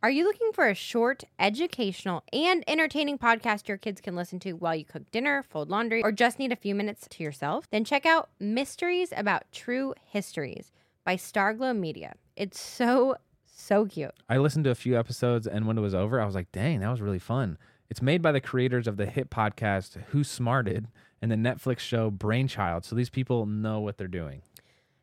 Are 0.00 0.10
you 0.10 0.22
looking 0.22 0.52
for 0.52 0.68
a 0.68 0.76
short, 0.76 1.24
educational, 1.40 2.22
and 2.32 2.62
entertaining 2.68 3.18
podcast 3.18 3.66
your 3.66 3.78
kids 3.78 4.00
can 4.00 4.14
listen 4.14 4.38
to 4.40 4.52
while 4.52 4.76
you 4.76 4.84
cook 4.84 5.10
dinner, 5.10 5.42
fold 5.42 5.70
laundry, 5.70 6.04
or 6.04 6.12
just 6.12 6.38
need 6.38 6.52
a 6.52 6.56
few 6.56 6.72
minutes 6.72 7.08
to 7.10 7.24
yourself? 7.24 7.68
Then 7.72 7.84
check 7.84 8.06
out 8.06 8.30
Mysteries 8.38 9.12
About 9.16 9.50
True 9.50 9.94
Histories 10.04 10.70
by 11.04 11.16
Starglow 11.16 11.76
Media. 11.76 12.14
It's 12.36 12.60
so, 12.60 13.16
so 13.44 13.86
cute. 13.86 14.12
I 14.28 14.36
listened 14.36 14.66
to 14.66 14.70
a 14.70 14.76
few 14.76 14.96
episodes, 14.96 15.48
and 15.48 15.66
when 15.66 15.76
it 15.76 15.80
was 15.80 15.96
over, 15.96 16.20
I 16.20 16.26
was 16.26 16.36
like, 16.36 16.52
dang, 16.52 16.78
that 16.78 16.90
was 16.90 17.00
really 17.00 17.18
fun. 17.18 17.58
It's 17.90 18.00
made 18.00 18.22
by 18.22 18.30
the 18.30 18.40
creators 18.40 18.86
of 18.86 18.98
the 18.98 19.06
hit 19.06 19.30
podcast 19.30 20.00
Who 20.10 20.22
Smarted 20.22 20.86
and 21.20 21.28
the 21.28 21.36
Netflix 21.36 21.80
show 21.80 22.08
Brainchild. 22.08 22.84
So 22.84 22.94
these 22.94 23.10
people 23.10 23.46
know 23.46 23.80
what 23.80 23.98
they're 23.98 24.06
doing. 24.06 24.42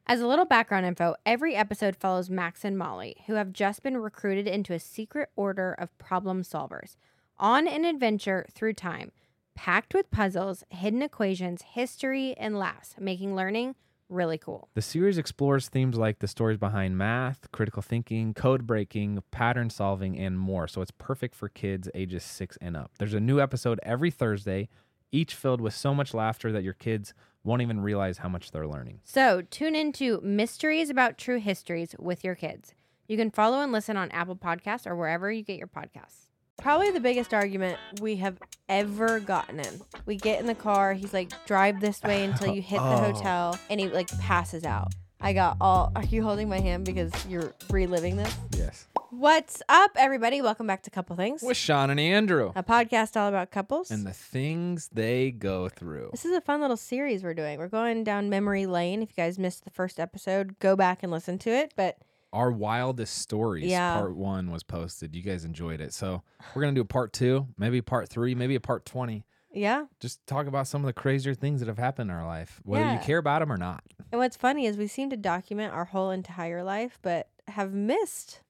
As 0.08 0.22
a 0.22 0.28
little 0.28 0.46
background 0.46 0.86
info, 0.86 1.16
every 1.26 1.56
episode 1.56 1.96
follows 1.96 2.30
Max 2.30 2.64
and 2.64 2.78
Molly, 2.78 3.24
who 3.26 3.34
have 3.34 3.52
just 3.52 3.82
been 3.82 3.98
recruited 3.98 4.48
into 4.48 4.72
a 4.72 4.80
secret 4.80 5.30
order 5.36 5.74
of 5.74 5.98
problem 5.98 6.44
solvers 6.44 6.96
on 7.40 7.68
an 7.68 7.86
adventure 7.86 8.46
through 8.54 8.74
time, 8.74 9.12
packed 9.56 9.96
with 9.96 10.12
puzzles, 10.12 10.64
hidden 10.70 11.02
equations, 11.02 11.64
history, 11.64 12.36
and 12.38 12.60
laughs, 12.60 12.94
making 13.00 13.36
learning 13.36 13.74
really 14.08 14.38
cool. 14.38 14.70
The 14.76 14.82
series 14.84 15.18
explores 15.18 15.70
themes 15.70 15.98
like 15.98 16.20
the 16.20 16.28
stories 16.28 16.60
behind 16.60 17.00
math, 17.00 17.52
critical 17.52 17.82
thinking, 17.82 18.36
code 18.36 18.68
breaking, 18.68 19.24
pattern 19.32 19.72
solving, 19.72 20.20
and 20.20 20.38
more. 20.38 20.68
So 20.68 20.82
it's 20.82 20.92
perfect 20.92 21.34
for 21.34 21.50
kids 21.50 21.90
ages 21.96 22.24
six 22.24 22.60
and 22.62 22.78
up. 22.78 22.92
There's 23.00 23.16
a 23.16 23.20
new 23.20 23.42
episode 23.42 23.80
every 23.82 24.12
Thursday, 24.12 24.70
each 25.12 25.34
filled 25.34 25.62
with 25.62 25.74
so 25.74 25.96
much 25.96 26.14
laughter 26.14 26.52
that 26.52 26.64
your 26.64 26.74
kids 26.74 27.16
won't 27.46 27.62
even 27.62 27.80
realize 27.80 28.18
how 28.18 28.28
much 28.28 28.52
they're 28.52 28.68
learning. 28.68 29.00
So 29.06 29.42
tune 29.50 29.76
into 29.76 30.20
Mysteries 30.22 30.90
About 30.90 31.18
True 31.18 31.40
Histories 31.40 31.96
with 32.00 32.24
your 32.24 32.36
kids. 32.36 32.74
You 33.08 33.16
can 33.18 33.30
follow 33.32 33.62
and 33.62 33.72
listen 33.72 33.96
on 33.98 34.10
Apple 34.12 34.36
Podcasts 34.36 34.88
or 34.88 34.96
wherever 34.96 35.32
you 35.32 35.44
get 35.44 35.58
your 35.58 35.68
podcasts. 35.68 36.26
Probably 36.58 36.90
the 36.90 37.00
biggest 37.00 37.34
argument 37.34 37.78
we 38.02 38.16
have 38.16 38.40
ever 38.68 39.20
gotten 39.20 39.60
in. 39.60 39.82
We 40.06 40.16
get 40.16 40.40
in 40.40 40.48
the 40.48 40.56
car, 40.56 40.94
he's 40.94 41.14
like, 41.14 41.30
drive 41.46 41.82
this 41.82 42.02
way 42.02 42.24
until 42.24 42.54
you 42.54 42.62
hit 42.62 42.78
the 42.78 42.84
Oh. 42.96 43.14
hotel, 43.14 43.60
and 43.70 43.80
he 43.80 43.88
like 43.90 44.08
passes 44.20 44.64
out. 44.64 44.94
I 45.22 45.34
got 45.34 45.58
all. 45.62 45.92
Are 45.96 46.04
you 46.04 46.24
holding 46.24 46.50
my 46.50 46.60
hand 46.60 46.86
because 46.86 47.12
you're 47.28 47.54
reliving 47.70 48.16
this? 48.18 48.36
Yes. 48.58 48.88
What's 49.20 49.62
up, 49.70 49.92
everybody? 49.96 50.42
Welcome 50.42 50.68
back 50.68 50.84
to 50.84 50.90
Couple 50.90 51.16
Things, 51.16 51.42
With 51.42 51.56
Shawn 51.56 51.90
and 51.90 52.02
Andrew. 52.02 52.52
a 52.54 52.62
podcast 52.62 53.16
all 53.16 53.30
about 53.30 53.50
couples. 53.50 53.90
And 53.90 54.06
the 54.06 54.12
things 54.12 54.90
they 54.92 55.32
go 55.32 55.70
through. 55.70 56.10
This 56.12 56.26
is 56.26 56.36
a 56.36 56.42
fun 56.42 56.60
little 56.60 56.76
series 56.76 57.24
we're 57.24 57.34
doing. 57.34 57.58
We're 57.58 57.70
going 57.70 58.04
down 58.04 58.30
memory 58.30 58.66
lane. 58.66 59.02
If 59.02 59.12
you 59.12 59.16
guys 59.24 59.40
missed 59.40 59.64
the 59.64 59.70
first 59.70 60.02
episode, 60.02 60.60
go 60.60 60.76
back 60.76 61.02
and 61.02 61.14
listen 61.14 61.38
to 61.40 61.50
it. 61.50 61.72
But 61.78 61.98
Our 62.34 62.52
wildest 62.52 63.18
stories, 63.20 63.64
Yeah. 63.72 63.96
part 63.98 64.18
one 64.18 64.52
was 64.52 64.64
posted. 64.64 65.16
You 65.16 65.22
guys 65.22 65.46
enjoyed 65.46 65.80
it. 65.80 65.94
So 65.94 66.22
we're 66.54 66.64
going 66.64 66.76
to 66.76 66.80
do 66.80 66.84
a 66.84 66.86
part 66.86 67.14
two, 67.14 67.48
maybe 67.58 67.82
part 67.82 68.10
three, 68.10 68.36
maybe 68.36 68.56
a 68.56 68.60
part 68.60 68.84
20. 68.86 69.24
yeah, 69.54 69.86
Just 70.02 70.28
talk 70.28 70.46
about 70.46 70.68
some 70.68 70.82
of 70.82 70.88
the 70.88 70.94
crazier 70.94 71.34
things 71.34 71.62
that 71.62 71.68
have 71.68 71.78
happened 71.78 72.12
in 72.12 72.16
our 72.18 72.26
life, 72.28 72.60
whether 72.66 72.92
you 72.92 73.00
care 73.00 73.20
about 73.20 73.40
them 73.40 73.50
or 73.54 73.58
not. 73.58 73.82
And 74.12 74.20
what's 74.20 74.36
funny 74.36 74.66
is 74.66 74.76
we 74.76 74.88
seem 74.88 75.10
to 75.12 75.16
document 75.18 75.74
our 75.74 75.86
whole 75.86 76.12
entire 76.12 76.62
life, 76.66 77.00
but 77.02 77.30
have 77.48 77.74
missed 77.74 78.42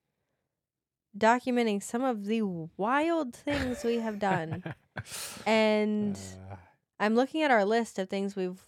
documenting 1.17 1.81
some 1.81 2.03
of 2.03 2.25
the 2.25 2.41
wild 2.77 3.35
things 3.35 3.83
we 3.83 3.95
have 3.99 4.19
done. 4.19 4.63
And 5.45 6.17
Uh, 6.51 6.55
I'm 6.99 7.15
looking 7.15 7.41
at 7.43 7.51
our 7.51 7.65
list 7.65 7.99
of 7.99 8.09
things 8.09 8.35
we've 8.35 8.61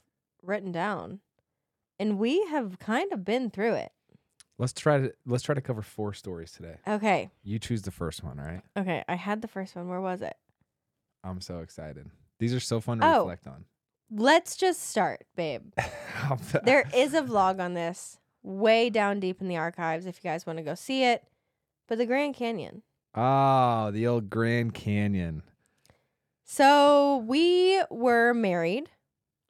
written 0.44 0.72
down, 0.72 1.20
and 2.00 2.20
we 2.20 2.46
have 2.48 2.80
kind 2.80 3.12
of 3.14 3.24
been 3.24 3.50
through 3.50 3.74
it. 3.76 3.92
let's 4.60 4.74
try 4.74 4.98
to 5.00 5.14
let's 5.26 5.44
try 5.44 5.56
to 5.56 5.62
cover 5.62 5.82
four 5.82 6.14
stories 6.14 6.52
today. 6.52 6.78
Okay. 6.88 7.30
You 7.44 7.60
choose 7.60 7.84
the 7.84 7.92
first 7.92 8.24
one, 8.24 8.38
right? 8.38 8.62
Okay. 8.76 9.04
I 9.08 9.16
had 9.16 9.42
the 9.42 9.48
first 9.48 9.76
one. 9.76 9.88
Where 9.88 10.02
was 10.02 10.22
it? 10.22 10.36
I'm 11.24 11.42
so 11.42 11.60
excited. 11.60 12.10
These 12.40 12.54
are 12.54 12.60
so 12.60 12.80
fun 12.82 13.00
to 13.00 13.06
Oh. 13.08 13.20
reflect 13.20 13.48
on. 13.48 13.66
Let's 14.12 14.56
just 14.58 14.84
start, 14.84 15.26
babe. 15.36 15.74
There 16.64 16.86
is 16.94 17.14
a 17.14 17.22
vlog 17.22 17.60
on 17.60 17.74
this 17.74 18.20
way 18.44 18.90
down 18.90 19.20
deep 19.20 19.40
in 19.42 19.48
the 19.48 19.58
archives 19.58 20.06
if 20.06 20.18
you 20.24 20.30
guys 20.30 20.46
want 20.46 20.58
to 20.58 20.64
go 20.64 20.76
see 20.76 21.04
it. 21.04 21.24
But 21.88 21.98
the 21.98 22.06
Grand 22.06 22.36
Canyon. 22.36 22.84
Oh, 23.16 23.92
the 23.92 24.06
old 24.08 24.30
Grand 24.30 24.74
Canyon. 24.74 25.44
So 26.44 27.24
we 27.28 27.82
were 27.90 28.34
married. 28.34 28.90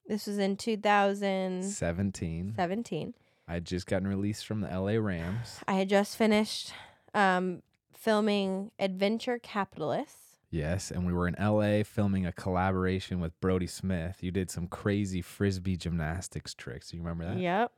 This 0.07 0.25
was 0.27 0.37
in 0.37 0.55
2017. 0.55 2.53
17. 2.55 3.13
I 3.47 3.53
had 3.53 3.65
just 3.65 3.87
gotten 3.87 4.07
released 4.07 4.45
from 4.45 4.61
the 4.61 4.67
LA 4.67 4.93
Rams. 4.93 5.59
I 5.67 5.73
had 5.73 5.89
just 5.89 6.17
finished 6.17 6.73
um, 7.13 7.61
filming 7.93 8.71
Adventure 8.79 9.39
Capitalists. 9.39 10.23
Yes, 10.49 10.91
and 10.91 11.05
we 11.05 11.11
were 11.11 11.27
in 11.27 11.35
LA 11.39 11.83
filming 11.83 12.25
a 12.25 12.31
collaboration 12.31 13.19
with 13.19 13.39
Brodie 13.41 13.67
Smith. 13.67 14.19
You 14.21 14.31
did 14.31 14.49
some 14.49 14.67
crazy 14.67 15.21
frisbee 15.21 15.75
gymnastics 15.75 16.53
tricks. 16.53 16.93
You 16.93 16.99
remember 16.99 17.25
that? 17.25 17.37
Yep. 17.37 17.71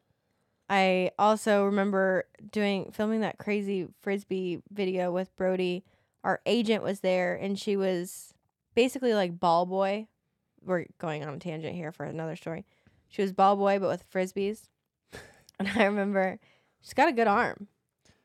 I 0.69 1.11
also 1.17 1.65
remember 1.65 2.25
doing 2.51 2.91
filming 2.91 3.21
that 3.21 3.39
crazy 3.39 3.87
frisbee 4.01 4.61
video 4.71 5.11
with 5.11 5.35
Brodie. 5.35 5.83
Our 6.23 6.41
agent 6.45 6.83
was 6.83 6.99
there 6.99 7.35
and 7.35 7.57
she 7.57 7.75
was 7.75 8.33
basically 8.75 9.13
like 9.13 9.39
ball 9.39 9.65
boy. 9.65 10.07
We're 10.63 10.85
going 10.99 11.23
on 11.23 11.33
a 11.33 11.39
tangent 11.39 11.75
here 11.75 11.91
for 11.91 12.05
another 12.05 12.35
story. 12.35 12.65
She 13.07 13.21
was 13.21 13.33
ball 13.33 13.55
boy 13.55 13.79
but 13.79 13.89
with 13.89 14.09
frisbees. 14.11 14.67
And 15.61 15.67
I 15.75 15.83
remember 15.83 16.39
she's 16.79 16.93
got 16.93 17.09
a 17.09 17.11
good 17.11 17.27
arm. 17.27 17.67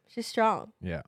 She's 0.06 0.28
strong. 0.28 0.71
Yeah. 0.81 1.03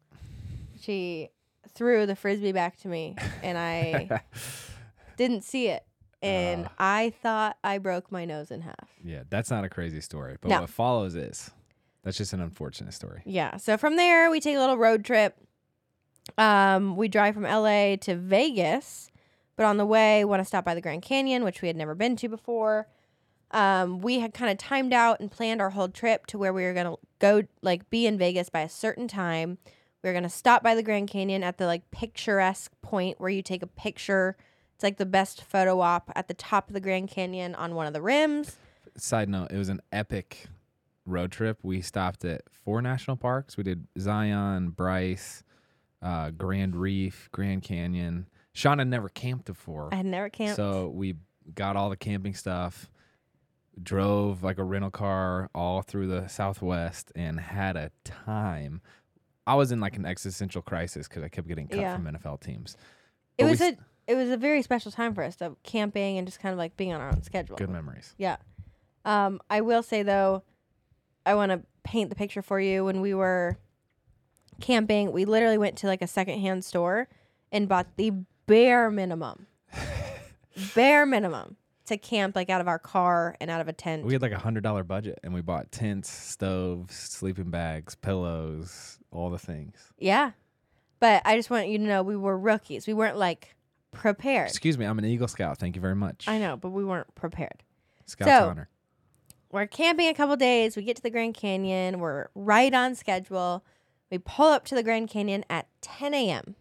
She 0.81 1.29
threw 1.73 2.05
the 2.05 2.17
frisbee 2.17 2.51
back 2.51 2.79
to 2.79 2.89
me 2.89 3.15
and 3.45 3.57
I 3.57 4.23
didn't 5.17 5.45
see 5.45 5.69
it. 5.69 5.85
And 6.23 6.67
Ah. 6.67 6.73
I 6.79 7.11
thought 7.23 7.57
I 7.63 7.79
broke 7.79 8.11
my 8.11 8.25
nose 8.25 8.51
in 8.51 8.63
half. 8.63 8.89
yeah, 9.05 9.23
that's 9.29 9.51
not 9.51 9.65
a 9.65 9.69
crazy 9.69 10.01
story, 10.01 10.37
but 10.41 10.49
No. 10.49 10.61
what 10.63 10.71
follows 10.71 11.15
is 11.15 11.51
that's 12.03 12.17
just 12.17 12.33
an 12.33 12.41
unfortunate 12.41 12.95
story. 12.95 13.23
Yeah. 13.25 13.57
So 13.59 13.77
from 13.77 13.97
there, 13.97 14.31
we 14.31 14.41
take 14.41 14.57
a 14.57 14.61
little 14.61 14.79
road 14.79 15.05
trip. 15.05 15.37
Um, 16.39 16.97
we 16.97 17.09
drive 17.09 17.35
from 17.35 17.45
LA 17.45 17.97
to 17.97 18.17
Vegas, 18.17 19.11
but 19.57 19.65
on 19.67 19.77
the 19.77 19.87
way, 19.87 20.25
want 20.25 20.41
to 20.41 20.45
stop 20.45 20.65
by 20.65 20.75
the 20.75 20.81
Grand 20.81 21.03
Canyon, 21.03 21.45
which 21.45 21.63
we 21.63 21.69
had 21.69 21.77
never 21.77 21.95
been 21.95 22.17
to 22.17 22.29
before. 22.29 22.89
Um, 23.53 24.01
we 24.01 24.19
had 24.19 24.35
kind 24.35 24.51
of 24.51 24.59
timed 24.59 24.93
out 24.93 25.21
and 25.21 25.31
planned 25.31 25.61
our 25.63 25.71
whole 25.71 25.89
trip 25.89 26.27
to 26.27 26.39
where 26.39 26.53
we 26.53 26.65
were 26.65 26.73
gonna 26.75 26.97
go, 27.21 27.43
like 27.63 27.89
be 27.91 28.07
in 28.07 28.19
Vegas 28.19 28.49
by 28.49 28.61
a 28.61 28.69
certain 28.69 29.07
time. 29.07 29.59
We 30.03 30.11
were 30.11 30.15
gonna 30.15 30.29
stop 30.29 30.63
by 30.65 30.75
the 30.75 30.83
Grand 30.83 31.09
Canyon 31.09 31.45
at 31.45 31.59
the 31.59 31.67
like 31.67 31.91
picturesque 31.93 32.73
point 32.83 33.21
where 33.21 33.31
you 33.31 33.43
take 33.43 33.63
a 33.63 33.67
picture. 33.69 34.37
It's 34.77 34.83
like 34.85 34.99
the 34.99 35.07
best 35.07 35.43
photo 35.43 35.81
op 35.81 36.13
at 36.15 36.29
the 36.29 36.35
top 36.35 36.69
of 36.69 36.75
the 36.75 36.81
Grand 36.81 37.09
Canyon 37.09 37.55
on 37.55 37.75
one 37.75 37.87
of 37.87 37.95
the 37.95 38.03
rims. 38.03 38.57
Side 38.97 39.29
note, 39.29 39.51
it 39.51 39.57
was 39.57 39.71
an 39.71 39.81
epic 39.91 40.47
road 41.07 41.33
trip. 41.33 41.59
We 41.63 41.81
stopped 41.81 42.25
at 42.27 42.43
four 42.51 42.83
national 42.83 43.17
parks. 43.17 43.57
We 43.57 43.63
did 43.65 43.87
Zion, 43.99 44.71
Bryce, 44.71 45.43
uh, 46.03 46.29
Grand 46.31 46.77
Reef, 46.77 47.31
Grand 47.33 47.63
Canyon. 47.63 48.29
Shawn 48.53 48.79
had 48.79 48.89
never 48.89 49.09
camped 49.09 49.47
before. 49.47 49.89
I 49.93 49.97
had 49.97 50.07
never 50.07 50.29
camped. 50.29 50.57
So 50.57 50.89
we 50.89 51.15
got 51.55 51.77
all 51.77 51.89
the 51.89 51.97
camping 51.97 52.35
stuff, 52.35 52.91
drove 53.83 54.43
like 54.43 54.59
a 54.59 54.65
rental 54.65 54.91
car 54.91 55.49
all 55.55 55.81
through 55.83 56.09
the 56.09 56.29
Southwest, 56.29 57.13
and 57.15 57.39
had 57.41 57.77
a 57.77 57.91
time. 58.05 58.81
I 59.47 59.55
was 59.55 59.73
in 59.73 59.81
like 59.81 59.97
an 59.97 60.05
existential 60.05 60.61
crisis 60.61 61.09
because 61.09 61.23
I 61.23 61.29
kept 61.29 61.49
getting 61.49 61.69
cut 61.69 61.79
Yeah. 61.81 61.95
from 61.97 62.07
NFL 62.07 62.41
teams. 62.41 62.77
it 63.39 63.43
But 63.43 63.45
we 63.45 63.51
was 63.53 63.61
s- 63.61 63.73
a 63.75 63.77
it 64.07 64.15
was 64.15 64.31
a 64.31 64.37
very 64.37 64.63
special 64.63 64.93
time 64.93 65.15
for 65.15 65.23
us, 65.23 65.37
though, 65.37 65.57
camping 65.63 66.19
and 66.19 66.27
just 66.27 66.41
kind 66.41 66.53
of 66.53 66.59
like 66.59 66.77
being 66.77 66.93
on 66.93 67.01
our 67.01 67.09
own 67.09 67.23
schedule. 67.23 67.57
good 67.57 67.71
memories. 67.71 68.15
Yeah. 68.19 68.37
Um, 69.05 69.41
I 69.49 69.61
will 69.61 69.83
say 69.83 70.03
though, 70.03 70.43
I 71.25 71.35
want 71.35 71.53
to 71.53 71.63
paint 71.85 72.11
the 72.11 72.17
picture 72.17 72.43
for 72.43 72.59
you. 72.61 72.85
When 72.85 73.01
we 73.01 73.15
were 73.15 73.57
camping, 74.61 75.13
we 75.13 75.25
literally 75.25 75.59
went 75.59 75.77
to 75.79 75.87
like 75.87 76.03
a 76.03 76.07
secondhand 76.07 76.65
store 76.65 77.09
and 77.53 77.69
bought 77.69 77.97
the 77.97 78.13
bare 78.47 78.91
minimum, 78.91 79.47
bare 80.75 81.07
minimum 81.07 81.57
to 81.87 81.97
camp 81.97 82.35
like 82.35 82.51
out 82.51 82.61
of 82.61 82.67
our 82.69 82.79
car 82.79 83.37
and 83.41 83.51
out 83.51 83.61
of 83.61 83.69
a 83.69 83.73
tent. 83.73 84.05
We 84.05 84.13
had 84.13 84.23
like 84.23 84.33
a 84.33 84.39
hundred 84.39 84.63
dollar 84.63 84.83
budget, 84.83 85.19
and 85.23 85.33
we 85.33 85.41
bought 85.41 85.71
tents, 85.71 86.11
stoves, 86.11 86.95
sleeping 86.95 87.51
bags, 87.51 87.95
pillows, 87.95 88.99
all 89.11 89.31
the 89.31 89.39
things. 89.39 89.77
yeah. 89.99 90.33
But 90.99 91.21
I 91.27 91.37
just 91.37 91.51
want 91.51 91.69
you 91.69 91.77
to 91.77 91.85
know 91.85 92.03
we 92.03 92.17
were 92.17 92.39
rookies. 92.39 92.87
We 92.87 92.95
weren't 92.95 93.19
like 93.19 93.55
prepared. 93.99 94.49
Excuse 94.49 94.77
me, 94.79 94.85
I'm 94.85 94.99
an 94.99 95.05
Eagle 95.05 95.29
Scout. 95.29 95.59
Thank 95.59 95.77
you 95.77 95.83
very 95.83 95.95
much. 95.97 96.27
I 96.29 96.39
know, 96.39 96.57
but 96.57 96.71
we 96.71 96.85
weren't 96.85 97.15
prepared. 97.15 97.63
Scout's 98.07 98.31
So- 98.31 98.49
honor. 98.51 98.69
we're 99.51 99.67
camping 99.67 100.09
a 100.09 100.15
couple 100.15 100.37
days. 100.37 100.77
We 100.77 100.83
get 100.83 100.97
to 100.97 101.03
the 101.03 101.11
Grand 101.11 101.35
Canyon. 101.35 101.99
We're 101.99 102.29
right 102.35 102.73
on 102.75 102.95
schedule. 102.95 103.65
We 104.11 104.19
pull 104.19 104.47
up 104.47 104.65
to 104.67 104.75
the 104.75 104.83
Grand 104.83 105.09
Canyon 105.09 105.45
at 105.51 105.67
10 105.81 106.15
a.m. 106.15 106.55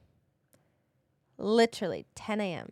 Literally 1.38 2.06
10 2.16 2.40
a.m. 2.42 2.72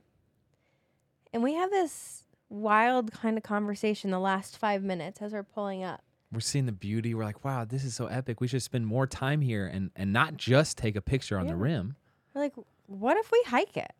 And 1.33 1.43
we 1.43 1.53
have 1.55 1.69
this 1.69 2.23
wild 2.49 3.11
kind 3.11 3.37
of 3.37 3.43
conversation 3.43 4.11
the 4.11 4.19
last 4.19 4.57
five 4.57 4.83
minutes 4.83 5.21
as 5.21 5.33
we're 5.33 5.43
pulling 5.43 5.83
up. 5.83 6.01
we're 6.31 6.39
seeing 6.39 6.65
the 6.65 6.71
beauty. 6.71 7.13
We're 7.13 7.25
like, 7.25 7.43
wow, 7.45 7.63
this 7.65 7.83
is 7.83 7.93
so 7.95 8.07
epic. 8.07 8.41
We 8.41 8.47
should 8.47 8.63
spend 8.63 8.87
more 8.87 9.05
time 9.05 9.41
here 9.41 9.67
and 9.67 9.91
and 9.95 10.11
not 10.11 10.35
just 10.37 10.77
take 10.79 10.95
a 10.95 11.01
picture 11.01 11.37
on 11.37 11.45
the 11.45 11.53
Yeah. 11.53 11.59
rim. 11.61 11.95
We're 12.33 12.41
like, 12.41 12.53
what 12.87 13.17
if 13.17 13.31
we 13.31 13.43
hike 13.47 13.77
it? 13.77 13.91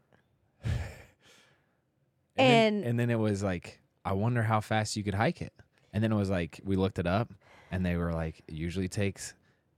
And 0.64 2.48
then, 2.50 2.74
And- 2.76 2.86
and 2.86 3.00
then 3.00 3.10
it 3.10 3.20
was 3.20 3.44
like, 3.44 3.80
I 4.06 4.14
wonder 4.14 4.44
how 4.44 4.60
fast 4.60 4.96
you 4.96 5.04
could 5.04 5.14
hike 5.14 5.42
it. 5.42 5.54
And 5.94 6.04
then 6.04 6.12
it 6.12 6.16
was 6.16 6.30
like, 6.30 6.60
we 6.64 6.76
looked 6.76 6.98
it 7.00 7.06
up, 7.06 7.32
and 7.72 7.86
they 7.86 7.96
were 7.96 8.12
like, 8.12 8.42
it 8.48 8.56
usually 8.56 8.90
takes 8.90 9.34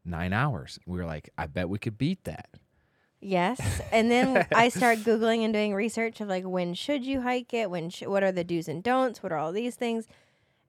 nine 0.05 0.31
hours. 0.33 0.79
We 0.85 0.97
were 0.97 1.05
like, 1.05 1.29
I 1.37 1.47
bet 1.47 1.67
we 1.67 1.77
could 1.79 1.97
beat 1.97 2.23
that. 2.23 2.47
Yes. 3.19 3.81
And 3.91 4.09
then 4.09 4.45
I 4.55 4.69
start 4.69 4.99
Googling 4.99 5.43
and 5.43 5.53
doing 5.53 5.73
research 5.73 6.21
of 6.21 6.27
like, 6.27 6.45
when 6.45 6.73
should 6.73 7.05
you 7.05 7.21
hike 7.21 7.53
it? 7.53 7.69
When, 7.69 7.89
sh- 7.89 8.03
what 8.03 8.23
are 8.23 8.31
the 8.31 8.43
do's 8.43 8.67
and 8.67 8.83
don'ts? 8.83 9.21
What 9.23 9.31
are 9.31 9.37
all 9.37 9.51
these 9.51 9.75
things? 9.75 10.07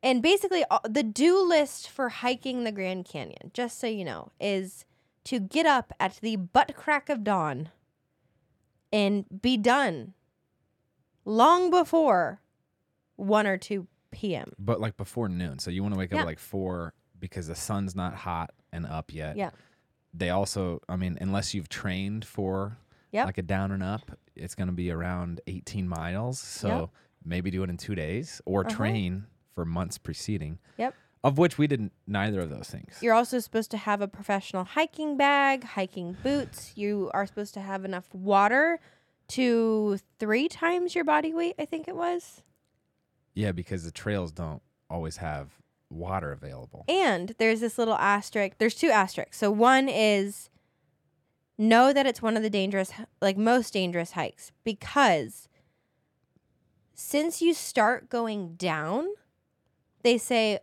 And 0.02 0.22
basically, 0.22 0.64
all, 0.70 0.80
the 0.88 1.02
do 1.02 1.46
list 1.46 1.88
for 1.88 2.08
hiking 2.08 2.64
the 2.64 2.72
Grand 2.72 3.04
Canyon, 3.04 3.50
just 3.52 3.78
so 3.78 3.86
you 3.86 4.04
know, 4.04 4.30
is 4.40 4.84
to 5.24 5.38
get 5.38 5.66
up 5.66 5.92
at 6.00 6.18
the 6.22 6.36
butt 6.36 6.74
crack 6.76 7.08
of 7.08 7.22
dawn 7.24 7.70
and 8.92 9.24
be 9.42 9.56
done 9.56 10.14
long 11.24 11.70
before 11.70 12.40
1 13.16 13.46
or 13.46 13.56
2 13.58 13.86
p.m. 14.10 14.52
But 14.58 14.80
like 14.80 14.96
before 14.96 15.28
noon. 15.28 15.58
So 15.58 15.70
you 15.70 15.82
want 15.82 15.94
to 15.94 15.98
wake 15.98 16.12
up 16.12 16.16
Yeah. 16.16 16.22
at 16.22 16.26
like 16.26 16.38
four 16.38 16.94
because 17.18 17.48
the 17.48 17.54
sun's 17.54 17.94
not 17.94 18.14
hot 18.14 18.50
and 18.72 18.86
up 18.86 19.12
yet. 19.12 19.36
Yeah. 19.36 19.50
They 20.14 20.30
also, 20.30 20.80
I 20.88 20.96
mean, 20.96 21.18
unless 21.20 21.54
you've 21.54 21.68
trained 21.68 22.24
for 22.24 22.78
Yep. 23.12 23.26
like 23.26 23.38
a 23.38 23.42
down 23.42 23.72
and 23.72 23.82
up, 23.82 24.10
it's 24.34 24.54
going 24.54 24.68
to 24.68 24.72
be 24.74 24.90
around 24.90 25.40
18 25.46 25.88
miles. 25.88 26.38
So 26.38 26.68
Yep. 26.68 26.88
maybe 27.24 27.50
do 27.50 27.62
it 27.62 27.70
in 27.70 27.76
two 27.76 27.94
days 27.94 28.40
or 28.44 28.60
Uh-huh. 28.66 28.74
train 28.76 29.26
for 29.54 29.64
months 29.64 29.98
preceding. 29.98 30.58
Yep. 30.76 30.94
Of 31.26 31.38
which 31.38 31.58
we 31.58 31.66
didn't, 31.66 31.90
neither 32.06 32.40
of 32.40 32.50
those 32.50 32.68
things. 32.68 32.98
You're 33.00 33.12
also 33.12 33.40
supposed 33.40 33.72
to 33.72 33.76
have 33.76 34.00
a 34.00 34.06
professional 34.06 34.62
hiking 34.62 35.16
bag, 35.16 35.64
hiking 35.64 36.16
boots. 36.22 36.70
You 36.76 37.10
are 37.12 37.26
supposed 37.26 37.52
to 37.54 37.60
have 37.60 37.84
enough 37.84 38.14
water 38.14 38.78
to 39.28 39.98
three 40.20 40.46
times 40.46 40.94
your 40.94 41.02
body 41.02 41.34
weight, 41.34 41.56
I 41.58 41.64
think 41.64 41.88
it 41.88 41.96
was. 41.96 42.42
yeah, 43.34 43.50
because 43.50 43.82
the 43.82 43.90
trails 43.90 44.30
don't 44.30 44.62
always 44.88 45.16
have 45.16 45.48
water 45.90 46.30
available. 46.30 46.84
And 46.88 47.34
there's 47.38 47.58
this 47.58 47.76
little 47.76 47.96
asterisk. 47.96 48.58
There's 48.58 48.76
two 48.76 48.90
asterisks. 48.90 49.36
So 49.36 49.50
one 49.50 49.88
is 49.88 50.48
know 51.58 51.92
that 51.92 52.06
it's 52.06 52.22
one 52.22 52.36
of 52.36 52.44
the 52.44 52.50
dangerous, 52.50 52.92
like 53.20 53.36
most 53.36 53.72
dangerous 53.72 54.12
hikes 54.12 54.52
because 54.62 55.48
since 56.94 57.42
you 57.42 57.52
start 57.52 58.08
going 58.08 58.54
down, 58.54 59.08
they 60.02 60.18
say 60.18 60.60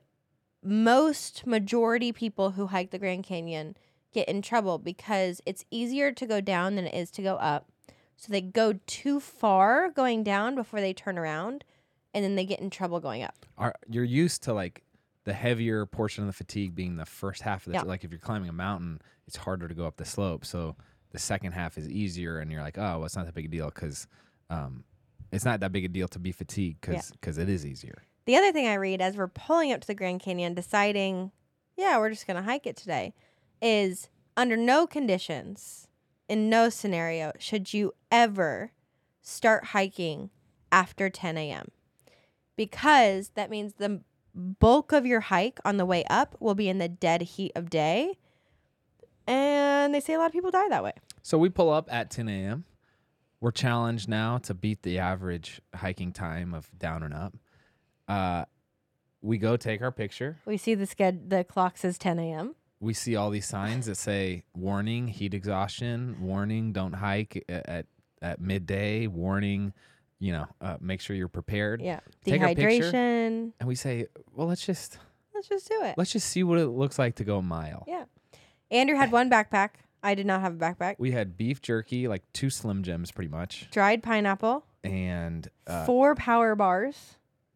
most 0.64 1.46
majority 1.46 2.12
people 2.12 2.52
who 2.52 2.68
hike 2.68 2.92
the 2.92 3.00
Grand 3.00 3.24
Canyon 3.24 3.76
get 4.14 4.28
in 4.28 4.42
trouble 4.42 4.78
because 4.78 5.42
it's 5.46 5.66
easier 5.72 6.12
to 6.12 6.26
go 6.26 6.40
down 6.40 6.76
than 6.76 6.86
it 6.86 6.94
is 6.94 7.12
to 7.12 7.22
go 7.22 7.36
up. 7.36 7.68
So 8.16 8.32
they 8.32 8.42
go 8.42 8.80
too 8.86 9.20
far 9.20 9.90
going 9.90 10.24
down 10.24 10.56
before 10.56 10.80
they 10.80 10.94
turn 10.94 11.18
around 11.18 11.64
and 12.14 12.24
then 12.24 12.36
they 12.36 12.46
get 12.46 12.60
in 12.60 12.70
trouble 12.70 13.00
going 13.00 13.24
up. 13.24 13.46
Are 13.58 13.76
you're 13.90 14.04
used 14.04 14.44
to 14.44 14.54
like 14.54 14.84
the 15.26 15.34
heavier 15.34 15.86
portion 15.86 16.24
of 16.24 16.28
the 16.28 16.34
fatigue 16.34 16.76
being 16.76 16.96
the 16.96 17.06
first 17.06 17.42
half 17.42 17.66
of 17.66 17.74
the 17.74 17.80
Yeah. 17.80 17.84
like 17.84 18.04
if 18.04 18.12
you're 18.12 18.20
climbing 18.20 18.50
a 18.50 18.54
mountain, 18.54 19.02
it's 19.26 19.38
harder 19.38 19.68
to 19.68 19.74
go 19.74 19.86
up 19.86 19.98
the 19.98 20.06
slope. 20.06 20.46
So 20.46 20.76
the 21.12 21.20
second 21.20 21.54
half 21.54 21.78
is 21.78 21.88
easier, 21.90 22.40
and 22.40 22.52
you're 22.52 22.62
like, 22.62 22.78
oh, 22.78 22.82
well, 22.98 23.06
it's 23.06 23.16
not 23.16 23.26
that 23.26 23.36
big 23.36 23.46
a 23.46 23.48
deal 23.48 23.68
because 23.68 24.08
um, 24.50 24.84
it's 25.32 25.46
not 25.46 25.60
that 25.62 25.72
big 25.72 25.86
a 25.86 25.88
deal 25.88 26.08
to 26.10 26.20
be 26.20 26.32
fatigued 26.32 26.82
because 26.82 27.38
it 27.38 27.50
is 27.50 27.66
easier. 27.66 28.04
The 28.26 28.36
other 28.36 28.52
thing 28.52 28.68
I 28.68 28.76
read 28.76 29.02
as 29.02 29.18
we're 29.18 29.28
pulling 29.28 29.72
up 29.72 29.82
to 29.82 29.88
the 29.88 29.96
Grand 29.96 30.22
Canyon, 30.22 30.54
deciding, 30.54 31.32
yeah, 31.76 31.98
we're 31.98 32.10
just 32.10 32.26
going 32.28 32.38
to 32.38 32.44
hike 32.44 32.66
it 32.66 32.78
today, 32.78 33.14
is 33.62 34.10
under 34.38 34.56
no 34.56 34.88
conditions, 34.88 35.88
in 36.30 36.50
no 36.50 36.70
scenario, 36.70 37.34
should 37.38 37.74
you 37.74 37.94
ever 38.12 38.72
start 39.22 39.66
hiking 39.66 40.30
after 40.72 41.10
10 41.10 41.38
a.m. 41.38 41.68
Because 42.56 43.32
that 43.36 43.50
means 43.50 43.74
the 43.74 44.02
bulk 44.34 44.92
of 44.92 45.06
your 45.06 45.22
hike 45.22 45.60
on 45.66 45.78
the 45.78 45.86
way 45.86 46.04
up 46.10 46.36
will 46.40 46.56
be 46.56 46.70
in 46.70 46.78
the 46.78 46.88
dead 46.88 47.22
heat 47.22 47.52
of 47.56 47.70
day. 47.70 48.18
And 49.28 49.94
they 49.94 50.00
say 50.00 50.14
a 50.14 50.18
lot 50.18 50.28
of 50.28 50.32
people 50.32 50.52
die 50.52 50.70
that 50.70 50.84
way. 50.84 50.94
So 51.22 51.38
we 51.38 51.50
pull 51.50 51.70
up 51.70 51.92
at 51.92 52.10
10 52.10 52.28
a.m. 52.30 52.66
We're 53.40 53.52
challenged 53.52 54.08
now 54.08 54.38
to 54.40 54.54
beat 54.54 54.84
the 54.84 55.00
average 55.00 55.62
hiking 55.76 56.14
time 56.14 56.54
of 56.54 56.70
down 56.78 57.04
and 57.04 57.14
up. 57.14 57.34
Uh, 58.08 58.46
we 59.22 59.38
go 59.38 59.56
take 59.58 59.82
our 59.82 59.92
picture. 59.92 60.40
We 60.46 60.58
see 60.58 60.76
the 60.76 60.86
sched- 60.86 61.30
the 61.30 61.44
clock 61.44 61.78
says 61.78 61.98
10 61.98 62.20
a.m. 62.20 62.56
we 62.80 62.94
see 62.94 63.16
all 63.16 63.30
these 63.30 63.46
signs 63.48 63.86
that 63.86 63.96
say 63.96 64.44
warning 64.54 65.08
heat 65.08 65.34
exhaustion 65.34 66.18
warning 66.20 66.74
don't 66.74 66.94
hike 66.94 67.44
a- 67.48 67.70
at 67.70 67.86
at 68.22 68.40
midday 68.42 69.08
warning 69.08 69.72
you 70.20 70.32
know 70.34 70.46
uh, 70.62 70.78
make 70.82 71.00
sure 71.02 71.16
you're 71.16 71.28
prepared 71.30 71.82
Yeah. 71.82 72.00
Take 72.26 72.42
our 72.42 72.50
picture. 72.54 72.92
Dehydration. 72.92 73.52
and 73.60 73.68
we 73.68 73.76
say 73.76 74.08
well 74.34 74.48
let's 74.48 74.66
just 74.66 74.98
Let's 75.34 75.48
just 75.48 75.68
do 75.70 75.80
it. 75.84 75.96
let's 75.98 76.12
just 76.12 76.28
see 76.30 76.44
what 76.44 76.58
it 76.60 76.68
looks 76.68 77.00
like 77.00 77.16
to 77.16 77.24
go 77.24 77.38
a 77.38 77.42
mile 77.42 77.86
Yeah. 77.88 78.04
Andrew 78.72 78.96
had 78.98 79.12
one 79.12 79.30
backpack. 79.30 79.70
I 80.02 80.16
did 80.16 80.26
not 80.26 80.42
have 80.42 80.54
a 80.56 80.58
backpack. 80.58 80.96
we 81.00 81.12
had 81.12 81.38
beef 81.38 81.62
jerky 81.62 82.08
like 82.10 82.24
two 82.34 82.50
slim 82.50 82.84
jims 82.84 83.12
pretty 83.12 83.30
much 83.30 83.70
Dried 83.72 84.04
pineapple, 84.04 84.66
and 84.84 85.48
uh, 85.68 85.86
four 85.86 86.16
power 86.16 86.56
bars. 86.56 87.16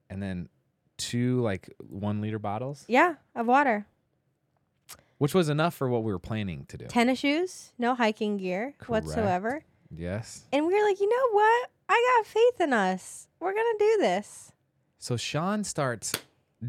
And 0.09 0.21
then 0.23 0.49
two 0.97 1.41
like 1.41 1.69
one 1.89 2.21
liter 2.21 2.39
bottles 2.39 2.85
Yeah, 2.87 3.15
of 3.35 3.45
water. 3.47 3.85
which 5.17 5.33
was 5.33 5.49
enough 5.49 5.73
for 5.73 5.87
what 5.89 6.03
we 6.03 6.11
were 6.11 6.19
planning 6.19 6.65
to 6.69 6.77
do 6.77 6.85
Tennis 6.87 7.19
shoes, 7.19 7.71
no 7.77 7.95
hiking 7.95 8.37
gear 8.37 8.73
Correct. 8.77 9.05
whatsoever. 9.05 9.63
yes 9.95 10.45
And 10.51 10.65
we 10.65 10.73
were 10.73 10.83
like, 10.87 10.99
you 10.99 11.09
know 11.09 11.29
what? 11.33 11.69
I 11.89 12.17
got 12.17 12.27
faith 12.27 12.61
in 12.61 12.73
us. 12.73 13.27
We're 13.39 13.53
gonna 13.53 13.79
do 13.79 13.97
this. 13.99 14.51
so 14.97 15.17
shawn 15.17 15.63
starts 15.63 16.13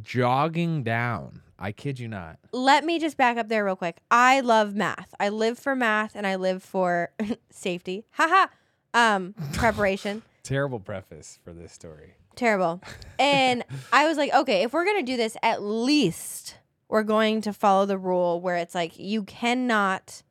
jogging 0.02 0.82
down 0.82 1.40
i 1.58 1.72
kid 1.72 1.98
you 1.98 2.06
not 2.06 2.38
Let 2.52 2.84
me 2.84 2.98
just 2.98 3.16
back 3.16 3.36
up 3.38 3.48
there 3.48 3.64
real 3.64 3.74
quick. 3.76 3.96
I 4.10 4.40
love 4.40 4.74
math. 4.74 5.14
I 5.18 5.28
live 5.30 5.58
for 5.58 5.74
math 5.74 6.14
and 6.14 6.26
I 6.26 6.36
live 6.36 6.62
for 6.62 7.10
safety. 7.50 8.04
Haha. 8.12 8.48
Um, 8.94 9.34
preparation. 9.54 10.22
terrible 10.42 10.78
preface 10.80 11.38
for 11.42 11.52
this 11.52 11.72
story 11.72 12.14
Terrible. 12.38 12.80
And 13.18 13.64
I 13.92 14.06
was 14.06 14.16
like, 14.16 14.32
okay, 14.32 14.62
if 14.62 14.72
we're 14.72 14.84
going 14.84 15.04
to 15.04 15.12
do 15.12 15.16
this, 15.16 15.36
at 15.42 15.60
least 15.60 16.56
we're 16.88 17.02
going 17.02 17.40
to 17.40 17.52
follow 17.52 17.84
the 17.84 17.98
rule 17.98 18.40
where 18.40 18.54
it's 18.54 18.76
like 18.76 18.96
you 18.96 19.24
cannot 19.24 20.22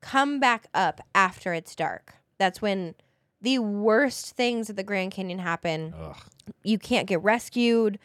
come 0.00 0.40
back 0.40 0.66
up 0.74 1.00
after 1.14 1.54
it's 1.54 1.76
dark. 1.76 2.14
That's 2.38 2.60
when 2.60 2.96
the 3.40 3.60
worst 3.60 4.34
things 4.34 4.68
at 4.68 4.74
the 4.74 4.82
Grand 4.82 5.12
Canyon 5.12 5.38
happen. 5.38 5.94
Ugh. 5.96 6.16
You 6.64 6.76
can't 6.76 7.06
get 7.06 7.22
rescued. 7.22 8.00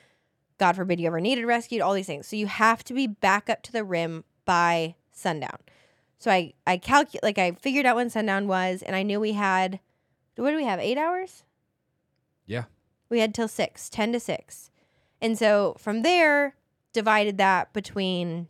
God 0.59 0.75
forbid 0.75 0.99
you 0.99 1.07
ever 1.07 1.19
needed 1.19 1.45
rescued, 1.45 1.81
all 1.81 1.93
these 1.93 2.05
things. 2.05 2.27
So 2.27 2.35
you 2.35 2.45
have 2.45 2.83
to 2.83 2.93
be 2.93 3.07
back 3.07 3.49
up 3.49 3.63
to 3.63 3.71
the 3.71 3.83
rim 3.83 4.25
by 4.45 4.93
sundown. 5.11 5.57
So 6.19 6.29
I 6.29 6.53
I 6.67 6.77
calculate 6.77 7.23
like 7.23 7.39
I 7.39 7.53
figured 7.53 7.87
out 7.87 7.95
when 7.95 8.11
sundown 8.11 8.47
was 8.47 8.83
and 8.83 8.95
I 8.95 9.01
knew 9.01 9.19
we 9.19 9.33
had 9.33 9.79
what 10.35 10.51
do 10.51 10.55
we 10.55 10.65
have? 10.65 10.79
8 10.79 10.99
hours? 10.99 11.43
We 13.09 13.19
had 13.19 13.33
till 13.33 13.47
six, 13.47 13.89
10 13.89 14.13
to 14.13 14.19
6. 14.19 14.69
And 15.21 15.37
so 15.37 15.75
from 15.77 16.01
there, 16.03 16.55
divided 16.93 17.37
that 17.37 17.73
between 17.73 18.47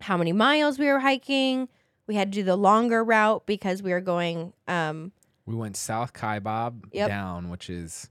how 0.00 0.16
many 0.16 0.32
miles 0.32 0.78
we 0.78 0.86
were 0.86 1.00
hiking. 1.00 1.68
We 2.06 2.14
had 2.14 2.32
to 2.32 2.38
do 2.40 2.44
the 2.44 2.56
longer 2.56 3.02
route 3.02 3.46
because 3.46 3.82
we 3.82 3.92
were 3.92 4.00
going, 4.00 4.52
um, 4.68 5.12
We 5.46 5.54
went 5.54 5.76
South 5.76 6.12
Kaibab 6.12 6.84
Yep. 6.92 7.08
down, 7.08 7.48
which 7.50 7.68
is 7.70 8.10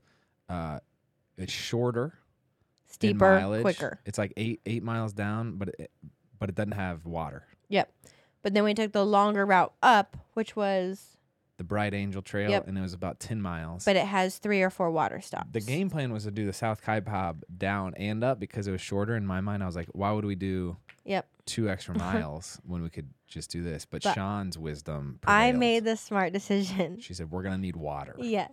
uh, 0.50 0.80
it's 1.38 1.52
shorter, 1.54 2.14
steeper, 2.88 3.36
mileage. 3.40 3.62
quicker. 3.62 4.00
It's 4.06 4.18
like 4.18 4.34
eight 4.38 4.62
eight 4.66 4.84
miles 4.84 5.14
down, 5.14 5.58
but 5.58 5.70
it, 5.80 5.92
but 6.40 6.50
it 6.50 6.56
doesn't 6.56 6.74
have 6.74 7.06
water. 7.06 7.44
Yep. 7.70 7.92
But 8.42 8.54
then 8.54 8.64
we 8.64 8.74
took 8.74 8.92
the 8.92 9.06
longer 9.06 9.46
route 9.46 9.74
up, 9.82 10.18
which 10.34 10.56
was, 10.56 11.15
The 11.58 11.64
Bright 11.64 11.94
Angel 11.94 12.22
Trail, 12.22 12.50
Yep. 12.50 12.68
and 12.68 12.78
it 12.78 12.82
was 12.82 12.94
about 12.94 13.20
ten 13.20 13.42
miles. 13.42 13.86
but 13.86 13.96
it 13.96 14.06
has 14.06 14.38
three 14.40 14.62
or 14.62 14.70
four 14.70 14.92
water 14.92 15.22
stops. 15.22 15.48
the 15.54 15.62
game 15.62 15.90
plan 15.90 16.12
was 16.12 16.24
to 16.26 16.32
do 16.32 16.46
the 16.46 16.52
South 16.54 16.84
Kaibab 16.84 17.44
down 17.58 17.94
and 17.96 18.24
up 18.24 18.40
because 18.40 18.68
it 18.68 18.72
was 18.72 18.82
shorter. 18.82 19.16
In 19.16 19.26
my 19.26 19.40
mind, 19.42 19.64
I 19.64 19.66
was 19.66 19.76
like, 19.76 19.88
why 19.94 20.12
would 20.12 20.26
we 20.26 20.36
do 20.36 20.76
Yep. 21.06 21.28
two 21.46 21.70
extra 21.70 21.96
miles 21.98 22.60
when 22.66 22.82
we 22.84 22.90
could 22.90 23.10
just 23.28 23.52
do 23.52 23.64
this? 23.64 23.86
But, 23.86 24.04
But 24.04 24.16
Shawn's 24.16 24.58
wisdom. 24.58 25.20
I 25.26 25.44
prevailed. 25.52 25.60
made 25.60 25.84
the 25.86 25.96
smart 25.96 26.34
decision. 26.34 27.00
She 27.00 27.14
said, 27.14 27.32
"We're 27.32 27.44
gonna 27.44 27.58
need 27.58 27.78
water." 27.78 28.16
Yes. 28.20 28.52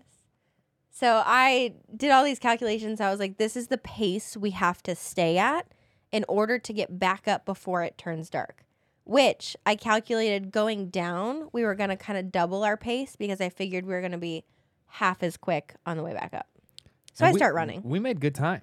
So 0.90 1.22
I 1.24 1.74
did 1.96 2.10
all 2.12 2.22
these 2.22 2.38
calculations. 2.38 3.00
I 3.00 3.10
was 3.10 3.18
like, 3.18 3.38
this 3.38 3.56
is 3.56 3.68
the 3.68 3.78
pace 3.78 4.36
we 4.36 4.50
have 4.50 4.82
to 4.84 4.94
stay 4.94 5.38
at 5.38 5.66
in 6.12 6.24
order 6.28 6.58
to 6.58 6.72
get 6.72 6.98
back 6.98 7.26
up 7.26 7.46
before 7.46 7.82
it 7.82 7.96
turns 7.96 8.28
dark. 8.28 8.64
Which 9.04 9.56
I 9.66 9.74
calculated 9.74 10.50
going 10.52 10.88
down, 10.88 11.48
we 11.52 11.64
were 11.64 11.74
going 11.74 11.90
to 11.90 11.96
kind 11.96 12.18
of 12.18 12.30
double 12.30 12.62
our 12.62 12.76
pace 12.76 13.16
because 13.16 13.40
I 13.40 13.48
figured 13.48 13.84
we 13.84 13.94
were 13.94 14.00
going 14.00 14.12
to 14.12 14.18
be 14.18 14.44
half 14.86 15.22
as 15.22 15.36
quick 15.36 15.74
on 15.86 15.96
the 15.96 16.02
way 16.02 16.12
back 16.14 16.32
up. 16.34 16.46
So 17.14 17.24
And 17.24 17.30
I 17.30 17.32
we- 17.32 17.38
start 17.38 17.54
running. 17.54 17.82
We 17.82 17.98
made 17.98 18.20
good 18.20 18.34
time. 18.34 18.62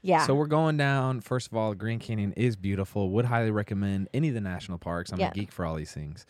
Yeah. 0.00 0.26
So 0.26 0.34
we're 0.34 0.46
going 0.46 0.76
down. 0.76 1.20
First 1.20 1.48
of 1.48 1.56
all, 1.56 1.74
Grand 1.74 2.00
Canyon 2.00 2.32
is 2.34 2.56
beautiful. 2.56 3.10
Would 3.10 3.24
highly 3.26 3.50
recommend 3.50 4.08
any 4.12 4.28
of 4.28 4.34
the 4.34 4.40
national 4.40 4.78
parks. 4.78 5.12
I'm 5.12 5.18
Yeah. 5.20 5.28
a 5.30 5.32
geek 5.32 5.50
for 5.52 5.64
all 5.64 5.74
these 5.76 5.92
things. 5.92 6.26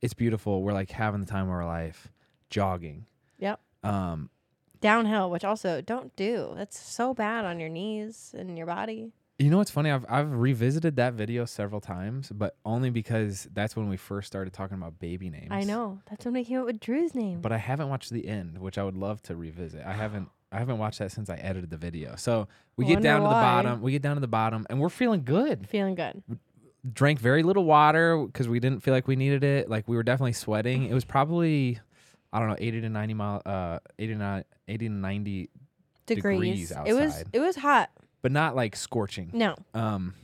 It's 0.00 0.14
beautiful. 0.14 0.62
We're 0.62 0.72
like 0.72 0.90
having 0.90 1.20
the 1.20 1.26
time 1.26 1.44
of 1.46 1.50
our 1.52 1.66
life, 1.66 2.08
jogging. 2.50 3.06
Yep. 3.38 3.60
Um, 3.82 4.30
Downhill, 4.80 5.28
which 5.30 5.44
also 5.44 5.80
don't 5.80 6.14
do. 6.16 6.52
That's 6.56 6.78
so 6.78 7.12
bad 7.12 7.44
on 7.44 7.58
your 7.60 7.68
knees 7.68 8.34
and 8.38 8.56
your 8.56 8.66
body. 8.66 9.12
You 9.38 9.50
know 9.50 9.58
what's 9.58 9.70
funny? 9.70 9.90
I've 9.90 10.04
I've 10.08 10.32
revisited 10.32 10.96
that 10.96 11.14
video 11.14 11.44
several 11.44 11.80
times, 11.80 12.30
but 12.34 12.56
only 12.64 12.90
because 12.90 13.48
that's 13.52 13.76
when 13.76 13.88
we 13.88 13.96
first 13.96 14.26
started 14.26 14.52
talking 14.52 14.76
about 14.76 14.98
baby 14.98 15.30
names. 15.30 15.48
I 15.50 15.62
know. 15.62 16.00
That's 16.10 16.24
when 16.24 16.34
we 16.34 16.44
came 16.44 16.58
up 16.60 16.66
with 16.66 16.80
Drew's 16.80 17.14
name. 17.14 17.40
but 17.40 17.52
I 17.52 17.58
haven't 17.58 17.88
watched 17.88 18.10
the 18.10 18.26
end, 18.26 18.58
which 18.58 18.78
I 18.78 18.84
would 18.84 18.96
love 18.96 19.22
to 19.24 19.36
revisit. 19.36 19.84
I 19.86 19.92
haven't 19.92 20.28
I 20.50 20.58
haven't 20.58 20.78
watched 20.78 20.98
that 20.98 21.12
since 21.12 21.30
I 21.30 21.36
edited 21.36 21.70
the 21.70 21.76
video. 21.76 22.16
So 22.16 22.48
we 22.76 22.84
get 22.84 22.94
Wonder 22.94 23.08
down 23.08 23.20
to 23.20 23.28
the 23.28 23.32
bottom. 23.32 23.82
We 23.82 23.92
get 23.92 24.02
down 24.02 24.16
to 24.16 24.20
the 24.20 24.26
bottom, 24.26 24.66
and 24.70 24.80
we're 24.80 24.88
feeling 24.88 25.22
good. 25.22 25.68
Feeling 25.68 25.94
good. 25.94 26.22
Drank 26.92 27.20
very 27.20 27.42
little 27.42 27.64
water 27.64 28.24
because 28.24 28.48
we 28.48 28.58
didn't 28.58 28.82
feel 28.82 28.94
like 28.94 29.06
we 29.06 29.14
needed 29.14 29.44
it. 29.44 29.68
Like 29.70 29.86
we 29.86 29.94
were 29.94 30.02
definitely 30.02 30.32
sweating. 30.32 30.84
It 30.86 30.94
was 30.94 31.04
probably 31.04 31.78
I 32.32 32.40
don't 32.40 32.48
know, 32.48 32.56
eighty 32.58 32.80
to 32.80 32.88
ninety 32.88 33.14
mile, 33.14 33.40
uh, 33.46 33.78
80 33.98 34.14
to, 34.14 34.18
ni- 34.18 34.44
80 34.74 34.88
to 34.88 34.92
ninety, 34.92 35.50
Degrees. 36.06 36.70
Degrees 36.70 36.72
It 36.86 36.94
was 36.94 37.24
it 37.32 37.40
was 37.40 37.56
hot. 37.56 37.90
But 38.22 38.32
not 38.32 38.56
like 38.56 38.74
scorching. 38.76 39.30
No. 39.32 39.54
Um, 39.74 40.14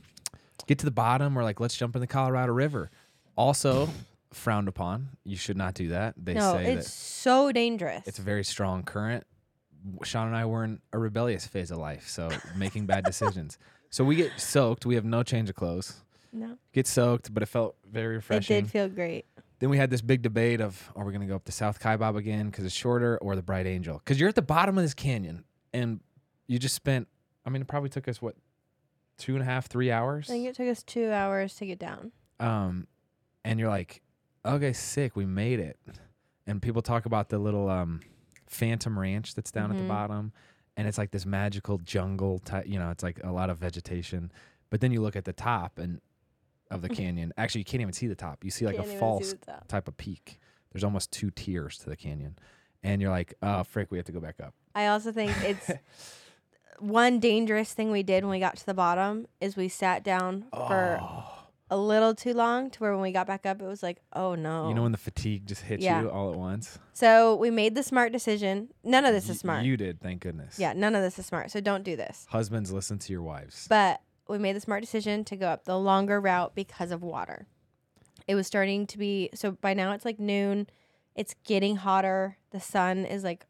get 0.67 0.79
to 0.79 0.85
the 0.85 0.91
bottom. 0.91 1.35
We're 1.35 1.43
like, 1.43 1.59
let's 1.59 1.77
jump 1.77 1.95
in 1.95 2.01
the 2.01 2.07
Colorado 2.07 2.53
River. 2.53 2.91
Also 3.37 3.89
frowned 4.33 4.67
upon. 4.67 5.09
You 5.23 5.37
should 5.37 5.57
not 5.57 5.73
do 5.73 5.89
that. 5.89 6.13
They 6.17 6.33
no, 6.33 6.53
say 6.53 6.73
it's 6.73 6.91
so 6.93 7.51
dangerous. 7.51 8.05
it's 8.05 8.19
a 8.19 8.21
very 8.21 8.43
strong 8.43 8.83
current. 8.83 9.25
Shawn 10.03 10.27
and 10.27 10.35
I 10.35 10.45
were 10.45 10.63
in 10.63 10.79
a 10.93 10.97
rebellious 10.97 11.45
phase 11.45 11.71
of 11.71 11.77
life, 11.77 12.07
so 12.09 12.29
making 12.55 12.85
bad 12.85 13.05
decisions. 13.05 13.57
So 13.89 14.03
we 14.03 14.15
get 14.15 14.31
soaked. 14.37 14.85
We 14.85 14.95
have 14.95 15.05
no 15.05 15.23
change 15.23 15.49
of 15.49 15.55
clothes. 15.55 16.01
no. 16.33 16.57
Get 16.73 16.87
soaked, 16.87 17.33
but 17.33 17.43
it 17.43 17.45
felt 17.47 17.75
very 17.89 18.15
refreshing. 18.15 18.57
It 18.57 18.59
refreshing. 18.63 18.65
did 18.65 18.71
feel 18.71 18.89
great. 18.89 19.25
then 19.59 19.69
we 19.69 19.77
had 19.77 19.89
this 19.89 20.01
big 20.01 20.21
debate 20.21 20.59
of 20.59 20.91
are 20.95 21.05
we 21.05 21.11
going 21.11 21.21
to 21.21 21.27
go 21.27 21.35
up 21.35 21.45
the 21.45 21.51
South 21.51 21.79
Kaibab 21.79 22.17
again 22.17 22.47
because 22.47 22.65
it's 22.65 22.75
shorter 22.75 23.17
or 23.19 23.35
the 23.35 23.43
Bright 23.43 23.67
Angel? 23.67 23.99
Because 23.99 24.19
you're 24.19 24.29
at 24.29 24.35
the 24.35 24.41
bottom 24.41 24.77
of 24.77 24.83
this 24.83 24.93
canyon 24.93 25.45
and 25.73 26.01
you 26.47 26.59
just 26.59 26.75
spent, 26.75 27.07
I 27.45 27.49
mean, 27.49 27.61
it 27.61 27.67
probably 27.67 27.89
took 27.89 28.07
us 28.07 28.21
what, 28.21 28.35
two 29.17 29.33
and 29.33 29.41
a 29.41 29.45
half, 29.45 29.67
three 29.67 29.91
hours? 29.91 30.29
I 30.29 30.33
think 30.33 30.47
it 30.47 30.55
took 30.55 30.67
us 30.67 30.83
two 30.83 31.11
hours 31.11 31.55
to 31.57 31.65
get 31.65 31.79
down. 31.79 32.11
um, 32.39 32.87
and 33.43 33.59
you're 33.59 33.69
like, 33.69 34.01
okay, 34.43 34.73
sick, 34.73 35.15
we 35.15 35.25
made 35.25 35.59
it. 35.59 35.77
And 36.47 36.61
people 36.61 36.81
talk 36.81 37.05
about 37.05 37.29
the 37.29 37.37
little 37.37 37.69
um, 37.69 38.01
Phantom 38.47 38.97
Ranch 38.97 39.35
that's 39.35 39.51
down 39.51 39.69
at 39.69 39.75
Mhm. 39.77 39.81
the 39.81 39.85
bottom, 39.85 40.31
and 40.75 40.87
it's 40.87 40.97
like 40.97 41.11
this 41.11 41.25
magical 41.25 41.77
jungle 41.77 42.39
type. 42.39 42.65
You 42.67 42.79
know, 42.79 42.89
it's 42.89 43.03
like 43.03 43.19
a 43.23 43.31
lot 43.31 43.49
of 43.51 43.57
vegetation. 43.59 44.31
But 44.71 44.81
then 44.81 44.91
you 44.91 45.01
look 45.01 45.15
at 45.15 45.25
the 45.25 45.33
top 45.33 45.77
and 45.77 46.01
of 46.71 46.81
the 46.81 46.89
canyon. 47.03 47.31
Actually, 47.37 47.61
you 47.61 47.65
can't 47.65 47.81
even 47.81 47.93
see 47.93 48.07
the 48.07 48.15
top. 48.15 48.43
You 48.43 48.49
see 48.49 48.65
like 48.65 48.75
Can't 48.77 48.87
a 48.87 48.91
see 48.91 48.97
false 48.97 49.35
type 49.67 49.87
of 49.87 49.95
peak. 49.97 50.39
There's 50.71 50.83
almost 50.83 51.11
two 51.11 51.29
tiers 51.31 51.77
to 51.79 51.89
the 51.89 51.95
canyon, 51.95 52.37
and 52.83 53.01
you're 53.01 53.11
like, 53.11 53.35
oh 53.43 53.63
frick, 53.63 53.91
we 53.91 53.97
have 53.99 54.05
to 54.07 54.11
go 54.11 54.19
back 54.19 54.39
up. 54.41 54.53
I 54.73 54.87
also 54.87 55.11
think 55.11 55.31
it's 55.43 55.69
one 56.79 57.19
dangerous 57.19 57.73
thing 57.73 57.91
we 57.91 58.03
did 58.03 58.23
when 58.23 58.31
we 58.31 58.39
got 58.39 58.57
to 58.57 58.65
the 58.65 58.73
bottom 58.73 59.27
is 59.41 59.55
we 59.55 59.67
sat 59.69 60.03
down 60.03 60.45
for 60.51 60.99
Oh. 61.01 61.23
a 61.69 61.77
little 61.77 62.13
too 62.13 62.33
long 62.33 62.69
to 62.71 62.79
where 62.79 62.91
when 62.93 63.01
we 63.01 63.11
got 63.11 63.25
back 63.27 63.45
up 63.45 63.61
it 63.61 63.65
was 63.65 63.81
like, 63.83 64.01
oh 64.13 64.35
no. 64.35 64.67
You 64.69 64.75
know 64.75 64.83
when 64.83 64.91
the 64.91 64.97
fatigue 64.97 65.45
just 65.47 65.61
hits 65.63 65.83
Yeah. 65.83 66.01
you 66.01 66.09
all 66.09 66.31
at 66.31 66.37
once. 66.37 66.77
so 66.93 67.35
we 67.35 67.49
made 67.49 67.75
the 67.75 67.83
smart 67.83 68.11
decision. 68.11 68.69
None 68.83 69.05
of 69.05 69.13
this 69.13 69.25
Y- 69.27 69.31
is 69.31 69.39
smart. 69.39 69.65
You 69.65 69.77
did, 69.77 70.01
thank 70.01 70.21
goodness. 70.21 70.59
yeah, 70.59 70.73
none 70.73 70.95
of 70.95 71.01
this 71.01 71.17
is 71.19 71.25
smart. 71.25 71.51
So 71.51 71.59
don't 71.61 71.83
do 71.83 71.95
this. 71.95 72.25
Husbands, 72.29 72.71
listen 72.71 72.99
to 72.99 73.11
your 73.13 73.21
wives. 73.23 73.67
But 73.69 74.01
we 74.27 74.37
made 74.37 74.55
the 74.55 74.61
smart 74.61 74.81
decision 74.81 75.23
to 75.25 75.35
go 75.35 75.47
up 75.47 75.65
the 75.65 75.77
longer 75.79 76.19
route 76.21 76.55
because 76.55 76.91
of 76.91 77.03
water. 77.03 77.47
It 78.27 78.35
was 78.35 78.47
starting 78.47 78.87
to 78.87 78.97
be 78.97 79.29
so 79.35 79.51
by 79.51 79.73
now 79.73 79.91
it's 79.93 80.05
like 80.05 80.19
noon. 80.19 80.67
It's 81.15 81.35
getting 81.45 81.77
hotter. 81.77 82.37
The 82.51 82.59
sun 82.59 83.05
is 83.05 83.23
like 83.23 83.45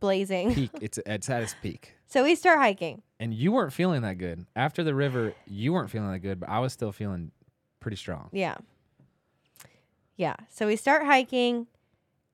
blazing. 0.00 0.54
peak. 0.54 0.70
It's 0.80 0.98
it's 1.06 1.28
at 1.30 1.42
its 1.42 1.54
peak. 1.62 1.94
So 2.06 2.24
we 2.24 2.34
start 2.34 2.58
hiking. 2.58 3.02
And 3.20 3.32
you 3.32 3.52
weren't 3.52 3.72
feeling 3.72 4.02
that 4.02 4.18
good. 4.18 4.46
After 4.56 4.82
the 4.82 4.94
river, 4.94 5.34
you 5.46 5.72
weren't 5.72 5.90
feeling 5.90 6.10
that 6.10 6.18
good, 6.20 6.40
but 6.40 6.48
I 6.48 6.58
was 6.58 6.72
still 6.72 6.90
feeling 6.92 7.30
pretty 7.78 7.96
strong. 7.96 8.30
Yeah. 8.32 8.56
Yeah. 10.16 10.36
So 10.50 10.66
we 10.66 10.76
start 10.76 11.04
hiking 11.04 11.66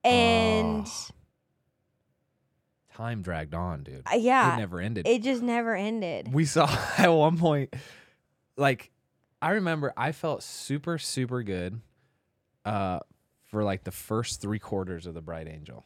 and 0.05 0.87
Oh. 0.87 1.11
Time 2.95 3.21
dragged 3.21 3.55
on, 3.55 3.83
dude. 3.83 4.03
uh, 4.11 4.17
yeah, 4.17 4.55
It 4.55 4.59
never 4.59 4.81
ended. 4.81 5.07
it 5.07 5.23
just 5.23 5.43
never 5.43 5.75
ended. 5.77 6.33
we 6.33 6.47
saw 6.47 6.67
at 6.99 7.09
one 7.09 7.37
point, 7.37 7.75
like, 8.57 8.91
I 9.43 9.51
remember 9.51 9.93
I 9.99 10.13
felt 10.13 10.43
super, 10.43 10.97
super 10.97 11.43
good 11.43 11.79
uh, 12.65 13.01
for 13.45 13.63
like 13.65 13.85
the 13.85 13.91
first 13.91 14.41
three 14.41 14.59
quarters 14.59 15.07
of 15.07 15.13
the 15.13 15.21
Bright 15.21 15.47
Angel. 15.47 15.85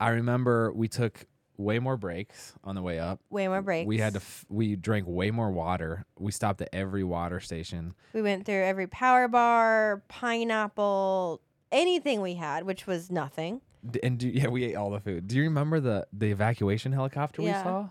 I 0.00 0.10
remember 0.10 0.72
we 0.72 0.88
took 0.88 1.26
way 1.56 1.78
more 1.80 1.96
breaks 1.96 2.54
on 2.62 2.74
the 2.76 2.82
way 2.82 2.98
up. 3.00 3.20
Way 3.30 3.48
more 3.48 3.62
breaks. 3.62 3.86
We 3.88 3.98
had 3.98 4.12
to. 4.14 4.18
F- 4.20 4.44
we 4.48 4.76
drank 4.76 5.06
way 5.08 5.30
more 5.30 5.50
water. 5.50 6.04
We 6.18 6.30
stopped 6.32 6.60
at 6.62 6.68
every 6.72 7.02
water 7.04 7.40
station. 7.40 7.94
We 8.12 8.22
went 8.22 8.46
through 8.46 8.62
every 8.62 8.86
power 8.86 9.26
bar, 9.28 10.02
pineapple, 10.08 11.40
anything 11.72 12.20
we 12.20 12.34
had, 12.34 12.64
which 12.64 12.86
was 12.86 13.10
nothing. 13.10 13.60
D- 13.88 14.00
And 14.02 14.18
do, 14.18 14.28
yeah, 14.28 14.48
we 14.48 14.64
ate 14.64 14.74
all 14.76 14.90
the 14.90 15.00
food. 15.00 15.28
Do 15.28 15.36
you 15.36 15.42
remember 15.44 15.80
the 15.80 16.06
the 16.12 16.30
evacuation 16.30 16.92
helicopter 16.92 17.42
Yeah. 17.42 17.58
we 17.58 17.62
saw? 17.64 17.88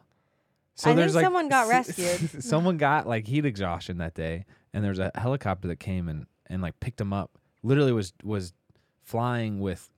I 0.86 0.94
think 0.96 1.10
someone 1.12 1.50
got 1.50 1.68
rescued. 1.70 2.44
someone 2.44 2.78
got 2.78 3.08
like 3.08 3.26
heat 3.28 3.46
exhaustion 3.46 3.98
that 3.98 4.14
day, 4.14 4.46
and 4.74 4.84
there's 4.84 5.00
a 5.00 5.12
helicopter 5.16 5.68
that 5.70 5.80
came 5.80 6.08
and 6.08 6.28
and 6.48 6.62
like 6.62 6.80
picked 6.80 7.02
him 7.02 7.12
up. 7.14 7.38
Literally 7.64 7.92
was 7.92 8.14
was 8.24 8.54
flying 9.04 9.60
with 9.60 9.90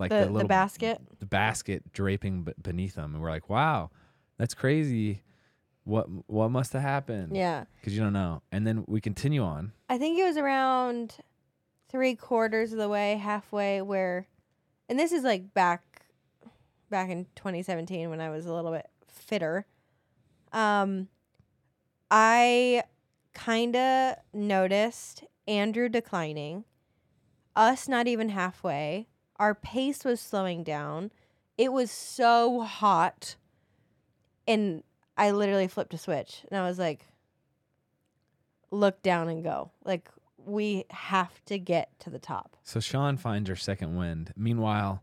like 0.00 0.10
The- 0.10 0.20
the, 0.20 0.24
the 0.26 0.30
little 0.32 0.48
basket? 0.48 1.00
the 1.20 1.26
basket 1.26 1.92
draping 1.92 2.42
b- 2.44 2.52
beneath 2.60 2.94
them, 2.96 3.14
and 3.14 3.22
we're 3.22 3.30
like, 3.30 3.48
wow, 3.48 3.90
that's 4.38 4.54
crazy. 4.54 5.22
What 5.84 6.06
what 6.28 6.50
must 6.50 6.72
have 6.72 6.82
happened? 6.82 7.36
Yeah. 7.36 7.64
because 7.76 7.94
you 7.96 8.02
don't 8.02 8.12
know. 8.12 8.42
And 8.52 8.66
then 8.66 8.84
we 8.86 9.00
continue 9.00 9.42
on. 9.42 9.72
I 9.88 9.98
think 9.98 10.18
it 10.18 10.24
was 10.24 10.36
around 10.36 11.16
three 11.88 12.14
quarters 12.14 12.72
of 12.72 12.78
the 12.78 12.88
way, 12.88 13.16
halfway 13.16 13.80
where, 13.82 14.26
and 14.88 14.98
this 14.98 15.10
is 15.12 15.24
like 15.24 15.52
back, 15.54 15.82
back 16.90 17.10
in 17.10 17.24
2017 17.34 18.08
when 18.10 18.20
I 18.20 18.30
was 18.30 18.46
a 18.46 18.52
little 18.54 18.70
bit 18.72 18.88
fitter. 19.08 19.66
Um, 20.52 21.08
I 22.10 22.82
kind 23.34 23.74
of 23.76 24.16
noticed 24.32 25.24
Andrew 25.48 25.88
declining, 25.88 26.64
us 27.56 27.88
not 27.88 28.06
even 28.06 28.28
halfway. 28.30 29.08
Our 29.40 29.54
pace 29.54 30.04
was 30.04 30.20
slowing 30.20 30.62
down. 30.62 31.10
It 31.56 31.72
was 31.72 31.90
so 31.90 32.60
hot, 32.60 33.36
and 34.46 34.82
I 35.16 35.30
literally 35.30 35.66
flipped 35.66 35.94
a 35.94 35.98
switch, 35.98 36.44
and 36.50 36.60
I 36.60 36.68
was 36.68 36.78
like, 36.78 37.06
look 38.70 39.02
down 39.02 39.28
and 39.28 39.42
go. 39.42 39.72
Like 39.82 40.10
we 40.36 40.84
have 40.90 41.44
to 41.46 41.58
get 41.58 41.98
to 42.00 42.10
the 42.10 42.18
top. 42.18 42.56
So 42.62 42.80
Sean 42.80 43.16
finds 43.16 43.48
her 43.48 43.56
second 43.56 43.96
wind. 43.96 44.32
Meanwhile, 44.36 45.02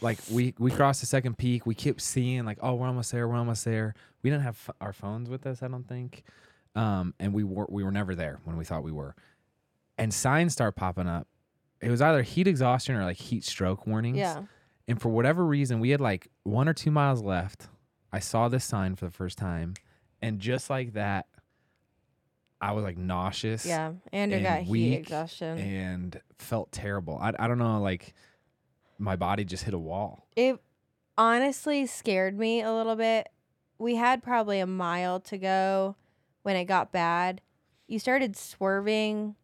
like 0.00 0.18
we 0.30 0.54
we 0.58 0.70
crossed 0.70 1.00
the 1.00 1.06
second 1.06 1.36
peak. 1.36 1.66
We 1.66 1.74
kept 1.74 2.00
seeing 2.00 2.46
like, 2.46 2.58
oh, 2.62 2.74
we're 2.74 2.86
almost 2.86 3.12
there. 3.12 3.28
We're 3.28 3.36
almost 3.36 3.66
there. 3.66 3.94
We 4.22 4.30
didn't 4.30 4.44
have 4.44 4.58
f- 4.68 4.74
our 4.80 4.94
phones 4.94 5.28
with 5.28 5.46
us, 5.46 5.62
I 5.62 5.68
don't 5.68 5.86
think, 5.86 6.24
um, 6.74 7.12
and 7.20 7.34
we 7.34 7.44
were 7.44 7.66
we 7.68 7.84
were 7.84 7.92
never 7.92 8.14
there 8.14 8.40
when 8.44 8.56
we 8.56 8.64
thought 8.64 8.82
we 8.82 8.92
were. 8.92 9.14
And 9.98 10.12
signs 10.12 10.54
start 10.54 10.74
popping 10.74 11.06
up. 11.06 11.28
It 11.80 11.90
was 11.90 12.00
either 12.00 12.22
heat 12.22 12.46
exhaustion 12.46 12.94
or 12.96 13.04
like 13.04 13.16
heat 13.18 13.44
stroke 13.44 13.86
warnings. 13.86 14.16
Yeah. 14.18 14.42
And 14.88 15.00
for 15.00 15.08
whatever 15.08 15.44
reason, 15.44 15.80
we 15.80 15.90
had 15.90 16.00
like 16.00 16.28
one 16.42 16.68
or 16.68 16.74
two 16.74 16.90
miles 16.90 17.22
left. 17.22 17.68
I 18.12 18.18
saw 18.20 18.48
this 18.48 18.64
sign 18.64 18.94
for 18.96 19.06
the 19.06 19.10
first 19.10 19.38
time, 19.38 19.74
and 20.22 20.38
just 20.38 20.70
like 20.70 20.92
that, 20.92 21.26
I 22.60 22.72
was 22.72 22.84
like 22.84 22.96
nauseous 22.96 23.66
Yeah. 23.66 23.92
Andrew 24.12 24.36
and 24.38 24.46
got 24.46 24.62
heat 24.62 24.94
exhaustion. 24.94 25.58
and 25.58 26.20
felt 26.38 26.70
terrible. 26.72 27.18
I, 27.20 27.32
I 27.38 27.48
don't 27.48 27.58
know, 27.58 27.80
like 27.80 28.14
my 28.98 29.16
body 29.16 29.44
just 29.44 29.64
hit 29.64 29.74
a 29.74 29.78
wall. 29.78 30.26
it 30.36 30.58
honestly 31.18 31.86
scared 31.86 32.38
me 32.38 32.62
a 32.62 32.72
little 32.72 32.96
bit. 32.96 33.28
We 33.78 33.96
had 33.96 34.22
probably 34.22 34.60
a 34.60 34.66
mile 34.66 35.20
to 35.20 35.36
go 35.38 35.96
when 36.42 36.56
it 36.56 36.64
got 36.66 36.92
bad. 36.92 37.40
You 37.86 37.98
started 37.98 38.36
swerving. 38.36 39.34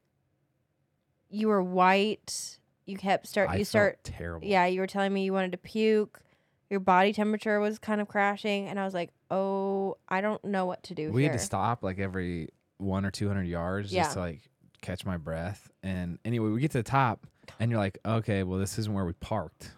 You 1.30 1.48
were 1.48 1.62
white. 1.62 2.58
You 2.86 2.96
kept 2.96 3.26
start 3.28 3.50
I 3.50 3.56
you 3.56 3.64
start 3.64 4.02
terrible. 4.04 4.46
yeah, 4.46 4.66
you 4.66 4.80
were 4.80 4.86
telling 4.86 5.12
me 5.12 5.24
you 5.24 5.32
wanted 5.32 5.52
to 5.52 5.58
puke. 5.58 6.20
Your 6.68 6.80
body 6.80 7.12
temperature 7.12 7.58
was 7.60 7.78
kind 7.78 8.00
of 8.00 8.08
crashing 8.08 8.68
and 8.68 8.78
I 8.78 8.84
was 8.84 8.94
like, 8.94 9.10
"Oh, 9.30 9.96
I 10.08 10.20
don't 10.20 10.44
know 10.44 10.66
what 10.66 10.82
to 10.84 10.94
do 10.94 11.10
we 11.12 11.22
here." 11.22 11.30
had 11.32 11.38
to 11.38 11.44
stop 11.44 11.82
like 11.82 11.98
every 11.98 12.48
one 12.78 13.04
or 13.04 13.10
two 13.10 13.28
hundred 13.28 13.44
yards 13.44 13.92
Yeah. 13.92 14.02
just 14.04 14.14
to 14.14 14.20
like 14.20 14.40
catch 14.82 15.04
my 15.04 15.16
breath. 15.16 15.70
And 15.82 16.18
anyway, 16.24 16.48
we 16.50 16.60
get 16.60 16.70
to 16.72 16.78
the 16.78 16.82
top, 16.82 17.26
and 17.58 17.70
you're 17.70 17.80
like, 17.80 17.98
okay, 18.04 18.42
well, 18.42 18.58
this 18.58 18.78
isn't 18.78 18.92
where 18.92 19.04
we 19.04 19.12
parked. 19.14 19.72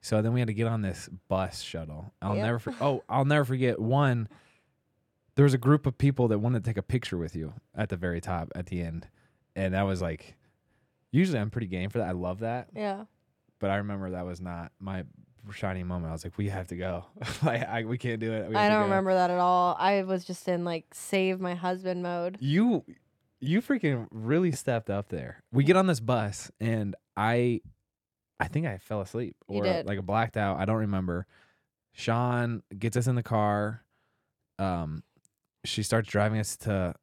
So 0.00 0.22
then 0.22 0.32
we 0.32 0.40
had 0.40 0.46
to 0.48 0.54
get 0.54 0.66
on 0.68 0.80
this 0.82 1.08
bus 1.28 1.60
shuttle. 1.60 2.12
I'll 2.22 2.36
Yep. 2.36 2.44
never. 2.44 2.58
For- 2.58 2.74
oh, 2.80 3.04
I'll 3.08 3.24
never 3.24 3.44
forget 3.44 3.78
one. 3.80 4.28
There 5.34 5.44
was 5.44 5.54
a 5.54 5.58
group 5.58 5.86
of 5.86 5.98
people 5.98 6.28
that 6.28 6.38
wanted 6.38 6.64
to 6.64 6.70
take 6.70 6.76
a 6.78 6.82
picture 6.82 7.16
with 7.18 7.36
you 7.36 7.54
at 7.74 7.88
the 7.90 7.96
very 7.96 8.20
top 8.20 8.50
at 8.56 8.66
the 8.66 8.80
end, 8.82 9.06
and 9.54 9.74
that 9.74 9.82
was 9.82 10.00
like. 10.02 10.34
Usually, 11.10 11.38
I'm 11.38 11.50
pretty 11.50 11.66
game 11.68 11.90
for 11.90 11.98
that. 11.98 12.08
I 12.08 12.12
love 12.12 12.40
that, 12.40 12.68
Yeah. 12.74 13.04
but 13.60 13.70
I 13.70 13.76
remember 13.76 14.10
that 14.10 14.26
was 14.26 14.40
not 14.40 14.72
my 14.78 15.04
shining 15.52 15.86
moment. 15.86 16.10
I 16.10 16.12
was 16.12 16.24
like, 16.24 16.36
we 16.36 16.48
have 16.50 16.68
to 16.68 16.76
go. 16.76 17.06
like, 17.42 17.66
I, 17.66 17.84
we 17.84 17.96
can't 17.96 18.20
do 18.20 18.32
it. 18.32 18.54
I 18.54 18.68
don't 18.68 18.82
remember 18.82 19.14
that 19.14 19.30
at 19.30 19.38
all. 19.38 19.74
I 19.78 20.02
was 20.02 20.24
just 20.24 20.46
in 20.48 20.64
like 20.64 20.86
save 20.92 21.40
my 21.40 21.54
husband 21.54 22.02
mode. 22.02 22.36
You 22.40 22.84
you 23.40 23.62
freaking 23.62 24.08
really 24.10 24.52
stepped 24.52 24.90
up 24.90 25.08
there. 25.08 25.42
We 25.52 25.64
get 25.64 25.76
on 25.76 25.86
this 25.86 26.00
bus 26.00 26.50
and 26.60 26.94
I 27.16 27.60
I 28.40 28.48
think 28.48 28.66
I 28.66 28.78
fell 28.78 29.00
asleep 29.00 29.36
or 29.46 29.64
like 29.86 30.04
blacked 30.04 30.36
out. 30.36 30.58
I 30.58 30.64
don't 30.64 30.76
remember. 30.78 31.26
Shawn 31.92 32.62
gets 32.78 32.96
us 32.96 33.06
in 33.06 33.14
the 33.14 33.22
car. 33.22 33.84
Um 34.58 35.02
she 35.64 35.82
starts 35.82 36.08
driving 36.08 36.40
us 36.40 36.56
to 36.58 36.94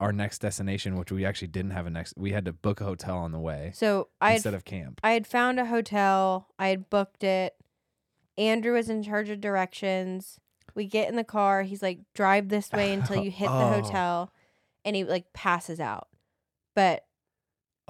our 0.00 0.12
next 0.12 0.38
destination, 0.40 0.96
which 0.96 1.12
we 1.12 1.24
actually 1.24 1.48
didn't 1.48 1.72
have 1.72 1.86
a 1.86 1.90
next 1.90 2.14
we 2.16 2.32
had 2.32 2.46
to 2.46 2.52
book 2.52 2.80
a 2.80 2.84
hotel 2.84 3.18
on 3.18 3.32
the 3.32 3.38
way 3.38 3.70
So 3.74 4.08
I 4.20 4.30
had, 4.30 4.34
instead 4.36 4.54
of 4.54 4.64
camp. 4.64 5.00
I 5.04 5.12
had 5.12 5.26
found 5.26 5.60
a 5.60 5.66
hotel. 5.66 6.48
I 6.58 6.68
had 6.68 6.88
booked 6.90 7.22
it. 7.22 7.54
Andrew 8.38 8.72
was 8.72 8.88
in 8.88 9.02
charge 9.02 9.28
of 9.28 9.40
directions. 9.40 10.40
We 10.74 10.86
get 10.86 11.08
in 11.08 11.16
the 11.16 11.24
car. 11.24 11.62
He's 11.64 11.82
like, 11.82 12.00
drive 12.14 12.48
this 12.48 12.72
way 12.72 12.92
until 12.94 13.22
you 13.22 13.30
hit 13.30 13.46
the 13.48 13.52
Oh. 13.52 13.82
hotel. 13.82 14.32
And 14.84 14.96
he 14.96 15.04
like 15.04 15.32
passes 15.34 15.78
out. 15.80 16.08
But 16.74 17.04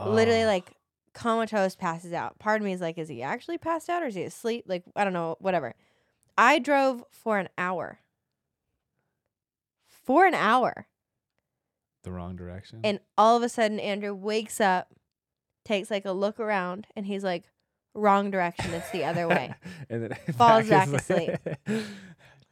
literally 0.04 0.42
Oh. 0.42 0.46
like 0.46 0.72
comatose 1.12 1.76
passes 1.76 2.12
out. 2.12 2.38
Part 2.40 2.60
of 2.60 2.64
me 2.64 2.72
is 2.72 2.80
like, 2.80 2.98
is 2.98 3.08
he 3.08 3.22
actually 3.22 3.58
passed 3.58 3.88
out 3.88 4.02
or 4.02 4.06
is 4.06 4.14
he 4.16 4.22
asleep? 4.24 4.64
Like, 4.66 4.82
I 4.96 5.04
don't 5.04 5.12
know, 5.12 5.36
whatever. 5.38 5.74
I 6.36 6.58
drove 6.58 7.04
for 7.10 7.38
an 7.38 7.48
hour. 7.56 8.00
For 9.88 10.26
an 10.26 10.34
hour. 10.34 10.86
The 12.02 12.10
wrong 12.12 12.36
direction. 12.36 12.80
And 12.84 13.00
all 13.16 13.36
of 13.36 13.42
a 13.42 13.48
sudden, 13.48 13.80
Andrew 13.80 14.14
wakes 14.14 14.60
up, 14.60 14.88
takes 15.64 15.90
like 15.90 16.04
a 16.04 16.12
look 16.12 16.40
around, 16.40 16.86
and 16.96 17.06
he's 17.06 17.24
like, 17.24 17.44
wrong 17.94 18.30
direction. 18.30 18.72
It's 18.72 18.90
the 18.90 19.04
other 19.04 19.26
way. 19.28 19.54
and 19.90 20.04
then 20.04 20.16
Falls 20.36 20.68
back 20.68 20.88
asleep. 20.88 21.36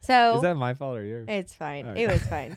So 0.01 0.37
Is 0.37 0.43
that 0.43 0.55
my 0.55 0.75
fault 0.75 0.97
or 0.97 1.03
yours? 1.03 1.25
it's 1.27 1.53
fine. 1.53 1.85
Okay. 1.85 2.03
It 2.03 2.09
was 2.09 2.23
fine. 2.23 2.55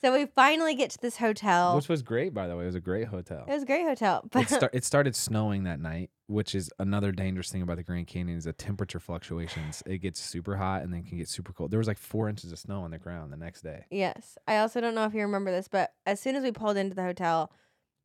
So 0.00 0.12
we 0.12 0.26
finally 0.26 0.74
get 0.74 0.90
to 0.90 0.98
this 1.00 1.16
hotel. 1.16 1.74
Which 1.76 1.88
was 1.88 2.02
great, 2.02 2.32
by 2.34 2.46
the 2.48 2.56
way. 2.56 2.64
It 2.64 2.66
was 2.66 2.74
a 2.74 2.80
great 2.80 3.08
hotel. 3.08 3.44
it 3.48 3.52
was 3.52 3.62
a 3.62 3.66
great 3.66 3.84
hotel. 3.84 4.22
But 4.30 4.42
it, 4.42 4.48
start, 4.50 4.74
it 4.74 4.84
started 4.84 5.16
snowing 5.16 5.64
that 5.64 5.80
night, 5.80 6.10
which 6.26 6.54
is 6.54 6.70
another 6.78 7.12
dangerous 7.12 7.50
thing 7.50 7.62
about 7.62 7.76
the 7.76 7.82
Grand 7.82 8.06
Canyon 8.06 8.38
is 8.38 8.44
the 8.44 8.52
temperature 8.52 9.00
fluctuations. 9.00 9.82
It 9.86 9.98
gets 9.98 10.20
super 10.20 10.56
hot 10.56 10.82
and 10.82 10.92
then 10.92 11.02
can 11.04 11.18
get 11.18 11.28
super 11.28 11.52
cold. 11.52 11.70
There 11.70 11.78
was 11.78 11.88
like 11.88 11.98
four 11.98 12.28
inches 12.28 12.52
of 12.52 12.58
snow 12.58 12.82
on 12.82 12.90
the 12.90 12.98
ground 12.98 13.32
the 13.32 13.36
next 13.36 13.62
day. 13.62 13.84
yes, 13.90 14.38
I 14.46 14.58
also 14.58 14.80
don't 14.80 14.94
know 14.94 15.04
if 15.04 15.14
you 15.14 15.22
remember 15.22 15.50
this, 15.50 15.68
but 15.68 15.92
as 16.06 16.20
soon 16.20 16.36
as 16.36 16.42
we 16.44 16.52
pulled 16.52 16.76
into 16.76 16.94
the 16.94 17.02
hotel, 17.02 17.52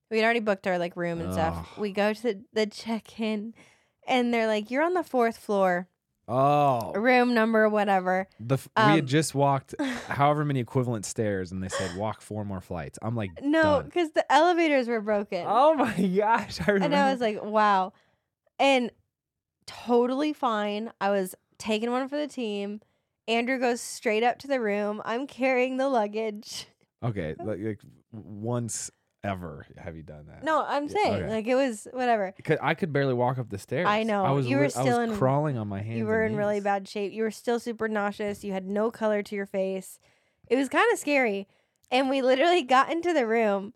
we 0.10 0.18
had 0.18 0.26
already 0.26 0.40
booked 0.42 0.68
our 0.68 0.78
like 0.78 0.96
room 0.96 1.20
and 1.22 1.34
stuff. 1.34 1.78
We 1.78 1.92
go 1.92 2.14
to 2.14 2.22
the, 2.22 2.44
the 2.54 2.66
check-in, 2.68 3.54
and 4.08 4.34
they're 4.34 4.48
like, 4.48 4.70
"You're 4.70 4.84
on 4.84 4.94
the 4.94 5.04
fourth 5.04 5.38
floor, 5.38 5.88
Oh, 6.28 6.94
room 6.94 7.34
number 7.34 7.68
whatever." 7.70 8.28
the 8.40 8.56
f- 8.56 8.70
we 8.78 8.84
Um, 8.84 8.90
had 8.92 9.08
just 9.08 9.36
walked 9.36 9.76
however 10.08 10.46
many 10.46 10.60
equivalent 10.60 11.06
stairs, 11.06 11.52
and 11.52 11.62
they 11.64 11.70
said 11.70 11.98
walk 11.98 12.22
four 12.22 12.46
more 12.46 12.62
flights. 12.62 12.98
I'm 13.02 13.16
like, 13.16 13.32
No, 13.42 13.82
because 13.84 14.12
the 14.12 14.32
elevators 14.32 14.88
were 14.88 15.02
broken. 15.02 15.46
Oh 15.48 15.74
my 15.76 15.94
gosh, 16.08 16.60
I 16.68 16.72
remember. 16.72 16.96
And 16.96 17.08
I 17.08 17.12
was 17.12 17.20
like, 17.22 17.44
wow. 17.44 17.94
And 18.60 18.92
totally 19.66 20.34
fine. 20.34 20.92
I 21.02 21.10
was 21.10 21.36
taking 21.58 21.92
one 21.92 22.08
for 22.08 22.18
the 22.18 22.28
team. 22.28 22.82
Andrew 23.28 23.58
goes 23.60 23.80
straight 23.82 24.24
up 24.24 24.40
to 24.40 24.48
the 24.48 24.60
room. 24.60 25.02
I'm 25.06 25.28
carrying 25.28 25.78
the 25.78 25.88
luggage. 25.90 26.68
okay, 27.04 27.36
like, 27.40 27.60
like 27.60 27.80
once 28.12 28.92
ever 29.24 29.66
have 29.78 29.96
you 29.96 30.04
done 30.04 30.26
that? 30.28 30.44
No, 30.44 30.64
I'm 30.68 30.88
saying 30.90 31.14
okay. 31.14 31.30
like 31.30 31.48
it 31.48 31.56
was 31.56 31.88
whatever. 31.92 32.34
Because 32.36 32.58
I 32.62 32.74
could 32.74 32.92
barely 32.92 33.14
walk 33.14 33.38
up 33.38 33.50
the 33.50 33.58
stairs. 33.58 33.88
I 33.88 34.04
know, 34.04 34.24
I 34.26 34.32
was 34.32 34.46
you 34.48 34.58
were 34.58 34.64
lit- 34.64 34.72
still 34.72 34.98
I 34.98 35.06
was 35.06 35.12
in- 35.12 35.18
crawling 35.18 35.58
on 35.58 35.68
my 35.68 35.82
hands. 35.82 35.98
you 35.98 36.06
were 36.06 36.24
in 36.26 36.36
really 36.36 36.60
bad 36.60 36.88
shape. 36.88 37.14
You 37.14 37.24
were 37.24 37.32
still 37.32 37.60
super 37.60 37.88
nauseous. 37.88 38.44
You 38.44 38.52
had 38.54 38.68
no 38.68 38.92
color 38.92 39.22
to 39.24 39.36
your 39.36 39.46
face. 39.46 40.00
It 40.48 40.56
was 40.56 40.70
kind 40.70 40.92
of 40.92 41.00
scary. 41.00 41.48
And 41.92 42.10
we 42.10 42.22
literally 42.22 42.64
got 42.64 42.92
into 42.92 43.14
the 43.14 43.26
room. 43.28 43.74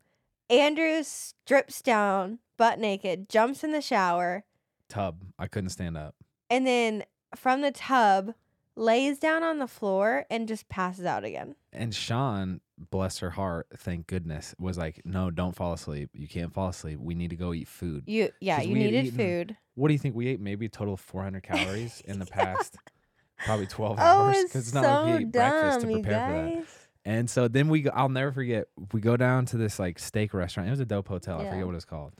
Andrew 0.49 1.03
strips 1.03 1.81
down, 1.81 2.39
butt 2.57 2.79
naked, 2.79 3.29
jumps 3.29 3.63
in 3.63 3.71
the 3.71 3.81
shower, 3.81 4.43
tub. 4.89 5.23
I 5.37 5.47
couldn't 5.47 5.69
stand 5.71 5.97
up. 5.97 6.15
and 6.49 6.65
then 6.65 7.03
from 7.35 7.61
the 7.61 7.71
tub 7.71 8.33
lays 8.75 9.19
down 9.19 9.43
on 9.43 9.59
the 9.59 9.67
floor 9.67 10.25
and 10.29 10.47
just 10.47 10.69
passes 10.69 11.03
out 11.05 11.25
again. 11.25 11.55
And 11.73 11.93
Shawn, 11.93 12.61
bless 12.77 13.19
her 13.19 13.29
heart, 13.31 13.67
thank 13.77 14.07
goodness, 14.07 14.53
was 14.59 14.77
like, 14.77 15.01
"No, 15.05 15.31
don't 15.31 15.55
fall 15.55 15.73
asleep. 15.73 16.09
You 16.13 16.27
can't 16.27 16.53
fall 16.53 16.69
asleep. 16.69 16.99
We 16.99 17.15
need 17.15 17.29
to 17.31 17.35
go 17.35 17.53
eat 17.53 17.67
food." 17.67 18.03
You 18.07 18.29
yeah, 18.39 18.61
you 18.61 18.75
needed 18.75 19.05
eaten- 19.07 19.17
food. 19.17 19.57
What 19.75 19.87
do 19.89 19.93
you 19.93 19.99
think 19.99 20.15
we 20.15 20.27
ate? 20.27 20.39
Maybe 20.39 20.65
a 20.65 20.69
total 20.69 20.95
of 20.95 20.99
400 20.99 21.43
calories 21.43 22.01
in 22.05 22.19
the 22.19 22.25
past, 22.25 22.75
probably 23.45 23.67
12 23.67 23.97
Oh, 23.99 24.01
hours. 24.01 24.37
it's 24.37 24.55
it's 24.55 24.71
so 24.71 24.81
not 24.81 25.05
like 25.05 25.05
we 25.19 25.25
ate 25.25 25.31
breakfast 25.31 25.81
to 25.81 25.87
prepare 25.93 26.01
for 26.53 26.55
that. 26.59 26.65
And 27.05 27.29
so 27.29 27.47
then 27.47 27.69
we, 27.69 27.83
go, 27.83 27.91
I'll 27.93 28.09
never 28.09 28.33
forget. 28.33 28.67
We 28.91 28.99
go 28.99 29.15
down 29.15 29.45
to 29.47 29.57
this 29.57 29.79
like 29.79 29.97
steak 29.97 30.33
restaurant. 30.33 30.67
It 30.67 30.71
was 30.71 30.81
a 30.81 30.85
dope 30.85 31.07
hotel. 31.07 31.39
I 31.39 31.49
forget 31.49 31.65
what 31.65 31.75
it's 31.75 31.85
called. 31.85 32.13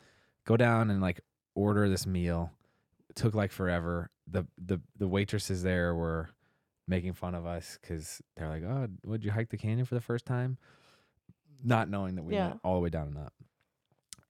Go 0.46 0.56
down 0.56 0.89
and 0.89 1.02
like 1.02 1.20
order 1.56 1.89
this 1.89 2.08
meal. 2.08 2.52
It 3.10 3.15
took 3.17 3.34
like 3.34 3.52
forever. 3.52 4.10
The 4.30 4.46
the 4.58 4.80
the 4.98 5.08
waitresses 5.08 5.62
there 5.63 5.93
were 5.93 6.30
making 6.88 7.13
fun 7.13 7.36
of 7.36 7.45
us 7.45 7.78
because 7.82 8.21
they're 8.36 8.47
like, 8.50 8.63
"Oh, 8.63 8.88
would 9.06 9.23
you 9.26 9.32
hike 9.32 9.50
the 9.50 9.58
canyon 9.58 9.86
for 9.86 9.95
the 9.95 10.02
first 10.02 10.26
time?" 10.26 10.58
Not 11.63 11.89
knowing 11.89 12.15
that 12.15 12.23
we 12.23 12.34
Yeah. 12.36 12.47
went 12.50 12.60
all 12.63 12.76
the 12.76 12.82
way 12.82 12.89
down 12.89 13.08
and 13.08 13.17
up. 13.17 13.34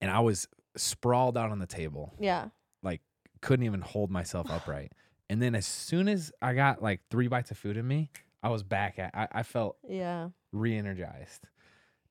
And 0.02 0.10
I 0.10 0.20
was 0.22 0.48
sprawled 0.76 1.38
out 1.38 1.52
on 1.52 1.60
the 1.60 1.66
table, 1.68 2.14
Yeah. 2.20 2.50
Like 2.84 3.02
couldn't 3.42 3.66
even 3.66 3.82
hold 3.82 4.10
myself 4.12 4.50
upright. 4.50 4.92
And 5.30 5.42
then 5.42 5.56
as 5.56 5.66
soon 5.66 6.08
as 6.08 6.32
I 6.42 6.54
got 6.54 6.82
like 6.82 7.02
three 7.10 7.28
bites 7.28 7.52
of 7.52 7.58
food 7.58 7.76
in 7.78 7.88
me, 7.88 8.12
I 8.42 8.50
was 8.50 8.64
back 8.64 8.98
at. 9.00 9.12
I, 9.14 9.28
I 9.32 9.44
felt 9.44 9.78
Yeah. 9.88 10.30
re-energized. 10.52 11.46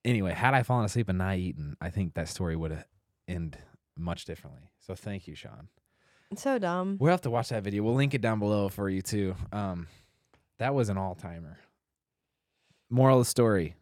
Anyway, 0.04 0.32
had 0.32 0.54
I 0.54 0.62
fallen 0.62 0.85
asleep 0.85 1.09
and 1.09 1.18
not 1.18 1.37
eaten, 1.37 1.76
I 1.80 1.90
think 1.90 2.14
that 2.14 2.28
story 2.28 2.54
would 2.56 2.70
have 2.72 2.85
ended 3.26 3.61
much 3.96 4.24
differently. 4.26 4.70
So 4.80 4.94
thank 4.94 5.26
you, 5.26 5.35
Shawn. 5.35 5.68
It's 6.30 6.42
so 6.42 6.59
dumb. 6.59 6.96
We'll 7.00 7.11
have 7.12 7.22
to 7.22 7.30
watch 7.30 7.48
that 7.48 7.62
video. 7.62 7.82
We'll 7.82 7.94
link 7.94 8.12
it 8.12 8.20
down 8.20 8.38
below 8.38 8.68
for 8.68 8.88
you 8.90 9.00
too. 9.02 9.35
Um, 9.52 9.87
that 10.58 10.74
was 10.74 10.88
an 10.88 10.98
all-timer. 10.98 11.58
Moral 12.90 13.18
of 13.18 13.26
the 13.26 13.30
story: 13.30 13.74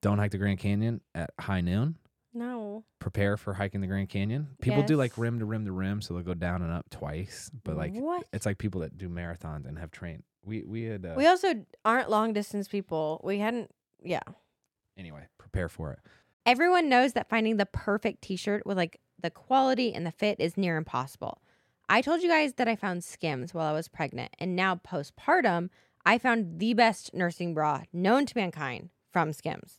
Don't 0.00 0.18
hike 0.18 0.30
the 0.30 0.38
Grand 0.38 0.58
Canyon 0.58 1.00
at 1.14 1.30
high 1.38 1.60
noon. 1.60 1.96
No. 2.34 2.84
Prepare 2.98 3.36
for 3.36 3.52
hiking 3.54 3.80
the 3.80 3.86
Grand 3.86 4.08
Canyon. 4.08 4.48
People 4.60 4.82
do 4.82 4.96
like 4.96 5.18
rim 5.18 5.38
to 5.38 5.44
rim 5.44 5.66
to 5.66 5.72
rim, 5.72 6.00
so 6.00 6.14
they'll 6.14 6.22
go 6.22 6.34
down 6.34 6.62
and 6.62 6.72
up 6.72 6.88
twice. 6.90 7.50
But 7.64 7.76
like, 7.76 7.92
what? 7.92 8.24
it's 8.32 8.46
like 8.46 8.58
people 8.58 8.80
that 8.82 8.96
do 8.96 9.08
marathons 9.08 9.66
and 9.66 9.78
have 9.78 9.90
trained. 9.90 10.22
We 10.44 10.62
we 10.62 10.84
had 10.84 11.04
uh, 11.04 11.14
We 11.16 11.26
also 11.26 11.64
aren't 11.84 12.10
long 12.10 12.32
distance 12.32 12.68
people. 12.68 13.20
We 13.22 13.38
hadn't 13.38 13.70
yeah. 14.02 14.20
anyway. 14.96 15.26
Prepare 15.38 15.68
for 15.68 15.92
it. 15.92 15.98
Everyone 16.44 16.88
knows 16.88 17.12
that 17.12 17.28
finding 17.28 17.56
the 17.56 17.66
perfect 17.66 18.22
t-shirt 18.22 18.66
with 18.66 18.76
like 18.76 18.98
the 19.20 19.30
quality 19.30 19.94
and 19.94 20.04
the 20.04 20.10
fit 20.10 20.40
is 20.40 20.56
near 20.56 20.76
impossible. 20.76 21.40
I 21.88 22.00
told 22.00 22.22
you 22.22 22.28
guys 22.28 22.54
that 22.54 22.68
I 22.68 22.76
found 22.76 23.04
Skims 23.04 23.52
while 23.52 23.66
I 23.66 23.72
was 23.72 23.88
pregnant, 23.88 24.34
and 24.38 24.56
now 24.56 24.76
postpartum, 24.76 25.68
I 26.04 26.18
found 26.18 26.58
the 26.58 26.74
best 26.74 27.14
nursing 27.14 27.54
bra 27.54 27.82
known 27.92 28.26
to 28.26 28.36
mankind 28.36 28.90
from 29.12 29.32
Skims. 29.32 29.78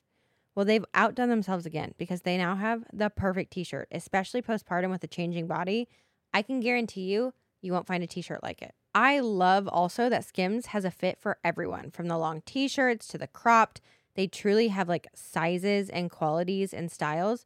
Well, 0.56 0.66
they've 0.66 0.86
outdone 0.94 1.30
themselves 1.30 1.66
again 1.66 1.94
because 1.98 2.22
they 2.22 2.38
now 2.38 2.56
have 2.56 2.86
the 2.94 3.10
perfect 3.10 3.52
t-shirt, 3.52 3.88
especially 3.92 4.42
postpartum 4.42 4.90
with 4.90 5.04
a 5.04 5.08
changing 5.08 5.48
body. 5.48 5.90
I 6.34 6.42
can 6.42 6.60
guarantee 6.60 7.12
you, 7.12 7.34
you 7.62 7.74
won't 7.74 7.88
find 7.88 8.04
a 8.04 8.08
t-shirt 8.08 8.44
like 8.44 8.62
it. 8.62 8.74
I 8.96 9.20
love 9.20 9.68
also 9.68 10.10
that 10.10 10.26
Skims 10.26 10.68
has 10.68 10.86
a 10.86 10.92
fit 10.92 11.20
for 11.20 11.40
everyone, 11.44 11.90
from 11.90 12.08
the 12.08 12.18
long 12.18 12.42
t-shirts 12.46 13.08
to 13.10 13.18
the 13.18 13.28
cropped. 13.28 13.82
They 14.16 14.28
truly 14.28 14.68
have 14.68 14.88
like 14.88 15.08
sizes 15.16 15.90
and 15.90 16.12
qualities 16.12 16.74
and 16.74 16.92
styles 16.92 17.46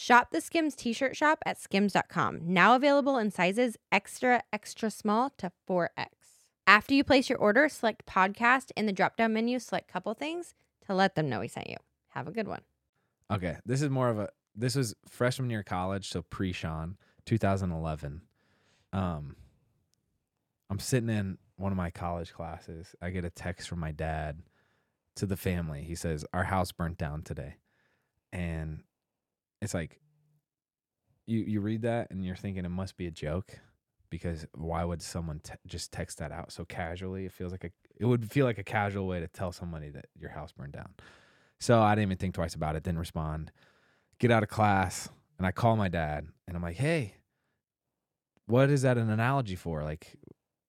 Shop 0.00 0.28
the 0.30 0.40
Skims 0.40 0.76
t-shirt 0.76 1.16
shop 1.16 1.40
at 1.44 1.60
skims.com. 1.60 2.42
Now 2.44 2.76
available 2.76 3.18
in 3.18 3.32
sizes 3.32 3.76
extra 3.90 4.44
extra 4.52 4.92
small 4.92 5.32
to 5.38 5.50
4X. 5.68 6.06
After 6.68 6.94
you 6.94 7.02
place 7.02 7.28
your 7.28 7.38
order, 7.38 7.68
select 7.68 8.06
podcast 8.06 8.70
in 8.76 8.86
the 8.86 8.92
drop 8.92 9.16
down 9.16 9.32
menu, 9.32 9.58
select 9.58 9.88
couple 9.88 10.14
things 10.14 10.54
to 10.86 10.94
let 10.94 11.16
them 11.16 11.28
know 11.28 11.40
we 11.40 11.48
sent 11.48 11.68
you. 11.68 11.78
Have 12.10 12.28
a 12.28 12.30
good 12.30 12.46
one. 12.46 12.60
Okay, 13.28 13.56
this 13.66 13.82
is 13.82 13.90
more 13.90 14.08
of 14.08 14.20
a 14.20 14.28
this 14.54 14.76
was 14.76 14.94
freshman 15.08 15.50
year 15.50 15.64
college, 15.64 16.08
so 16.08 16.22
pre 16.22 16.52
Shawn, 16.52 16.96
2011. 17.26 18.22
Um, 18.92 19.34
I'm 20.70 20.78
sitting 20.78 21.08
in 21.08 21.38
one 21.56 21.72
of 21.72 21.76
my 21.76 21.90
college 21.90 22.32
classes. 22.32 22.94
I 23.02 23.10
get 23.10 23.24
a 23.24 23.30
text 23.30 23.68
from 23.68 23.80
my 23.80 23.90
dad 23.90 24.42
to 25.16 25.26
the 25.26 25.36
family. 25.36 25.82
He 25.82 25.96
says 25.96 26.24
our 26.32 26.44
house 26.44 26.70
burnt 26.70 26.98
down 26.98 27.22
today, 27.24 27.56
and 28.32 28.84
it's 29.60 29.74
like 29.74 30.00
you 31.26 31.40
you 31.40 31.60
read 31.60 31.82
that 31.82 32.10
and 32.10 32.24
you're 32.24 32.36
thinking 32.36 32.64
it 32.64 32.70
must 32.70 32.96
be 32.96 33.06
a 33.06 33.10
joke 33.10 33.58
because 34.10 34.46
why 34.54 34.84
would 34.84 35.02
someone 35.02 35.40
te- 35.40 35.54
just 35.66 35.92
text 35.92 36.18
that 36.18 36.32
out 36.32 36.50
so 36.50 36.64
casually? 36.64 37.26
It 37.26 37.32
feels 37.32 37.52
like 37.52 37.64
a 37.64 37.70
it 37.96 38.06
would 38.06 38.30
feel 38.30 38.46
like 38.46 38.58
a 38.58 38.64
casual 38.64 39.06
way 39.06 39.20
to 39.20 39.28
tell 39.28 39.52
somebody 39.52 39.90
that 39.90 40.06
your 40.18 40.30
house 40.30 40.52
burned 40.52 40.72
down. 40.72 40.94
So 41.60 41.82
I 41.82 41.94
didn't 41.94 42.08
even 42.08 42.18
think 42.18 42.34
twice 42.34 42.54
about 42.54 42.76
it. 42.76 42.82
Didn't 42.82 42.98
respond. 43.00 43.52
Get 44.18 44.30
out 44.30 44.42
of 44.42 44.48
class 44.48 45.08
and 45.36 45.46
I 45.46 45.52
call 45.52 45.76
my 45.76 45.88
dad 45.88 46.26
and 46.46 46.56
I'm 46.56 46.62
like, 46.62 46.76
"Hey, 46.76 47.14
what 48.46 48.70
is 48.70 48.82
that 48.82 48.96
an 48.96 49.10
analogy 49.10 49.56
for? 49.56 49.82
Like, 49.82 50.16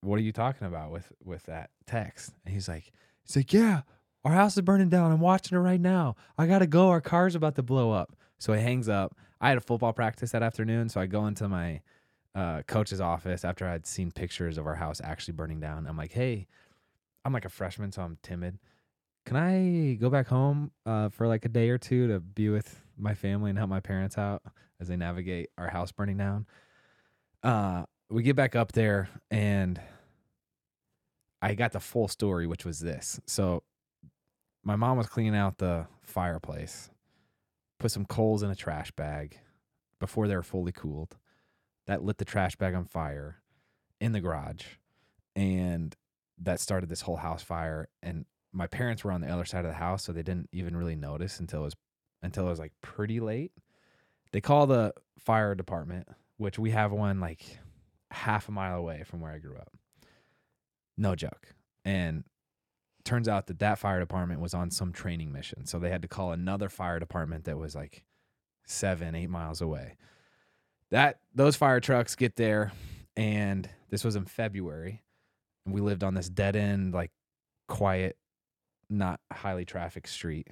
what 0.01 0.19
are 0.19 0.23
you 0.23 0.33
talking 0.33 0.67
about 0.67 0.91
with 0.91 1.11
with 1.23 1.43
that 1.43 1.69
text?" 1.87 2.33
And 2.45 2.53
he's 2.53 2.67
like, 2.67 2.91
"He's 3.23 3.35
like, 3.35 3.53
yeah, 3.53 3.81
our 4.25 4.33
house 4.33 4.57
is 4.57 4.61
burning 4.63 4.89
down. 4.89 5.11
I'm 5.11 5.21
watching 5.21 5.57
it 5.57 5.61
right 5.61 5.79
now. 5.79 6.15
I 6.37 6.47
gotta 6.47 6.67
go. 6.67 6.89
Our 6.89 7.01
car's 7.01 7.35
about 7.35 7.55
to 7.55 7.63
blow 7.63 7.91
up." 7.91 8.15
So 8.39 8.53
he 8.53 8.61
hangs 8.61 8.89
up. 8.89 9.15
I 9.39 9.49
had 9.49 9.57
a 9.57 9.61
football 9.61 9.93
practice 9.93 10.31
that 10.31 10.43
afternoon, 10.43 10.89
so 10.89 10.99
I 10.99 11.05
go 11.05 11.27
into 11.27 11.47
my 11.47 11.81
uh, 12.35 12.63
coach's 12.63 13.01
office 13.01 13.45
after 13.45 13.67
I'd 13.67 13.85
seen 13.85 14.11
pictures 14.11 14.57
of 14.57 14.65
our 14.65 14.75
house 14.75 15.01
actually 15.03 15.33
burning 15.33 15.59
down. 15.59 15.85
I'm 15.87 15.97
like, 15.97 16.11
"Hey, 16.11 16.47
I'm 17.25 17.33
like 17.33 17.45
a 17.45 17.49
freshman, 17.49 17.91
so 17.91 18.01
I'm 18.01 18.17
timid. 18.23 18.59
Can 19.25 19.37
I 19.37 19.95
go 19.95 20.09
back 20.09 20.27
home 20.27 20.71
uh, 20.85 21.09
for 21.09 21.27
like 21.27 21.45
a 21.45 21.49
day 21.49 21.69
or 21.69 21.77
two 21.77 22.07
to 22.07 22.19
be 22.19 22.49
with 22.49 22.81
my 22.97 23.13
family 23.13 23.49
and 23.49 23.57
help 23.59 23.69
my 23.69 23.79
parents 23.79 24.17
out 24.17 24.41
as 24.79 24.87
they 24.87 24.95
navigate 24.95 25.49
our 25.57 25.69
house 25.69 25.91
burning 25.91 26.17
down?" 26.17 26.45
Uh, 27.43 27.83
we 28.09 28.23
get 28.23 28.35
back 28.35 28.55
up 28.55 28.71
there 28.71 29.09
and 29.31 29.79
I 31.41 31.53
got 31.55 31.71
the 31.71 31.79
full 31.79 32.07
story, 32.07 32.47
which 32.47 32.65
was 32.65 32.79
this. 32.79 33.19
So 33.25 33.63
my 34.63 34.75
mom 34.75 34.97
was 34.97 35.07
cleaning 35.07 35.35
out 35.35 35.57
the 35.57 35.87
fireplace, 36.01 36.89
put 37.79 37.91
some 37.91 38.05
coals 38.05 38.43
in 38.43 38.51
a 38.51 38.55
trash 38.55 38.91
bag 38.91 39.39
before 39.99 40.27
they 40.27 40.35
were 40.35 40.43
fully 40.43 40.71
cooled. 40.71 41.17
That 41.87 42.03
lit 42.03 42.17
the 42.17 42.25
trash 42.25 42.55
bag 42.55 42.75
on 42.75 42.85
fire 42.85 43.41
in 43.99 44.11
the 44.11 44.21
garage. 44.21 44.65
And 45.35 45.95
that 46.37 46.59
started 46.59 46.89
this 46.89 47.01
whole 47.01 47.15
house 47.17 47.41
fire. 47.41 47.87
And 48.03 48.25
my 48.51 48.67
parents 48.67 49.03
were 49.03 49.11
on 49.11 49.21
the 49.21 49.29
other 49.29 49.45
side 49.45 49.65
of 49.65 49.71
the 49.71 49.77
house, 49.77 50.03
so 50.03 50.11
they 50.11 50.23
didn't 50.23 50.49
even 50.51 50.75
really 50.75 50.95
notice 50.95 51.39
until 51.39 51.61
it 51.61 51.65
was 51.65 51.75
until 52.21 52.47
it 52.47 52.49
was 52.49 52.59
like 52.59 52.73
pretty 52.81 53.19
late. 53.19 53.53
They 54.31 54.41
call 54.41 54.67
the 54.67 54.93
fire 55.17 55.55
department, 55.55 56.07
which 56.37 56.59
we 56.59 56.71
have 56.71 56.91
one 56.91 57.19
like 57.19 57.59
half 58.11 58.49
a 58.49 58.51
mile 58.51 58.77
away 58.77 59.03
from 59.05 59.21
where 59.21 59.31
I 59.31 59.39
grew 59.39 59.55
up. 59.55 59.71
No 60.97 61.15
joke. 61.15 61.55
And 61.85 62.25
turns 63.03 63.27
out 63.27 63.47
that 63.47 63.59
that 63.59 63.79
fire 63.79 63.99
department 63.99 64.41
was 64.41 64.53
on 64.53 64.71
some 64.71 64.91
training 64.91 65.31
mission. 65.31 65.65
So 65.65 65.79
they 65.79 65.89
had 65.89 66.01
to 66.01 66.07
call 66.07 66.31
another 66.31 66.69
fire 66.69 66.99
department 66.99 67.45
that 67.45 67.57
was 67.57 67.75
like 67.75 68.03
seven, 68.65 69.15
eight 69.15 69.29
miles 69.29 69.61
away. 69.61 69.95
That 70.91 71.19
those 71.33 71.55
fire 71.55 71.79
trucks 71.79 72.15
get 72.15 72.35
there, 72.35 72.71
and 73.15 73.69
this 73.89 74.03
was 74.03 74.15
in 74.15 74.25
February. 74.25 75.03
And 75.65 75.73
we 75.73 75.81
lived 75.81 76.03
on 76.03 76.13
this 76.13 76.29
dead 76.29 76.55
end, 76.55 76.93
like 76.93 77.11
quiet, 77.67 78.17
not 78.89 79.19
highly 79.31 79.65
trafficked 79.65 80.09
street. 80.09 80.47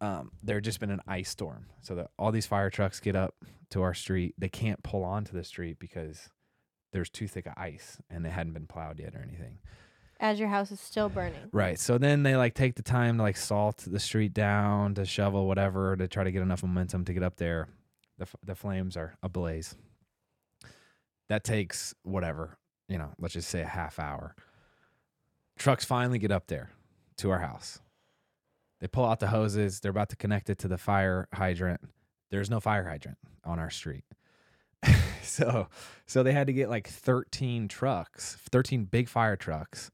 Um, 0.00 0.30
there 0.42 0.56
had 0.56 0.64
just 0.64 0.80
been 0.80 0.90
an 0.90 1.02
ice 1.06 1.28
storm. 1.28 1.66
So 1.80 1.94
that 1.96 2.10
all 2.18 2.32
these 2.32 2.46
fire 2.46 2.70
trucks 2.70 3.00
get 3.00 3.16
up 3.16 3.34
to 3.70 3.82
our 3.82 3.94
street. 3.94 4.34
They 4.38 4.48
can't 4.48 4.82
pull 4.82 5.04
onto 5.04 5.32
the 5.32 5.44
street 5.44 5.78
because 5.78 6.28
there's 6.92 7.10
too 7.10 7.28
thick 7.28 7.46
of 7.46 7.52
ice 7.56 7.98
and 8.10 8.24
it 8.26 8.30
hadn't 8.30 8.54
been 8.54 8.66
plowed 8.66 8.98
yet 8.98 9.14
or 9.14 9.20
anything. 9.22 9.58
As 10.20 10.40
your 10.40 10.48
house 10.48 10.72
is 10.72 10.80
still 10.80 11.08
burning. 11.08 11.48
Right. 11.52 11.78
So 11.78 11.96
then 11.96 12.24
they 12.24 12.36
like 12.36 12.54
take 12.54 12.74
the 12.74 12.82
time 12.82 13.18
to 13.18 13.22
like 13.22 13.36
salt 13.36 13.84
the 13.86 14.00
street 14.00 14.34
down, 14.34 14.94
to 14.94 15.04
shovel 15.04 15.46
whatever, 15.46 15.96
to 15.96 16.08
try 16.08 16.24
to 16.24 16.32
get 16.32 16.42
enough 16.42 16.62
momentum 16.62 17.04
to 17.04 17.12
get 17.12 17.22
up 17.22 17.36
there. 17.36 17.68
The 18.18 18.24
f- 18.24 18.36
the 18.44 18.54
flames 18.56 18.96
are 18.96 19.14
ablaze. 19.22 19.76
That 21.28 21.44
takes 21.44 21.94
whatever, 22.02 22.58
you 22.88 22.98
know, 22.98 23.10
let's 23.18 23.34
just 23.34 23.48
say 23.48 23.60
a 23.60 23.66
half 23.66 23.98
hour. 23.98 24.34
Trucks 25.56 25.84
finally 25.84 26.18
get 26.18 26.32
up 26.32 26.48
there 26.48 26.70
to 27.18 27.30
our 27.30 27.38
house. 27.38 27.80
They 28.80 28.88
pull 28.88 29.04
out 29.04 29.20
the 29.20 29.28
hoses. 29.28 29.80
They're 29.80 29.90
about 29.90 30.08
to 30.10 30.16
connect 30.16 30.50
it 30.50 30.58
to 30.58 30.68
the 30.68 30.78
fire 30.78 31.28
hydrant. 31.32 31.80
There's 32.30 32.50
no 32.50 32.60
fire 32.60 32.88
hydrant 32.88 33.18
on 33.44 33.58
our 33.58 33.70
street. 33.70 34.04
so 35.22 35.68
so 36.06 36.22
they 36.22 36.32
had 36.32 36.46
to 36.46 36.52
get 36.52 36.70
like 36.70 36.88
13 36.88 37.68
trucks, 37.68 38.36
13 38.50 38.84
big 38.84 39.08
fire 39.08 39.36
trucks, 39.36 39.90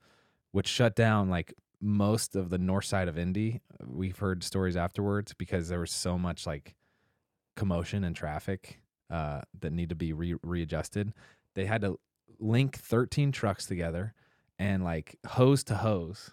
which 0.54 0.68
shut 0.68 0.94
down 0.94 1.28
like 1.28 1.52
most 1.80 2.36
of 2.36 2.48
the 2.48 2.58
north 2.58 2.84
side 2.84 3.08
of 3.08 3.18
Indy. 3.18 3.60
We've 3.84 4.16
heard 4.16 4.44
stories 4.44 4.76
afterwards 4.76 5.34
because 5.34 5.68
there 5.68 5.80
was 5.80 5.90
so 5.90 6.16
much 6.16 6.46
like 6.46 6.76
commotion 7.56 8.04
and 8.04 8.14
traffic 8.14 8.80
uh, 9.10 9.40
that 9.58 9.72
need 9.72 9.88
to 9.88 9.96
be 9.96 10.12
re- 10.12 10.36
readjusted. 10.44 11.12
They 11.56 11.64
had 11.66 11.80
to 11.80 11.98
link 12.38 12.78
13 12.78 13.32
trucks 13.32 13.66
together 13.66 14.14
and 14.56 14.84
like 14.84 15.18
hose 15.26 15.64
to 15.64 15.74
hose 15.74 16.30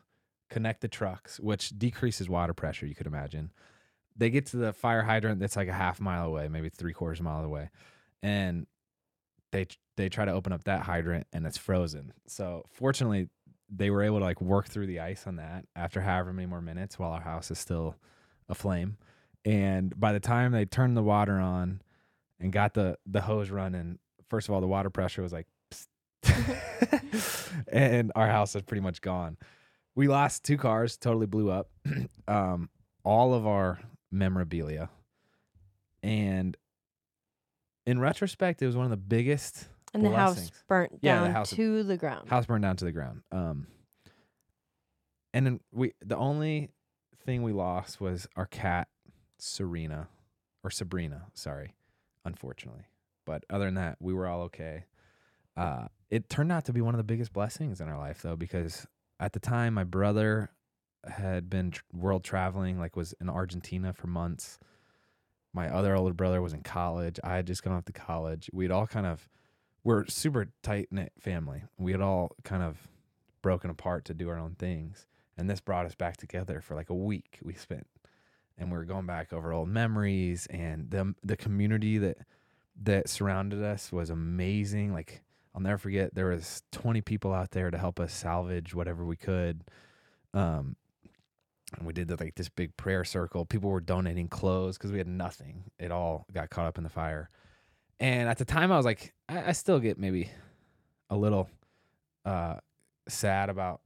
connect 0.51 0.81
the 0.81 0.87
trucks, 0.87 1.39
which 1.39 1.69
decreases 1.79 2.29
water 2.29 2.53
pressure, 2.53 2.85
you 2.85 2.93
could 2.93 3.07
imagine. 3.07 3.51
They 4.15 4.29
get 4.29 4.45
to 4.47 4.57
the 4.57 4.71
fire 4.71 5.01
hydrant 5.01 5.39
that's 5.39 5.55
like 5.55 5.67
a 5.67 5.73
half 5.73 5.99
mile 5.99 6.27
away, 6.27 6.47
maybe 6.47 6.69
three 6.69 6.93
quarters 6.93 7.21
mile 7.21 7.43
away. 7.43 7.71
And 8.21 8.67
they 9.51 9.65
they 9.97 10.09
try 10.09 10.25
to 10.25 10.31
open 10.31 10.53
up 10.53 10.63
that 10.65 10.81
hydrant 10.81 11.27
and 11.33 11.45
it's 11.45 11.57
frozen. 11.57 12.13
So 12.27 12.65
fortunately, 12.71 13.29
they 13.73 13.89
were 13.89 14.03
able 14.03 14.19
to 14.19 14.25
like 14.25 14.41
work 14.41 14.67
through 14.67 14.87
the 14.87 14.99
ice 14.99 15.25
on 15.25 15.37
that 15.37 15.65
after 15.75 16.01
however 16.01 16.33
many 16.33 16.45
more 16.45 16.61
minutes 16.61 16.99
while 16.99 17.11
our 17.11 17.21
house 17.21 17.49
is 17.49 17.57
still 17.57 17.95
aflame. 18.49 18.97
And 19.45 19.97
by 19.99 20.11
the 20.11 20.19
time 20.19 20.51
they 20.51 20.65
turned 20.65 20.97
the 20.97 21.01
water 21.01 21.39
on 21.39 21.81
and 22.39 22.51
got 22.51 22.73
the 22.73 22.97
the 23.05 23.21
hose 23.21 23.49
running, 23.49 23.97
first 24.29 24.49
of 24.49 24.53
all, 24.53 24.61
the 24.61 24.67
water 24.67 24.89
pressure 24.89 25.21
was 25.21 25.33
like, 25.33 25.47
and 27.67 28.11
our 28.15 28.27
house 28.27 28.55
is 28.55 28.61
pretty 28.61 28.81
much 28.81 29.01
gone. 29.01 29.37
We 29.95 30.07
lost 30.07 30.43
two 30.43 30.57
cars, 30.57 30.97
totally 30.97 31.25
blew 31.25 31.49
up. 31.49 31.69
um, 32.27 32.69
all 33.03 33.33
of 33.33 33.47
our 33.47 33.79
memorabilia, 34.11 34.89
and 36.03 36.55
in 37.85 37.99
retrospect, 37.99 38.61
it 38.61 38.67
was 38.67 38.75
one 38.75 38.85
of 38.85 38.91
the 38.91 38.97
biggest 38.97 39.67
And 39.93 40.05
the 40.05 40.09
house 40.11 40.35
blessings. 40.35 40.63
burnt 40.67 40.99
Yeah, 41.01 41.19
the 41.19 41.25
down 41.25 41.33
house- 41.33 41.49
to 41.51 41.83
the 41.83 41.97
ground. 41.97 42.29
house 42.29 42.45
burned 42.45 42.63
down 42.63 42.77
to 42.77 42.85
the 42.85 42.91
ground. 42.91 43.23
Um, 43.31 43.67
and 45.33 45.45
then 45.45 45.59
we 45.71 45.93
the 46.03 46.17
only 46.17 46.71
thing 47.25 47.43
we 47.43 47.53
lost 47.53 48.01
was 48.01 48.27
our 48.35 48.45
cat 48.45 48.87
Serena 49.37 50.07
or 50.63 50.69
Sabrina, 50.69 51.27
sorry, 51.33 51.75
unfortunately. 52.25 52.85
But 53.25 53.43
other 53.49 53.65
than 53.65 53.75
that, 53.75 53.97
we 53.99 54.13
were 54.13 54.27
all 54.27 54.41
okay. 54.43 54.85
Uh, 55.55 55.87
it 56.09 56.29
turned 56.29 56.51
out 56.51 56.65
to 56.65 56.73
be 56.73 56.81
one 56.81 56.93
of 56.93 56.97
the 56.97 57.03
biggest 57.03 57.33
blessings 57.33 57.81
in 57.81 57.87
our 57.87 57.97
life 57.97 58.21
though, 58.21 58.35
because 58.35 58.87
at 59.19 59.33
the 59.33 59.39
time 59.39 59.73
my 59.73 59.83
brother 59.83 60.51
had 61.07 61.49
been 61.49 61.71
tr- 61.71 61.81
world 61.93 62.23
traveling, 62.23 62.79
like 62.79 62.95
was 62.95 63.13
in 63.19 63.29
Argentina 63.29 63.93
for 63.93 64.07
months. 64.07 64.59
My 65.53 65.67
other 65.69 65.95
older 65.95 66.13
brother 66.13 66.41
was 66.41 66.53
in 66.53 66.61
college. 66.61 67.19
I 67.23 67.35
had 67.35 67.47
just 67.47 67.63
gone 67.63 67.73
off 67.73 67.85
to 67.85 67.91
college. 67.93 68.49
We'd 68.53 68.71
all 68.71 68.87
kind 68.87 69.05
of 69.05 69.27
we're 69.83 70.05
super 70.07 70.47
tight 70.61 70.89
knit 70.91 71.13
family. 71.19 71.63
We 71.77 71.91
had 71.91 72.01
all 72.01 72.35
kind 72.43 72.63
of 72.63 72.87
broken 73.41 73.69
apart 73.69 74.05
to 74.05 74.13
do 74.13 74.29
our 74.29 74.37
own 74.37 74.55
things, 74.55 75.07
and 75.37 75.49
this 75.49 75.59
brought 75.61 75.85
us 75.85 75.95
back 75.95 76.17
together 76.17 76.61
for 76.61 76.75
like 76.75 76.89
a 76.89 76.95
week. 76.95 77.39
We 77.41 77.53
spent, 77.53 77.87
and 78.57 78.71
we 78.71 78.77
were 78.77 78.85
going 78.85 79.05
back 79.05 79.33
over 79.33 79.53
old 79.53 79.69
memories, 79.69 80.47
and 80.47 80.89
the 80.91 81.15
the 81.23 81.37
community 81.37 81.97
that 81.97 82.17
that 82.83 83.09
surrounded 83.09 83.63
us 83.63 83.91
was 83.91 84.09
amazing. 84.09 84.93
Like 84.93 85.21
I'll 85.55 85.61
never 85.61 85.77
forget, 85.77 86.15
there 86.15 86.27
was 86.27 86.63
twenty 86.71 87.01
people 87.01 87.33
out 87.33 87.51
there 87.51 87.71
to 87.71 87.77
help 87.77 87.99
us 87.99 88.13
salvage 88.13 88.73
whatever 88.73 89.05
we 89.05 89.15
could. 89.15 89.63
Um, 90.33 90.75
and 91.77 91.87
we 91.87 91.93
did 91.93 92.07
the, 92.07 92.17
like 92.17 92.35
this 92.35 92.49
big 92.49 92.75
prayer 92.77 93.03
circle. 93.03 93.45
People 93.45 93.69
were 93.69 93.81
donating 93.81 94.27
clothes 94.27 94.77
because 94.77 94.91
we 94.91 94.97
had 94.97 95.07
nothing. 95.07 95.63
It 95.79 95.91
all 95.91 96.25
got 96.33 96.49
caught 96.49 96.67
up 96.67 96.77
in 96.77 96.83
the 96.83 96.89
fire. 96.89 97.29
And 98.01 98.27
at 98.27 98.39
the 98.39 98.45
time, 98.45 98.71
I 98.71 98.77
was 98.77 98.85
like, 98.85 99.13
I, 99.29 99.49
I 99.49 99.51
still 99.51 99.79
get 99.79 99.99
maybe 99.99 100.31
a 101.11 101.15
little 101.15 101.49
uh, 102.25 102.55
sad 103.07 103.49
about 103.49 103.81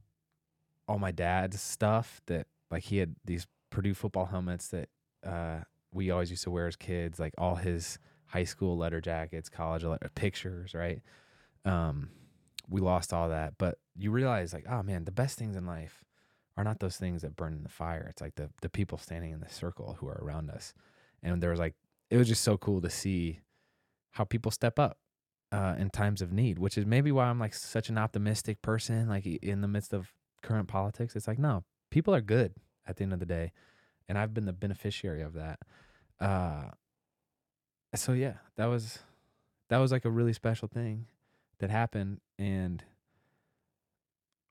all 0.88 1.00
my 1.00 1.12
dad's 1.12 1.62
stuff 1.62 2.22
that, 2.28 2.48
like, 2.72 2.84
he 2.84 2.98
had 2.98 3.16
these 3.26 3.46
Purdue 3.72 3.94
football 3.94 4.26
helmets 4.26 4.70
that 4.70 4.88
uh, 5.26 5.60
we 5.92 6.12
always 6.12 6.30
used 6.30 6.44
to 6.44 6.50
wear 6.50 6.66
as 6.66 6.78
kids, 6.78 7.20
like 7.20 7.34
all 7.38 7.56
his 7.56 8.00
high 8.28 8.46
school 8.46 8.78
letter 8.78 9.02
jackets, 9.02 9.50
college 9.50 9.84
letter, 9.84 10.10
pictures, 10.16 10.74
right? 10.74 11.02
Um, 11.66 12.10
we 12.70 12.80
lost 12.80 13.12
all 13.12 13.28
that. 13.30 13.56
But 13.58 13.80
you 13.98 14.12
realize 14.12 14.54
like, 14.54 14.66
oh 14.70 14.82
man, 14.82 15.04
the 15.04 15.12
best 15.12 15.38
things 15.38 15.58
in 15.58 15.66
life 15.66 16.06
are 16.56 16.64
not 16.64 16.80
those 16.80 16.96
things 16.96 17.22
that 17.24 17.36
burn 17.36 17.54
in 17.54 17.64
the 17.64 17.70
fire. 17.70 18.08
It's 18.10 18.22
like 18.22 18.36
the 18.36 18.50
the 18.62 18.70
people 18.70 18.98
standing 18.98 19.32
in 19.32 19.42
the 19.42 19.50
circle 19.50 19.98
who 20.00 20.08
are 20.08 20.22
around 20.22 20.50
us. 20.50 20.74
And 21.22 21.44
there 21.44 21.50
was 21.50 21.60
like 21.60 21.76
it 22.10 22.18
was 22.18 22.28
just 22.30 22.44
so 22.44 22.58
cool 22.58 22.82
to 22.82 22.90
see 22.90 23.42
how 24.16 24.24
people 24.24 24.50
step 24.52 24.80
up 24.80 24.98
uh, 25.52 25.76
in 25.78 25.90
times 25.90 26.22
of 26.22 26.32
need, 26.32 26.58
which 26.58 26.78
is 26.78 26.86
maybe 26.86 27.12
why 27.12 27.26
I'm 27.26 27.40
like 27.40 27.54
such 27.54 27.90
an 27.90 27.98
optimistic 27.98 28.62
person. 28.62 29.08
Like 29.08 29.26
in 29.26 29.62
the 29.62 29.68
midst 29.68 29.94
of 29.94 30.14
current 30.42 30.68
politics, 30.68 31.16
it's 31.16 31.28
like 31.28 31.40
no, 31.40 31.64
people 31.92 32.16
are 32.16 32.22
good 32.22 32.54
at 32.88 32.98
the 32.98 33.04
end 33.04 33.14
of 33.14 33.20
the 33.20 33.26
day, 33.26 33.52
and 34.08 34.18
I've 34.18 34.34
been 34.34 34.46
the 34.46 34.54
beneficiary 34.54 35.22
of 35.22 35.34
that. 35.34 35.60
Uh, 36.20 36.70
so 37.94 38.14
yeah, 38.14 38.36
that 38.56 38.66
was 38.68 39.00
that 39.70 39.78
was 39.78 39.92
like 39.92 40.06
a 40.06 40.10
really 40.10 40.34
special 40.34 40.68
thing 40.68 41.08
that 41.60 41.70
happened, 41.70 42.22
and 42.40 42.84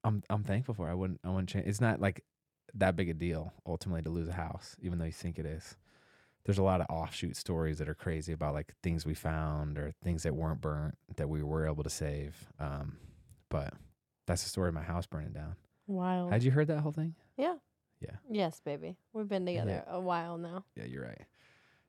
I'm 0.04 0.22
I'm 0.28 0.44
thankful 0.44 0.74
for. 0.74 0.88
It. 0.88 0.92
I 0.92 0.94
wouldn't 0.94 1.20
I 1.24 1.30
wouldn't 1.30 1.48
change. 1.48 1.66
It's 1.66 1.80
not 1.80 2.00
like 2.00 2.22
that 2.74 2.96
big 2.96 3.08
a 3.08 3.14
deal 3.14 3.52
ultimately 3.66 4.02
to 4.02 4.10
lose 4.10 4.28
a 4.28 4.32
house, 4.32 4.76
even 4.82 4.98
though 4.98 5.06
you 5.06 5.12
think 5.12 5.38
it 5.38 5.46
is. 5.46 5.76
There's 6.44 6.58
a 6.58 6.62
lot 6.62 6.80
of 6.80 6.86
offshoot 6.90 7.36
stories 7.36 7.78
that 7.78 7.88
are 7.88 7.94
crazy 7.94 8.32
about 8.32 8.52
like 8.54 8.74
things 8.82 9.06
we 9.06 9.14
found 9.14 9.78
or 9.78 9.92
things 10.02 10.24
that 10.24 10.34
weren't 10.34 10.60
burnt 10.60 10.96
that 11.16 11.28
we 11.28 11.42
were 11.42 11.66
able 11.66 11.82
to 11.84 11.90
save. 11.90 12.36
Um, 12.60 12.98
but 13.48 13.72
that's 14.26 14.42
the 14.42 14.48
story 14.50 14.68
of 14.68 14.74
my 14.74 14.82
house 14.82 15.06
burning 15.06 15.32
down. 15.32 15.56
Wild. 15.86 16.32
Had 16.32 16.42
you 16.42 16.50
heard 16.50 16.68
that 16.68 16.80
whole 16.80 16.92
thing? 16.92 17.14
Yeah. 17.38 17.54
Yeah. 18.00 18.16
Yes, 18.30 18.60
baby. 18.62 18.96
We've 19.14 19.28
been 19.28 19.46
together 19.46 19.84
a 19.88 20.00
while 20.00 20.36
now. 20.36 20.64
Yeah, 20.76 20.84
you're 20.84 21.04
right. 21.04 21.22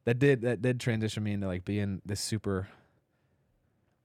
That 0.05 0.19
did 0.19 0.41
that 0.41 0.61
did 0.61 0.79
transition 0.79 1.23
me 1.23 1.33
into 1.33 1.47
like 1.47 1.65
being 1.65 2.01
this 2.05 2.21
super 2.21 2.67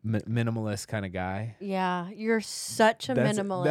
mi- 0.03 0.21
minimalist 0.21 0.89
kind 0.89 1.05
of 1.05 1.13
guy. 1.13 1.57
Yeah, 1.61 2.09
you're 2.11 2.41
such 2.41 3.09
a 3.09 3.15
That's- 3.15 3.39
minimalist. 3.39 3.69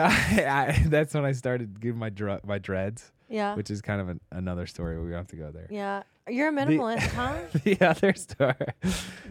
I- 0.48 0.84
that's 0.88 1.14
when 1.14 1.26
I 1.26 1.32
started 1.34 1.80
giving 1.82 2.00
my 2.00 2.10
dr- 2.10 2.46
my 2.46 2.60
dreads, 2.60 3.12
yeah. 3.28 3.56
which 3.56 3.70
is 3.72 3.82
kind 3.82 4.00
of 4.00 4.10
an, 4.10 4.22
another 4.32 4.66
story. 4.68 5.04
We 5.04 5.12
have 5.14 5.28
to 5.28 5.36
go 5.36 5.52
there. 5.52 5.68
Yeah. 5.70 6.04
You're 6.30 6.50
a 6.50 6.52
minimalist, 6.52 7.00
huh? 7.14 7.36
the 7.64 7.82
other 7.82 8.14
story. 8.14 8.56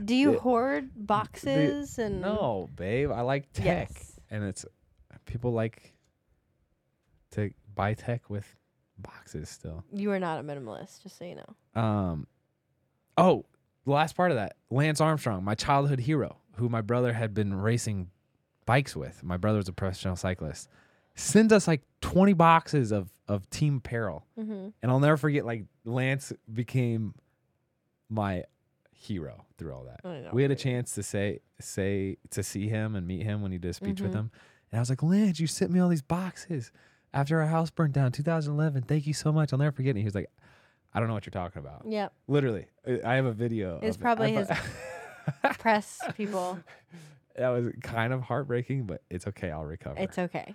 Do 0.04 0.14
you 0.14 0.32
the- 0.32 0.38
hoard 0.40 0.90
boxes 0.96 1.98
and 1.98 2.20
No, 2.20 2.68
babe. 2.76 3.10
I 3.10 3.20
like 3.22 3.52
tech, 3.52 3.64
Yes. 3.90 4.20
and 4.30 4.44
it's 4.44 4.64
people 5.24 5.52
like 5.52 5.94
to 7.32 7.50
buy 7.74 7.94
tech 7.94 8.28
with 8.30 8.46
boxes 8.98 9.48
still. 9.48 9.84
You 9.92 10.10
are 10.12 10.18
not 10.18 10.40
a 10.40 10.42
minimalist, 10.42 11.02
just 11.02 11.18
so 11.18 11.24
you 11.24 11.36
know. 11.36 11.80
Um, 11.80 12.26
oh, 13.16 13.44
the 13.84 13.92
last 13.92 14.16
part 14.16 14.30
of 14.30 14.36
that, 14.36 14.56
Lance 14.70 15.00
Armstrong, 15.00 15.44
my 15.44 15.54
childhood 15.54 16.00
hero, 16.00 16.38
who 16.56 16.68
my 16.68 16.80
brother 16.80 17.12
had 17.12 17.34
been 17.34 17.54
racing 17.54 18.10
bikes 18.66 18.96
with. 18.96 19.22
My 19.22 19.36
brother 19.36 19.58
was 19.58 19.68
a 19.68 19.72
professional 19.72 20.16
cyclist. 20.16 20.68
Sends 21.18 21.52
us 21.52 21.66
like 21.66 21.82
twenty 22.00 22.32
boxes 22.32 22.92
of 22.92 23.10
of 23.26 23.48
team 23.50 23.78
apparel, 23.78 24.24
Mm-hmm. 24.38 24.68
and 24.82 24.90
I'll 24.90 25.00
never 25.00 25.16
forget. 25.16 25.44
Like 25.44 25.64
Lance 25.84 26.32
became 26.52 27.14
my 28.08 28.44
hero 28.92 29.44
through 29.58 29.72
all 29.74 29.84
that. 29.84 30.04
Know. 30.04 30.30
We 30.32 30.42
had 30.42 30.50
a 30.50 30.56
chance 30.56 30.94
to 30.94 31.02
say 31.02 31.40
say 31.60 32.16
to 32.30 32.42
see 32.42 32.68
him 32.68 32.94
and 32.94 33.06
meet 33.06 33.22
him 33.24 33.42
when 33.42 33.52
he 33.52 33.58
did 33.58 33.70
a 33.70 33.74
speech 33.74 34.00
with 34.00 34.12
Mhm. 34.12 34.16
him, 34.16 34.30
and 34.70 34.78
I 34.78 34.80
was 34.80 34.90
like, 34.90 35.02
Lance, 35.02 35.40
you 35.40 35.46
sent 35.46 35.70
me 35.72 35.80
all 35.80 35.88
these 35.88 36.02
boxes 36.02 36.70
after 37.12 37.40
our 37.40 37.48
house 37.48 37.70
burned 37.70 37.94
down, 37.94 38.12
2011. 38.12 38.82
Thank 38.82 39.06
you 39.06 39.12
so 39.14 39.32
much. 39.32 39.52
I'll 39.52 39.58
never 39.58 39.72
forget. 39.72 39.96
it." 39.96 40.00
He 40.00 40.04
was 40.04 40.14
like, 40.14 40.30
I 40.94 41.00
don't 41.00 41.08
know 41.08 41.14
what 41.14 41.26
you're 41.26 41.30
talking 41.32 41.60
about. 41.60 41.82
Yep. 41.86 42.12
Literally, 42.28 42.66
I- 43.04 43.16
have 43.16 43.26
a 43.26 43.32
video. 43.32 43.78
It's 43.82 43.96
of 43.96 44.00
it. 44.00 44.04
probably 44.04 44.36
I 44.36 44.44
his 44.44 44.48
Press 45.58 45.98
people. 46.16 46.58
that 47.36 47.48
was 47.48 47.68
kind 47.82 48.12
of 48.12 48.22
heartbreaking, 48.22 48.84
but 48.84 49.02
it's 49.10 49.26
okay. 49.26 49.50
I'll 49.50 49.64
recover. 49.64 49.98
It's 49.98 50.18
okay. 50.18 50.54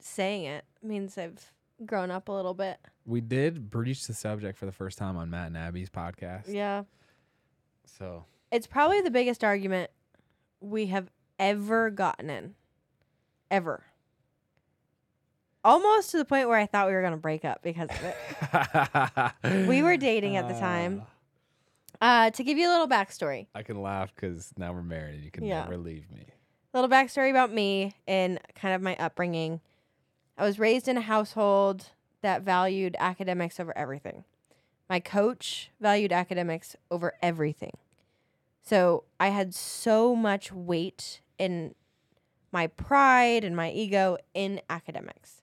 saying 0.00 0.44
it. 0.44 0.64
Means 0.82 1.16
I've 1.18 1.52
grown 1.84 2.10
up 2.10 2.28
a 2.28 2.32
little 2.32 2.54
bit. 2.54 2.78
We 3.06 3.20
did 3.20 3.70
breach 3.70 4.06
the 4.06 4.14
subject 4.14 4.58
for 4.58 4.66
the 4.66 4.72
first 4.72 4.98
time 4.98 5.16
on 5.16 5.30
Matt 5.30 5.48
and 5.48 5.56
Abby's 5.56 5.90
podcast. 5.90 6.44
Yeah. 6.48 6.84
So 7.86 8.24
It's 8.52 8.66
probably 8.66 9.00
the 9.00 9.10
biggest 9.10 9.42
argument 9.44 9.90
we 10.60 10.86
have 10.86 11.10
ever 11.38 11.90
gotten 11.90 12.30
in. 12.30 12.54
Ever. 13.50 13.82
Almost 15.64 16.10
to 16.12 16.18
the 16.18 16.24
point 16.24 16.48
where 16.48 16.58
I 16.58 16.66
thought 16.66 16.86
we 16.86 16.92
were 16.94 17.00
going 17.00 17.12
to 17.12 17.16
break 17.18 17.44
up 17.44 17.62
because 17.62 17.88
of 17.90 18.02
it. 18.04 19.66
We 19.68 19.82
were 19.82 19.96
dating 19.96 20.36
at 20.36 20.48
the 20.48 20.54
time. 20.54 21.02
Uh, 22.00 22.30
to 22.30 22.44
give 22.44 22.56
you 22.58 22.68
a 22.68 22.70
little 22.70 22.86
backstory, 22.88 23.48
I 23.54 23.62
can 23.62 23.80
laugh 23.82 24.14
because 24.14 24.52
now 24.56 24.72
we're 24.72 24.82
married 24.82 25.16
and 25.16 25.24
you 25.24 25.30
can 25.32 25.44
Yeah. 25.44 25.62
never 25.62 25.76
leave 25.76 26.10
me. 26.12 26.26
little 26.72 26.88
backstory 26.88 27.30
about 27.30 27.52
me 27.52 27.94
and 28.06 28.38
kind 28.54 28.74
of 28.74 28.80
my 28.82 28.94
upbringing. 28.96 29.60
I 30.38 30.44
was 30.44 30.60
raised 30.60 30.86
in 30.86 30.96
a 30.96 31.02
household 31.02 31.86
that 32.22 32.42
valued 32.42 32.94
academics 33.00 33.58
over 33.58 33.76
everything. 33.76 34.24
My 34.88 35.00
coach 35.00 35.70
valued 35.80 36.12
academics 36.12 36.76
over 36.90 37.14
everything. 37.20 37.76
So 38.62 39.04
I 39.18 39.28
had 39.28 39.52
so 39.52 40.14
much 40.14 40.52
weight 40.52 41.20
in 41.38 41.74
my 42.52 42.68
pride 42.68 43.42
and 43.42 43.56
my 43.56 43.70
ego 43.70 44.16
in 44.32 44.60
academics. 44.70 45.42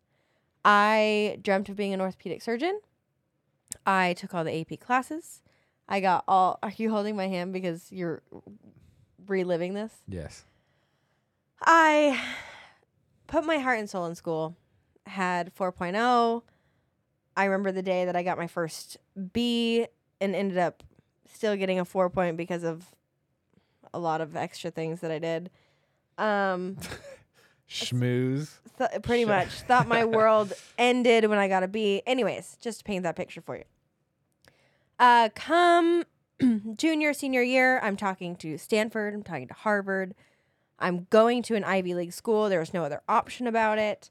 I 0.64 1.40
dreamt 1.42 1.70
of 1.70 1.76
being 1.76 1.94
an 1.94 2.02
orthopedic 2.02 2.42
surgeon. 2.42 2.80
I 3.86 4.14
took 4.14 4.34
all 4.34 4.44
the 4.44 4.62
AP 4.62 4.80
classes. 4.80 5.42
I 5.90 6.00
got 6.00 6.24
all. 6.28 6.58
Are 6.64 6.72
you 6.76 6.90
holding 6.90 7.16
my 7.16 7.28
hand 7.28 7.52
because 7.52 7.92
you're 7.92 8.24
reliving 9.28 9.74
this? 9.74 9.94
Yes. 10.08 10.46
I 11.62 12.20
put 13.28 13.46
my 13.46 13.58
heart 13.60 13.80
and 13.80 13.90
soul 13.90 14.06
in 14.06 14.16
school. 14.16 14.56
Had 15.06 15.54
4.0. 15.56 16.42
I 17.38 17.44
remember 17.46 17.72
the 17.72 17.82
day 17.84 18.06
that 18.06 18.16
I 18.16 18.24
got 18.24 18.38
my 18.38 18.48
first 18.48 18.98
B 19.34 19.88
and 20.22 20.36
ended 20.36 20.58
up 20.58 20.84
still 21.34 21.56
getting 21.56 21.80
a 21.80 21.86
4 21.86 22.10
point 22.10 22.38
because 22.38 22.64
of 22.64 22.86
a 23.94 24.00
lot 24.00 24.22
of 24.22 24.36
extra 24.36 24.72
things 24.72 25.02
that 25.02 25.12
I 25.12 25.20
did. 25.20 25.50
Um 26.18 26.78
Schmooze. 27.70 28.52
th- 28.78 29.02
pretty 29.02 29.24
Sure. 29.24 29.36
much 29.36 29.50
thought 29.62 29.88
my 29.88 30.06
world 30.18 30.54
ended 30.78 31.26
when 31.26 31.40
I 31.40 31.48
got 31.48 31.64
a 31.64 31.68
B. 31.68 32.02
Anyways, 32.06 32.58
just 32.62 32.80
to 32.80 32.84
paint 32.84 33.04
that 33.04 33.16
picture 33.16 33.42
for 33.42 33.58
you. 33.58 33.64
Uh, 35.00 35.30
come 35.36 36.04
junior, 36.78 37.12
senior 37.14 37.42
year, 37.42 37.80
I'm 37.82 37.98
talking 37.98 38.36
to 38.38 38.58
Stanford, 38.58 39.14
I'm 39.14 39.24
talking 39.24 39.48
to 39.48 39.54
Harvard. 39.54 40.14
I'm 40.78 41.08
going 41.10 41.42
to 41.44 41.56
an 41.56 41.64
Ivy 41.64 41.96
League 41.96 42.14
school. 42.14 42.50
There 42.50 42.60
was 42.60 42.74
no 42.74 42.84
other 42.84 43.02
option 43.10 43.48
about 43.48 43.80
it. 43.80 44.10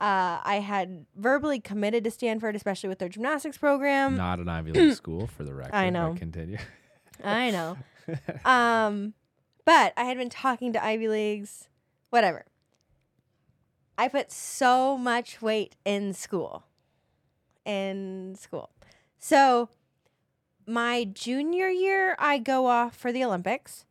Uh, 0.00 0.38
I 0.44 0.60
had 0.64 1.06
verbally 1.16 1.58
committed 1.58 2.04
to 2.04 2.10
Stanford, 2.10 2.54
especially 2.54 2.88
with 2.88 3.00
their 3.00 3.08
gymnastics 3.08 3.58
program. 3.58 4.16
Not 4.16 4.38
an 4.38 4.48
Ivy 4.48 4.72
League 4.72 4.94
school 4.96 5.26
for 5.26 5.42
the 5.42 5.54
record. 5.54 5.74
I 5.74 5.86
but 5.86 5.90
know. 5.90 6.14
Continue. 6.16 6.58
I 7.22 7.50
know. 7.50 7.76
Um, 8.46 9.12
but 9.66 9.92
I 9.98 10.04
had 10.04 10.16
been 10.16 10.30
talking 10.30 10.72
to 10.72 10.82
Ivy 10.82 11.08
Leagues, 11.08 11.68
whatever. 12.08 12.46
I 13.98 14.08
put 14.08 14.32
so 14.32 14.96
much 14.96 15.42
weight 15.42 15.76
in 15.84 16.14
school. 16.14 16.64
In 17.66 18.34
school. 18.40 18.70
So 19.18 19.68
my 20.66 21.04
junior 21.04 21.68
year, 21.68 22.16
I 22.18 22.38
go 22.38 22.66
off 22.66 22.96
for 22.96 23.12
the 23.12 23.22
Olympics. 23.22 23.84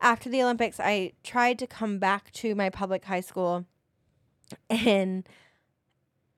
After 0.00 0.28
the 0.28 0.40
Olympics, 0.40 0.78
I 0.78 1.14
tried 1.24 1.58
to 1.58 1.66
come 1.66 1.98
back 1.98 2.30
to 2.34 2.54
my 2.54 2.70
public 2.70 3.06
high 3.06 3.22
school 3.22 3.64
and 4.70 5.26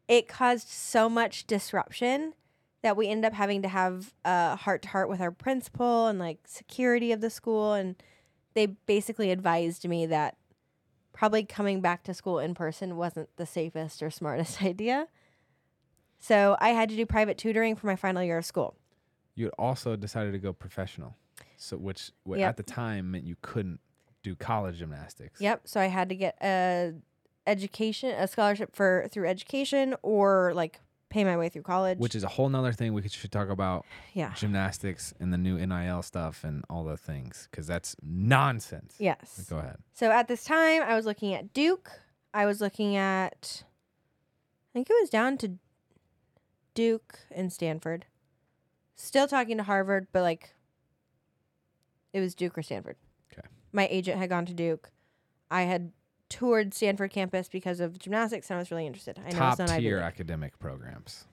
it 0.08 0.28
caused 0.28 0.68
so 0.68 1.08
much 1.08 1.46
disruption 1.46 2.34
that 2.82 2.96
we 2.96 3.08
ended 3.08 3.24
up 3.24 3.32
having 3.34 3.62
to 3.62 3.68
have 3.68 4.14
a 4.24 4.54
heart 4.56 4.82
to 4.82 4.88
heart 4.88 5.08
with 5.08 5.20
our 5.20 5.30
principal 5.32 6.06
and 6.06 6.18
like 6.18 6.38
security 6.46 7.10
of 7.12 7.20
the 7.20 7.30
school 7.30 7.72
and 7.72 7.96
they 8.54 8.66
basically 8.66 9.30
advised 9.30 9.86
me 9.88 10.06
that 10.06 10.36
probably 11.12 11.44
coming 11.44 11.80
back 11.80 12.02
to 12.04 12.14
school 12.14 12.38
in 12.38 12.54
person 12.54 12.96
wasn't 12.96 13.28
the 13.36 13.46
safest 13.46 14.02
or 14.02 14.10
smartest 14.10 14.62
idea. 14.62 15.08
So 16.18 16.56
I 16.60 16.70
had 16.70 16.88
to 16.90 16.96
do 16.96 17.04
private 17.06 17.38
tutoring 17.38 17.76
for 17.76 17.86
my 17.86 17.96
final 17.96 18.22
year 18.22 18.38
of 18.38 18.44
school. 18.44 18.76
You 19.34 19.46
had 19.46 19.54
also 19.58 19.96
decided 19.96 20.32
to 20.32 20.38
go 20.38 20.52
professional, 20.52 21.14
so 21.56 21.76
which 21.76 22.10
wh- 22.26 22.38
Yep. 22.38 22.48
at 22.48 22.56
the 22.56 22.62
time 22.62 23.10
meant 23.10 23.24
you 23.24 23.36
couldn't 23.42 23.80
do 24.22 24.34
college 24.34 24.78
gymnastics. 24.78 25.40
Yep. 25.40 25.62
So 25.68 25.80
I 25.80 25.86
had 25.86 26.08
to 26.08 26.16
get 26.16 26.36
a 26.42 26.94
education, 27.46 28.10
a 28.10 28.26
scholarship 28.26 28.74
for 28.74 29.06
through 29.10 29.28
education, 29.28 29.94
or 30.02 30.52
like 30.54 30.80
pay 31.08 31.22
my 31.24 31.36
way 31.36 31.48
through 31.48 31.62
college. 31.62 31.98
Which 31.98 32.14
is 32.14 32.24
a 32.24 32.28
whole 32.28 32.48
nother 32.48 32.72
thing 32.72 32.92
we 32.92 33.02
could, 33.02 33.12
should 33.12 33.30
talk 33.32 33.48
about 33.48 33.84
yeah, 34.12 34.32
gymnastics 34.34 35.14
and 35.20 35.32
the 35.32 35.38
new 35.38 35.56
NIL 35.64 36.02
stuff 36.02 36.42
and 36.44 36.64
all 36.68 36.84
the 36.84 36.96
things 36.96 37.48
because 37.50 37.66
that's 37.66 37.96
nonsense. 38.02 38.96
yes. 38.98 39.46
Go 39.48 39.58
ahead. 39.58 39.76
So 39.94 40.10
at 40.10 40.28
this 40.28 40.44
time, 40.44 40.82
I 40.82 40.94
was 40.94 41.06
looking 41.06 41.32
at 41.34 41.52
Duke. 41.52 41.90
I 42.34 42.44
was 42.44 42.60
looking 42.60 42.96
at, 42.96 43.62
I 43.64 44.70
think 44.74 44.90
it 44.90 44.96
was 45.00 45.08
down 45.08 45.38
to 45.38 45.52
Duke 46.74 47.20
and 47.30 47.52
Stanford. 47.52 48.04
Still 48.96 49.26
talking 49.28 49.56
to 49.58 49.62
Harvard, 49.62 50.08
but 50.12 50.22
like, 50.22 50.54
it 52.12 52.20
was 52.20 52.34
Duke 52.34 52.58
or 52.58 52.62
Stanford. 52.62 52.96
'Kay. 53.30 53.42
My 53.72 53.86
agent 53.90 54.18
had 54.18 54.28
gone 54.28 54.44
to 54.46 54.54
Duke. 54.54 54.90
I 55.50 55.62
had 55.62 55.92
toured 56.36 56.74
Stanford 56.74 57.10
campus 57.10 57.48
because 57.48 57.80
of 57.80 57.98
gymnastics, 57.98 58.50
and 58.50 58.56
I 58.56 58.60
was 58.60 58.70
really 58.70 58.86
interested. 58.86 59.18
I 59.18 59.30
know 59.30 59.38
Top 59.38 59.52
it's 59.52 59.58
not 59.58 59.70
Ivy 59.70 59.82
tier 59.82 59.98
academic 59.98 60.58
programs. 60.58 61.24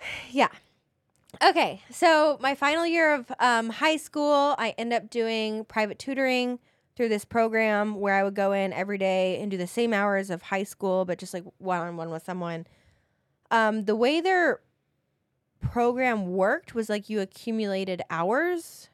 Yeah. 0.30 0.48
Okay, 1.46 1.80
so 1.90 2.38
my 2.40 2.56
final 2.56 2.84
year 2.84 3.14
of 3.14 3.30
um, 3.38 3.70
high 3.70 3.96
school, 3.96 4.56
I 4.58 4.74
end 4.76 4.92
up 4.92 5.10
doing 5.10 5.64
private 5.66 5.98
tutoring 5.98 6.58
through 6.96 7.08
this 7.08 7.24
program 7.24 7.94
where 8.00 8.14
I 8.14 8.24
would 8.24 8.34
go 8.34 8.52
in 8.52 8.72
every 8.72 8.98
day 8.98 9.40
and 9.40 9.50
do 9.50 9.56
the 9.56 9.66
same 9.66 9.94
hours 9.94 10.28
of 10.28 10.42
high 10.42 10.64
school, 10.64 11.04
but 11.04 11.18
just 11.18 11.32
like 11.32 11.44
one 11.58 11.80
on 11.80 11.96
one 11.96 12.10
with 12.10 12.24
someone. 12.24 12.66
Um, 13.50 13.84
the 13.84 13.94
way 13.94 14.20
their 14.20 14.60
program 15.60 16.32
worked 16.32 16.74
was 16.74 16.88
like 16.88 17.08
you 17.08 17.20
accumulated 17.20 18.02
hours 18.10 18.88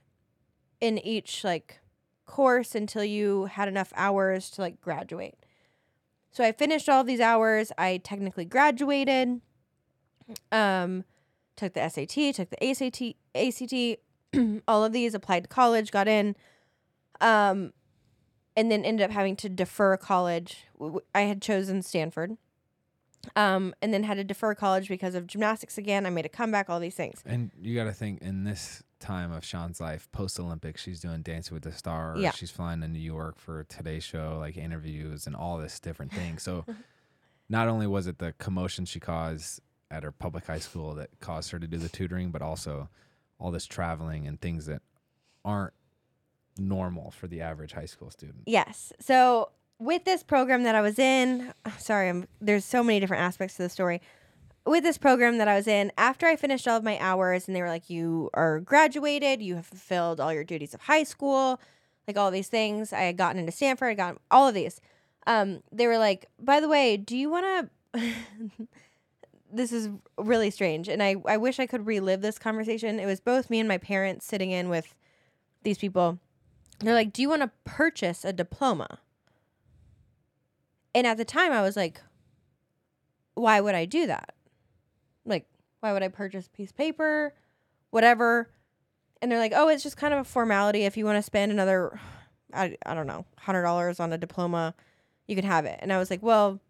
in 0.81 0.99
each 0.99 1.43
like 1.45 1.81
course 2.27 2.75
until 2.75 3.05
you 3.05 3.47
had 3.47 3.69
enough 3.69 3.93
hours 3.97 4.51
to 4.51 4.61
like 4.61 4.81
graduate. 4.81 5.39
So 6.37 6.45
I 6.45 6.53
finished 6.53 6.87
all 6.91 7.03
these 7.03 7.19
hours. 7.19 7.73
I 7.79 7.97
technically 7.97 8.45
graduated. 8.45 9.41
Um, 10.53 11.05
took 11.57 11.73
the 11.73 11.89
SAT, 11.89 12.35
took 12.35 12.51
the 12.51 12.63
ACT, 12.63 13.17
ACT, 13.35 14.63
all 14.69 14.85
of 14.85 14.93
these, 14.93 15.15
applied 15.15 15.45
to 15.45 15.49
college, 15.49 15.91
got 15.91 16.09
in, 16.09 16.37
um, 17.23 17.73
and 18.55 18.71
then 18.71 18.85
ended 18.85 19.07
up 19.07 19.13
having 19.13 19.35
to 19.37 19.49
defer 19.49 19.97
college. 19.97 20.67
I 21.15 21.23
had 21.23 21.41
chosen 21.41 21.81
Stanford, 21.81 22.37
um, 23.35 23.75
and 23.83 23.93
then 23.93 24.03
had 24.03 24.17
to 24.17 24.25
defer 24.25 24.55
college 24.55 24.89
because 24.89 25.15
of 25.15 25.27
gymnastics 25.27 25.79
again. 25.79 26.07
I 26.07 26.11
made 26.11 26.27
a 26.27 26.31
comeback, 26.31 26.71
all 26.71 26.81
these 26.81 26.95
things. 26.95 27.23
And 27.27 27.51
you 27.61 27.75
got 27.75 27.85
to 27.85 27.93
think 27.93 28.23
in 28.23 28.45
this 28.45 28.83
time 29.01 29.33
of 29.33 29.45
Shawn's 29.45 29.81
life, 29.81 30.09
post 30.13 30.39
Olympics, 30.39 30.83
she's 30.83 31.01
doing 31.01 31.23
Dancing 31.23 31.55
with 31.55 31.65
the 31.65 31.73
Stars. 31.73 32.21
Yeah. 32.21 32.31
She's 32.31 32.51
flying 32.51 32.81
to 32.81 32.89
New 32.89 32.99
York 32.99 33.39
for 33.39 33.65
Today 33.65 34.01
Show, 34.01 34.37
like 34.39 34.57
interviews 34.57 35.27
and 35.27 35.35
all 35.35 35.59
this 35.59 35.81
different 35.81 36.13
things. 36.15 36.43
So 36.43 36.65
not 37.49 37.69
only 37.69 37.87
was 37.87 38.07
it 38.07 38.19
the 38.19 38.33
commotion 38.39 38.85
she 38.85 39.01
caused 39.01 39.61
at 39.91 40.03
her 40.03 40.13
public 40.13 40.47
high 40.47 40.59
school 40.59 40.95
that 40.95 41.11
caused 41.21 41.51
her 41.51 41.59
to 41.59 41.67
do 41.67 41.77
the 41.77 41.89
tutoring, 41.89 42.31
but 42.31 42.43
also 42.43 42.89
all 43.39 43.51
this 43.51 43.67
traveling 43.67 44.27
and 44.27 44.41
things 44.41 44.67
that 44.67 44.83
aren't 45.45 45.75
normal 46.59 47.11
for 47.11 47.27
the 47.27 47.41
average 47.41 47.73
high 47.73 47.87
school 47.87 48.11
student. 48.11 48.43
Yes. 48.47 48.93
So 48.99 49.51
with 49.79 50.05
this 50.05 50.23
program 50.23 50.63
that 50.65 50.75
I 50.75 50.81
was 50.81 50.99
in, 50.99 51.53
sorry, 51.79 52.09
I'm, 52.09 52.27
there's 52.41 52.65
so 52.65 52.83
many 52.83 53.01
different 53.01 53.23
aspects 53.23 53.57
to 53.57 53.63
the 53.63 53.69
story. 53.69 54.01
With 54.65 54.83
this 54.83 54.99
program 54.99 55.39
that 55.39 55.47
I 55.47 55.55
was 55.55 55.69
in, 55.69 55.93
after 55.97 56.27
I 56.27 56.35
finished 56.35 56.67
all 56.67 56.77
of 56.77 56.83
my 56.83 56.99
hours, 56.99 57.47
and 57.47 57.55
they 57.55 57.63
were 57.63 57.69
like, 57.69 57.89
"You 57.89 58.31
are 58.35 58.59
graduated. 58.59 59.41
You 59.41 59.55
have 59.55 59.67
fulfilled 59.67 60.19
all 60.19 60.33
your 60.33 60.43
duties 60.43 60.75
of 60.75 60.83
high 60.83 61.05
school, 61.05 61.61
like 62.09 62.17
all 62.17 62.33
these 62.33 62.49
things." 62.49 62.93
I 62.93 63.03
had 63.03 63.17
gotten 63.17 63.39
into 63.39 63.53
Stanford. 63.53 63.91
I 63.91 63.95
got 63.95 64.19
all 64.29 64.49
of 64.49 64.55
these. 64.55 64.81
Um, 65.25 65.63
they 65.71 65.87
were 65.87 65.99
like, 65.99 66.27
"By 66.41 66.59
the 66.59 66.69
way, 66.69 66.97
do 66.97 67.17
you 67.17 67.31
want 67.31 67.71
to?" 67.95 68.13
this 69.53 69.71
is 69.71 69.89
really 70.19 70.51
strange, 70.51 70.89
and 70.89 71.01
I 71.01 71.15
I 71.27 71.37
wish 71.37 71.61
I 71.61 71.67
could 71.69 71.87
relive 71.87 72.21
this 72.21 72.37
conversation. 72.37 72.99
It 72.99 73.07
was 73.07 73.21
both 73.21 73.51
me 73.51 73.61
and 73.61 73.69
my 73.69 73.79
parents 73.79 74.27
sitting 74.27 74.51
in 74.51 74.69
with 74.69 74.97
these 75.63 75.79
people. 75.79 76.19
They're 76.81 76.93
like, 76.93 77.13
"Do 77.13 77.23
you 77.23 77.29
want 77.29 77.43
to 77.43 77.53
purchase 77.65 78.25
a 78.25 78.33
diploma?" 78.33 78.99
And 80.97 81.07
at 81.07 81.19
the 81.19 81.27
time, 81.27 81.53
I 81.53 81.61
was 81.61 81.77
like, 81.77 82.01
"Why 83.35 83.61
would 83.61 83.75
I 83.75 83.85
do 83.85 84.07
that? 84.07 84.35
Like, 85.27 85.47
why 85.81 85.93
would 85.93 86.03
I 86.03 86.09
purchase 86.09 86.47
a 86.47 86.51
piece 86.51 86.71
of 86.71 86.77
paper, 86.79 87.35
whatever?" 87.91 88.51
And 89.21 89.31
they're 89.31 89.39
like, 89.39 89.53
"Oh, 89.55 89.69
it's 89.69 89.83
just 89.83 89.99
kind 89.99 90.15
of 90.15 90.21
a 90.21 90.25
formality. 90.25 90.85
If 90.85 90.97
you 90.97 91.05
want 91.05 91.17
to 91.19 91.23
spend 91.23 91.53
another, 91.53 92.01
I 92.51 92.79
I 92.87 92.95
don't 92.95 93.07
know, 93.07 93.27
hundred 93.41 93.65
dollars 93.65 94.01
on 94.01 94.11
a 94.11 94.17
diploma, 94.17 94.75
you 95.27 95.37
can 95.37 95.45
have 95.45 95.67
it." 95.67 95.79
And 95.83 95.93
I 95.93 95.99
was 95.99 96.09
like, 96.09 96.23
"Well, 96.23 96.61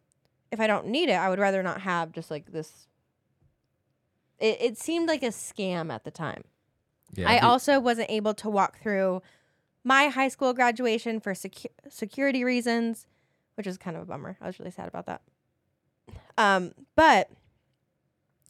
if 0.50 0.58
I 0.58 0.66
don't 0.66 0.88
need 0.88 1.08
it, 1.08 1.14
I 1.14 1.28
would 1.28 1.38
rather 1.38 1.62
not 1.62 1.82
have 1.82 2.10
just 2.10 2.28
like 2.28 2.50
this." 2.50 2.88
It 4.40 4.58
it 4.60 4.76
seemed 4.76 5.06
like 5.06 5.22
a 5.22 5.28
scam 5.28 5.92
at 5.92 6.02
the 6.02 6.10
time. 6.10 6.42
Yeah, 7.14 7.30
I 7.30 7.38
also 7.38 7.78
wasn't 7.78 8.10
able 8.10 8.34
to 8.34 8.50
walk 8.50 8.80
through 8.80 9.22
my 9.84 10.08
high 10.08 10.26
school 10.26 10.52
graduation 10.52 11.20
for 11.20 11.32
secu- 11.32 11.66
security 11.88 12.42
reasons, 12.42 13.06
which 13.56 13.66
is 13.66 13.76
kind 13.76 13.96
of 13.96 14.02
a 14.02 14.06
bummer. 14.06 14.36
I 14.40 14.46
was 14.46 14.58
really 14.58 14.70
sad 14.70 14.88
about 14.88 15.06
that. 15.06 15.22
Um, 16.38 16.72
but 16.94 17.30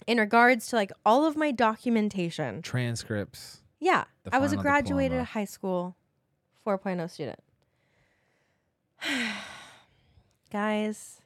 in 0.07 0.19
regards 0.19 0.69
to 0.69 0.77
like 0.77 0.93
all 1.05 1.25
of 1.25 1.37
my 1.37 1.51
documentation, 1.51 2.63
transcripts. 2.63 3.63
yeah, 3.81 4.05
I 4.31 4.39
was 4.39 4.53
a 4.53 4.57
graduated 4.57 5.13
diploma. 5.13 5.25
high 5.25 5.45
school 5.45 5.97
4.0 6.67 7.11
student. 7.11 7.39
Guys, 10.53 11.21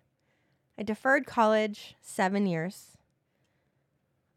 I 0.78 0.82
deferred 0.82 1.26
college 1.26 1.96
seven 2.00 2.46
years. 2.46 2.96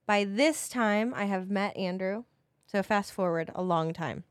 By 0.05 0.23
this 0.25 0.67
time, 0.67 1.13
I 1.15 1.25
have 1.25 1.49
met 1.49 1.75
Andrew. 1.77 2.23
So 2.65 2.81
fast 2.83 3.13
forward 3.13 3.51
a 3.53 3.61
long 3.61 3.93
time. 3.93 4.23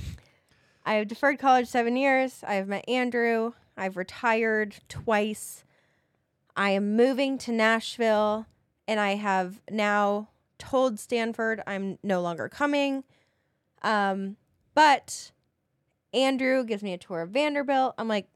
I 0.84 0.94
have 0.94 1.08
deferred 1.08 1.38
college 1.38 1.68
seven 1.68 1.96
years. 1.96 2.42
I 2.46 2.54
have 2.54 2.68
met 2.68 2.88
Andrew. 2.88 3.52
I've 3.80 3.96
retired 3.96 4.76
twice. 4.90 5.64
I 6.54 6.70
am 6.70 6.96
moving 6.96 7.38
to 7.38 7.50
Nashville, 7.50 8.44
and 8.86 9.00
I 9.00 9.14
have 9.14 9.62
now 9.70 10.28
told 10.58 11.00
Stanford 11.00 11.62
I'm 11.66 11.98
no 12.02 12.20
longer 12.20 12.50
coming. 12.50 13.04
Um, 13.82 14.36
but 14.74 15.32
Andrew 16.12 16.62
gives 16.62 16.82
me 16.82 16.92
a 16.92 16.98
tour 16.98 17.22
of 17.22 17.30
Vanderbilt. 17.30 17.94
I'm 17.96 18.06
like, 18.06 18.28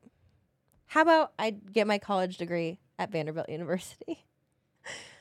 how 0.87 1.03
about 1.03 1.33
I 1.39 1.51
get 1.51 1.87
my 1.87 1.99
college 1.99 2.39
degree 2.39 2.79
at 2.99 3.13
Vanderbilt 3.13 3.51
University? 3.51 4.25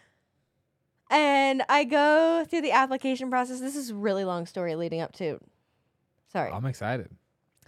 and 1.09 1.63
I 1.67 1.83
go 1.83 2.45
through 2.49 2.62
the 2.62 2.71
application 2.71 3.29
process. 3.29 3.59
This 3.59 3.75
is 3.75 3.89
a 3.89 3.95
really 3.95 4.23
long 4.23 4.45
story 4.45 4.75
leading 4.75 5.01
up 5.01 5.12
to. 5.15 5.41
Sorry. 6.31 6.49
I'm 6.49 6.65
excited. 6.65 7.09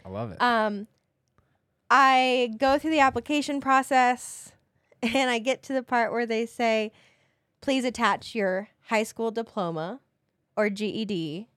I 0.06 0.10
love 0.10 0.32
it. 0.32 0.42
Um, 0.42 0.88
I 1.90 2.52
go 2.58 2.78
through 2.78 2.92
the 2.92 3.00
application 3.00 3.62
process 3.62 4.52
and 5.02 5.30
I 5.30 5.40
get 5.40 5.64
to 5.64 5.74
the 5.74 5.84
part 5.84 6.12
where 6.12 6.26
they 6.26 6.46
say, 6.46 6.92
please 7.62 7.86
attach 7.86 8.36
your 8.36 8.70
high 8.88 9.04
school 9.04 9.32
diploma 9.32 10.00
or 10.56 10.70
GED 10.70 11.48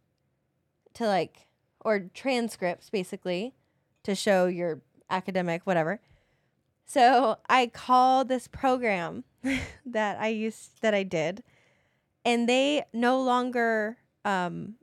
to 0.94 1.06
like, 1.06 1.46
or 1.80 2.00
transcripts 2.12 2.90
basically 2.90 3.54
to 4.02 4.14
show 4.14 4.46
your 4.46 4.80
academic, 5.10 5.62
whatever. 5.64 6.00
So 6.84 7.36
I 7.48 7.66
call 7.66 8.24
this 8.24 8.48
program 8.48 9.24
that 9.86 10.18
I 10.18 10.28
used, 10.28 10.80
that 10.80 10.94
I 10.94 11.02
did, 11.02 11.42
and 12.24 12.48
they 12.48 12.84
no 12.92 13.20
longer 13.20 13.98
um, 14.24 14.74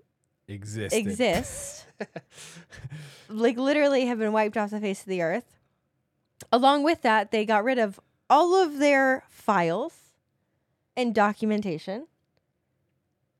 Exist. 0.48 0.96
exist. 0.96 1.86
like 3.30 3.58
literally 3.58 4.06
have 4.06 4.20
been 4.20 4.32
wiped 4.32 4.58
off 4.58 4.70
the 4.70 4.80
face 4.80 5.02
of 5.02 5.08
the 5.08 5.22
earth. 5.22 5.58
Along 6.52 6.84
with 6.84 7.02
that, 7.02 7.32
they 7.32 7.46
got 7.46 7.64
rid 7.64 7.80
of 7.80 8.00
all 8.30 8.56
of 8.56 8.78
their 8.78 9.24
files 9.30 9.94
and 10.96 11.16
documentation. 11.16 12.08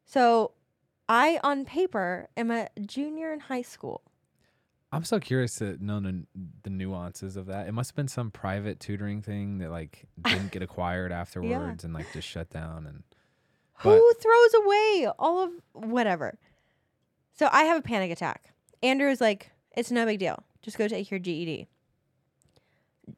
So 0.06 0.52
I, 1.08 1.40
on 1.44 1.66
paper, 1.66 2.30
am 2.36 2.52
a 2.52 2.70
junior 2.86 3.32
in 3.32 3.42
high 3.42 3.62
school. 3.62 4.02
I'm 4.92 5.04
so 5.04 5.20
curious 5.20 5.56
to 5.56 5.84
know 5.84 6.00
the, 6.00 6.24
the 6.64 6.70
nuances 6.70 7.36
of 7.36 7.48
that. 7.48 7.68
It 7.68 7.74
must 7.74 7.92
have 7.92 7.96
been 7.96 8.08
some 8.08 8.32
private 8.32 8.80
tutoring 8.80 9.22
thing 9.22 9.58
that 9.58 9.70
like 9.70 10.06
didn't 10.22 10.52
get 10.52 10.62
acquired 10.64 11.12
afterwards 11.12 11.84
and 11.84 11.94
like 11.94 12.12
just 12.14 12.28
shut 12.28 12.50
down 12.50 12.86
and 12.88 13.04
Who 13.80 14.14
throws 14.14 14.54
away 14.64 15.08
all 15.20 15.44
of 15.44 15.52
whatever? 15.74 16.38
So 17.36 17.50
I 17.52 17.64
have 17.64 17.78
a 17.78 17.82
panic 17.82 18.12
attack. 18.12 18.54
Andrew 18.82 19.10
is 19.10 19.20
like, 19.22 19.52
it's 19.76 19.92
no 19.92 20.06
big 20.06 20.20
deal. 20.20 20.44
Just 20.62 20.78
go 20.78 20.88
take 20.88 21.12
your 21.12 21.20
GED. 21.20 21.68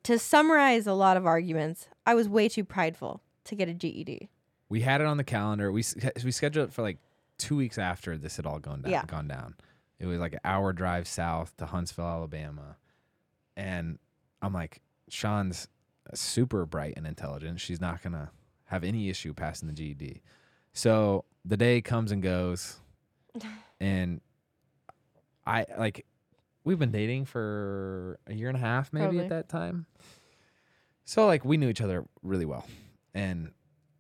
To 0.04 0.20
summarize 0.20 0.86
a 0.88 0.94
lot 0.94 1.18
of 1.18 1.26
arguments, 1.26 1.88
I 2.06 2.14
was 2.16 2.28
way 2.28 2.50
too 2.50 2.64
prideful 2.64 3.22
to 3.46 3.56
get 3.56 3.70
a 3.70 3.74
GED. 3.74 4.30
we 4.70 4.82
had 4.82 5.00
it 5.00 5.08
on 5.08 5.16
the 5.18 5.24
calendar. 5.24 5.72
We 5.72 5.84
we 6.26 6.32
scheduled 6.32 6.70
it 6.70 6.74
for 6.74 6.82
like 6.82 6.98
two 7.38 7.56
weeks 7.56 7.78
after 7.78 8.18
this 8.18 8.36
had 8.36 8.46
all 8.46 8.60
gone 8.60 8.82
down. 8.82 8.92
Yeah. 8.92 9.06
Gone 9.06 9.28
down. 9.30 9.56
It 10.00 10.06
was 10.08 10.20
like 10.20 10.34
an 10.34 10.42
hour 10.44 10.74
drive 10.74 11.08
south 11.08 11.56
to 11.58 11.66
Huntsville, 11.66 12.06
Alabama, 12.06 12.76
and 13.56 13.98
I'm 14.42 14.54
like, 14.54 14.82
Shawn's 15.10 15.70
super 16.14 16.66
bright 16.66 16.96
and 16.98 17.08
intelligent. 17.08 17.62
She's 17.62 17.80
not 17.80 18.02
gonna 18.04 18.32
have 18.66 18.84
any 18.84 19.10
issue 19.10 19.34
passing 19.34 19.68
the 19.70 19.74
GED. 19.74 20.22
So 20.74 21.24
the 21.46 21.56
day 21.58 21.80
comes 21.82 22.12
and 22.12 22.22
goes, 22.22 22.78
and 23.80 24.22
I 25.46 25.66
like 25.78 26.06
we've 26.64 26.80
been 26.80 26.92
dating 26.92 27.26
for 27.26 28.20
a 28.28 28.34
year 28.34 28.50
and 28.50 28.58
a 28.58 28.60
half 28.62 28.92
maybe 28.92 29.06
Probably. 29.06 29.24
at 29.24 29.30
that 29.30 29.50
time. 29.50 29.86
So 31.06 31.26
like 31.26 31.46
we 31.46 31.58
knew 31.58 31.70
each 31.70 31.82
other 31.82 32.06
really 32.22 32.46
well, 32.46 32.66
and 33.14 33.52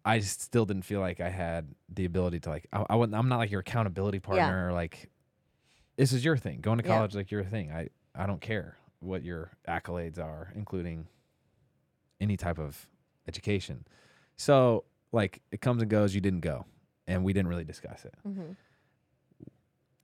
I 0.03 0.19
just 0.19 0.41
still 0.41 0.65
didn't 0.65 0.83
feel 0.83 0.99
like 0.99 1.19
I 1.21 1.29
had 1.29 1.73
the 1.89 2.05
ability 2.05 2.39
to 2.41 2.49
like 2.49 2.67
I, 2.73 2.85
I 2.89 2.95
wasn't, 2.95 3.15
I'm 3.15 3.29
not 3.29 3.37
like 3.37 3.51
your 3.51 3.61
accountability 3.61 4.19
partner 4.19 4.67
or 4.69 4.73
like 4.73 5.09
this 5.95 6.11
is 6.11 6.23
your 6.25 6.37
thing. 6.37 6.59
Going 6.61 6.79
to 6.79 6.83
Yeah. 6.85 6.95
college 6.95 7.15
like 7.15 7.31
your 7.31 7.43
thing. 7.43 7.71
I 7.71 7.89
I 8.13 8.25
don't 8.25 8.41
care 8.41 8.77
what 8.99 9.23
your 9.23 9.51
accolades 9.67 10.17
are, 10.19 10.51
including 10.55 11.07
any 12.19 12.35
type 12.35 12.59
of 12.59 12.87
education. 13.27 13.85
So 14.35 14.83
like 15.13 15.41
it 15.51 15.61
comes 15.61 15.81
and 15.81 15.89
goes. 15.89 16.13
You 16.13 16.19
didn't 16.21 16.41
go, 16.41 16.65
and 17.07 17.23
we 17.23 17.31
didn't 17.31 17.47
really 17.47 17.63
discuss 17.63 18.03
it 18.05 18.15
Mm-hmm. 18.27 18.51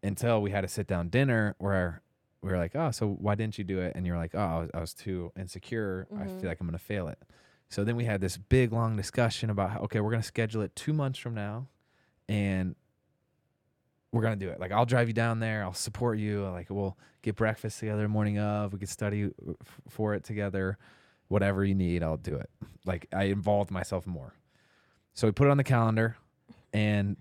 Until 0.04 0.42
we 0.42 0.52
had 0.52 0.64
a 0.64 0.68
sit 0.68 0.86
down 0.88 1.10
dinner 1.10 1.56
where 1.58 2.02
we 2.42 2.50
were 2.52 2.58
like, 2.58 2.76
oh, 2.76 2.92
so 2.92 3.08
why 3.08 3.36
didn't 3.36 3.58
you 3.58 3.64
do 3.64 3.80
it? 3.80 3.94
And 3.96 4.06
you're 4.06 4.18
like, 4.18 4.36
oh, 4.36 4.40
I 4.40 4.60
was, 4.60 4.70
I 4.74 4.80
was 4.82 4.94
too 4.94 5.32
insecure. 5.40 6.08
I 6.16 6.24
Mhm. 6.26 6.42
feel 6.42 6.50
like 6.50 6.60
I'm 6.60 6.68
going 6.68 6.78
to 6.78 6.84
fail 6.84 7.08
it. 7.08 7.18
So 7.70 7.84
then 7.84 7.96
we 7.96 8.04
had 8.06 8.20
this 8.22 8.38
big, 8.38 8.72
long 8.74 8.96
discussion 8.98 9.50
about, 9.50 9.72
how, 9.72 9.80
okay, 9.82 10.00
we're 10.02 10.12
going 10.12 10.22
to 10.22 10.28
schedule 10.28 10.62
it 10.62 10.76
two 10.76 10.94
months 10.94 11.18
from 11.18 11.34
now 11.34 11.68
and 12.28 12.76
we're 14.12 14.22
going 14.22 14.38
to 14.38 14.46
do 14.46 14.52
it. 14.52 14.60
Like, 14.60 14.72
I'll 14.72 14.86
drive 14.86 15.08
you 15.08 15.14
down 15.14 15.40
there. 15.40 15.64
I'll 15.64 15.74
support 15.74 16.20
you. 16.20 16.44
Like, 16.50 16.70
we'll 16.70 16.98
get 17.24 17.36
breakfast 17.36 17.80
together 17.80 18.04
the 18.04 18.08
morning 18.10 18.38
of. 18.38 18.74
We 18.74 18.80
could 18.80 18.90
study 18.90 19.24
uh, 19.26 19.30
f- 19.62 19.82
for 19.90 20.14
it 20.14 20.24
together. 20.24 20.78
Whatever 21.30 21.64
you 21.66 21.74
need, 21.74 22.04
I'll 22.04 22.18
do 22.18 22.36
it. 22.36 22.50
Like, 22.86 23.08
I 23.12 23.24
involved 23.24 23.72
myself 23.72 24.06
more. 24.06 24.34
So 25.16 25.28
we 25.28 25.32
put 25.32 25.48
it 25.48 25.52
on 25.52 25.58
the 25.58 25.64
calendar 25.64 26.18
and 26.74 27.16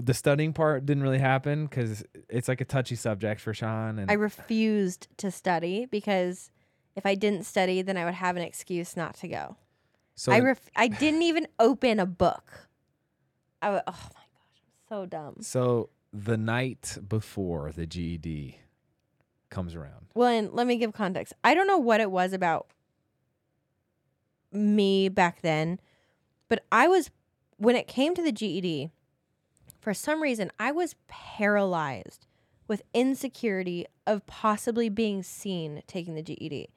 the 0.00 0.14
studying 0.14 0.52
part 0.52 0.86
didn't 0.86 1.02
really 1.02 1.18
happen 1.18 1.66
because 1.66 2.02
it's 2.28 2.48
like 2.48 2.60
a 2.60 2.64
touchy 2.64 2.94
subject 2.96 3.40
for 3.40 3.52
Shawn. 3.54 3.98
And 3.98 4.10
I 4.10 4.14
refused 4.14 5.08
to 5.18 5.30
study 5.30 5.86
because 5.86 6.50
if 6.96 7.06
I 7.06 7.14
didn't 7.14 7.44
study, 7.44 7.82
then 7.82 7.96
I 7.96 8.04
would 8.04 8.14
have 8.14 8.36
an 8.36 8.42
excuse 8.42 8.96
not 8.96 9.14
to 9.18 9.28
go. 9.28 9.56
so 10.14 10.32
I 10.32 10.40
ref- 10.40 10.70
I 10.76 10.88
didn't 10.88 11.22
even 11.22 11.46
open 11.58 11.98
a 12.00 12.06
book. 12.06 12.68
I 13.62 13.66
w- 13.66 13.82
oh 13.86 13.92
my 13.92 14.22
gosh, 14.34 14.62
I'm 14.64 14.88
so 14.88 15.06
dumb. 15.06 15.36
so 15.40 15.90
the 16.12 16.36
night 16.36 16.98
before 17.08 17.72
the 17.72 17.86
GED 17.86 18.58
comes 19.50 19.74
around, 19.74 20.06
Well, 20.14 20.28
and 20.28 20.52
let 20.52 20.66
me 20.66 20.76
give 20.76 20.92
context. 20.92 21.32
I 21.44 21.54
don't 21.54 21.66
know 21.66 21.78
what 21.78 22.00
it 22.00 22.10
was 22.10 22.32
about 22.32 22.66
me 24.52 25.08
back 25.08 25.42
then, 25.42 25.78
but 26.48 26.64
I 26.72 26.88
was 26.88 27.10
when 27.56 27.76
it 27.76 27.86
came 27.86 28.14
to 28.14 28.22
the 28.22 28.32
GED, 28.32 28.90
for 29.80 29.94
some 29.94 30.22
reason 30.22 30.50
I 30.58 30.72
was 30.72 30.94
paralyzed 31.08 32.26
with 32.68 32.82
insecurity 32.94 33.86
of 34.06 34.26
possibly 34.26 34.88
being 34.88 35.22
seen 35.22 35.82
taking 35.86 36.14
the 36.14 36.22
GED. 36.22 36.68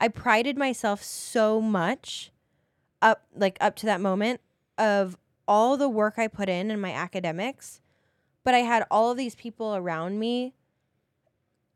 I 0.00 0.08
prided 0.08 0.56
myself 0.56 1.02
so 1.02 1.60
much 1.60 2.30
up 3.02 3.24
like 3.34 3.56
up 3.60 3.76
to 3.76 3.86
that 3.86 4.00
moment 4.00 4.40
of 4.78 5.16
all 5.48 5.76
the 5.76 5.88
work 5.88 6.14
I 6.18 6.28
put 6.28 6.48
in 6.48 6.70
in 6.70 6.80
my 6.80 6.92
academics, 6.92 7.80
but 8.44 8.54
I 8.54 8.58
had 8.58 8.86
all 8.90 9.10
of 9.10 9.16
these 9.16 9.34
people 9.34 9.74
around 9.74 10.18
me 10.18 10.54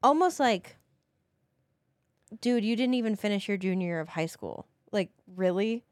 almost 0.02 0.38
like 0.38 0.76
dude, 2.40 2.64
you 2.64 2.76
didn't 2.76 2.94
even 2.94 3.16
finish 3.16 3.48
your 3.48 3.56
junior 3.56 3.86
year 3.86 4.00
of 4.00 4.10
high 4.10 4.26
school. 4.26 4.66
Like, 4.92 5.10
really? 5.26 5.84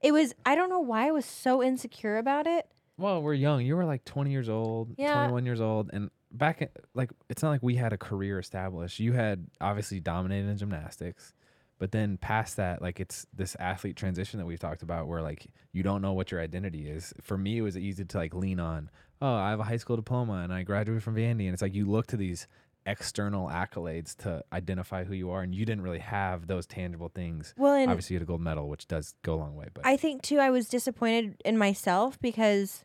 It 0.00 0.12
was 0.12 0.34
I 0.44 0.54
don't 0.54 0.70
know 0.70 0.78
why 0.78 1.08
I 1.08 1.12
was 1.12 1.24
so 1.24 1.62
insecure 1.62 2.18
about 2.18 2.46
it. 2.46 2.68
Well, 2.98 3.22
we're 3.22 3.34
young. 3.34 3.64
You 3.64 3.76
were 3.76 3.84
like 3.84 4.04
20 4.04 4.30
years 4.30 4.48
old, 4.48 4.90
Yeah. 4.98 5.14
21 5.14 5.46
years 5.46 5.60
old, 5.60 5.90
and 5.92 6.10
back 6.30 6.60
at, 6.60 6.72
like 6.94 7.10
it's 7.30 7.42
not 7.42 7.50
like 7.50 7.62
we 7.62 7.76
had 7.76 7.92
a 7.92 7.98
career 7.98 8.38
established. 8.38 8.98
You 8.98 9.12
had 9.12 9.46
obviously 9.60 10.00
dominated 10.00 10.48
in 10.48 10.58
gymnastics, 10.58 11.32
but 11.78 11.92
then 11.92 12.16
past 12.18 12.56
that, 12.56 12.82
like 12.82 13.00
it's 13.00 13.26
this 13.32 13.56
athlete 13.60 13.96
transition 13.96 14.38
that 14.38 14.46
we've 14.46 14.58
talked 14.58 14.82
about, 14.82 15.06
where 15.06 15.22
like 15.22 15.46
you 15.72 15.82
don't 15.82 16.02
know 16.02 16.12
what 16.12 16.30
your 16.30 16.40
identity 16.40 16.88
is. 16.88 17.14
For 17.22 17.38
me, 17.38 17.58
it 17.58 17.62
was 17.62 17.78
easy 17.78 18.04
to 18.04 18.16
like 18.18 18.34
lean 18.34 18.60
on. 18.60 18.90
Oh, 19.22 19.32
I 19.34 19.50
have 19.50 19.60
a 19.60 19.64
high 19.64 19.78
school 19.78 19.96
diploma 19.96 20.42
and 20.44 20.52
I 20.52 20.62
graduated 20.64 21.02
from 21.02 21.16
Vandy, 21.16 21.44
and 21.46 21.52
it's 21.52 21.62
like 21.62 21.74
you 21.74 21.86
look 21.88 22.06
to 22.08 22.16
these 22.16 22.46
external 22.86 23.48
accolades 23.48 24.16
to 24.16 24.42
identify 24.52 25.04
who 25.04 25.12
you 25.14 25.30
are, 25.30 25.42
and 25.42 25.54
you 25.54 25.64
didn't 25.66 25.82
really 25.82 25.98
have 25.98 26.46
those 26.46 26.66
tangible 26.66 27.10
things. 27.14 27.54
Well, 27.56 27.74
and 27.74 27.90
Obviously, 27.90 28.14
you 28.14 28.18
had 28.18 28.22
a 28.22 28.26
gold 28.26 28.40
medal, 28.40 28.68
which 28.68 28.88
does 28.88 29.14
go 29.22 29.34
a 29.34 29.36
long 29.36 29.54
way. 29.54 29.66
But 29.72 29.86
I 29.86 29.96
think 29.96 30.22
too 30.22 30.38
I 30.38 30.50
was 30.50 30.68
disappointed 30.68 31.40
in 31.44 31.58
myself 31.58 32.18
because 32.20 32.84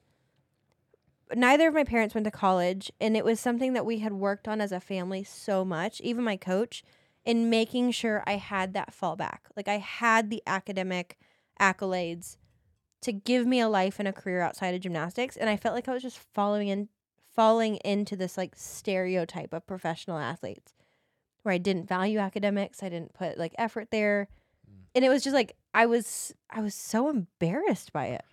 neither 1.37 1.67
of 1.67 1.73
my 1.73 1.83
parents 1.83 2.13
went 2.13 2.25
to 2.25 2.31
college 2.31 2.91
and 2.99 3.15
it 3.15 3.25
was 3.25 3.39
something 3.39 3.73
that 3.73 3.85
we 3.85 3.99
had 3.99 4.13
worked 4.13 4.47
on 4.47 4.61
as 4.61 4.71
a 4.71 4.79
family 4.79 5.23
so 5.23 5.63
much, 5.63 6.01
even 6.01 6.23
my 6.23 6.37
coach, 6.37 6.83
in 7.25 7.49
making 7.49 7.91
sure 7.91 8.23
I 8.27 8.33
had 8.33 8.73
that 8.73 8.93
fallback. 8.93 9.39
Like 9.55 9.67
I 9.67 9.77
had 9.77 10.29
the 10.29 10.43
academic 10.45 11.17
accolades 11.59 12.37
to 13.01 13.11
give 13.11 13.45
me 13.45 13.59
a 13.59 13.69
life 13.69 13.99
and 13.99 14.07
a 14.07 14.13
career 14.13 14.41
outside 14.41 14.73
of 14.73 14.81
gymnastics 14.81 15.37
and 15.37 15.49
I 15.49 15.57
felt 15.57 15.75
like 15.75 15.87
I 15.87 15.93
was 15.93 16.03
just 16.03 16.19
following 16.33 16.69
in 16.69 16.89
falling 17.35 17.77
into 17.77 18.15
this 18.15 18.37
like 18.37 18.53
stereotype 18.55 19.53
of 19.53 19.65
professional 19.65 20.17
athletes 20.17 20.73
where 21.41 21.53
I 21.53 21.57
didn't 21.57 21.87
value 21.87 22.19
academics, 22.19 22.81
I 22.81 22.89
didn't 22.89 23.13
put 23.13 23.37
like 23.37 23.53
effort 23.57 23.89
there. 23.91 24.29
Mm. 24.69 24.83
And 24.95 25.05
it 25.05 25.09
was 25.09 25.23
just 25.23 25.33
like 25.33 25.55
I 25.73 25.85
was 25.85 26.33
I 26.49 26.61
was 26.61 26.75
so 26.75 27.09
embarrassed 27.09 27.91
by 27.93 28.07
it. 28.07 28.23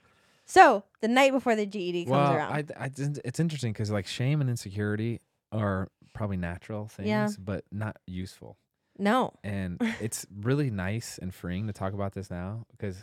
So 0.50 0.82
the 1.00 1.06
night 1.06 1.30
before 1.32 1.54
the 1.54 1.64
GED 1.64 2.06
comes 2.06 2.10
well, 2.10 2.34
around, 2.34 2.52
I, 2.76 2.84
I, 2.84 2.86
it's 2.86 2.98
it's 3.24 3.38
interesting 3.38 3.72
because 3.72 3.88
like 3.90 4.08
shame 4.08 4.40
and 4.40 4.50
insecurity 4.50 5.20
are 5.52 5.88
probably 6.12 6.36
natural 6.38 6.88
things, 6.88 7.08
Yeah. 7.08 7.28
but 7.38 7.64
not 7.70 7.98
useful. 8.06 8.56
no, 8.98 9.32
And 9.44 9.80
it's 10.00 10.26
really 10.34 10.68
nice 10.70 11.18
and 11.22 11.32
freeing 11.32 11.68
to 11.68 11.72
talk 11.72 11.92
about 11.92 12.14
this 12.14 12.30
now 12.32 12.66
because 12.72 12.96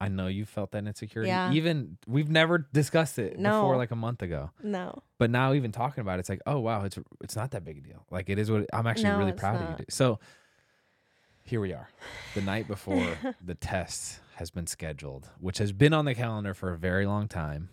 I 0.00 0.08
know 0.08 0.26
you 0.26 0.44
felt 0.44 0.72
that 0.72 0.84
insecurity. 0.84 1.28
Yeah. 1.30 1.52
Even 1.52 1.96
we've 2.08 2.28
never 2.28 2.58
discussed 2.72 3.18
it 3.20 3.38
No. 3.38 3.50
before, 3.62 3.76
like 3.76 3.92
a 3.92 3.96
month 3.96 4.20
ago. 4.22 4.50
no, 4.64 5.00
But 5.18 5.30
now, 5.30 5.54
even 5.54 5.70
talking 5.70 6.02
about 6.02 6.18
it, 6.18 6.20
it's 6.20 6.28
like, 6.28 6.42
oh 6.44 6.58
wow, 6.58 6.84
it's 6.84 6.98
it's 7.22 7.36
not 7.36 7.52
that 7.52 7.64
big 7.64 7.78
a 7.78 7.80
deal. 7.80 8.04
Like 8.10 8.28
it 8.28 8.38
is 8.40 8.50
what 8.50 8.66
I'm 8.72 8.88
actually 8.88 9.10
No, 9.10 9.18
really 9.18 9.30
it's 9.30 9.40
proud 9.40 9.62
of 9.62 9.70
you. 9.70 9.76
dude. 9.76 9.92
So 9.92 10.18
here 11.44 11.60
we 11.60 11.72
are, 11.72 11.88
the 12.34 12.40
night 12.40 12.66
before 12.66 13.16
the 13.44 13.54
test 13.54 14.18
has 14.36 14.50
been 14.50 14.66
scheduled, 14.66 15.30
which 15.38 15.58
has 15.58 15.72
been 15.72 15.92
on 15.92 16.04
the 16.04 16.14
calendar 16.14 16.54
for 16.54 16.72
a 16.72 16.78
very 16.78 17.06
long 17.06 17.28
time, 17.28 17.68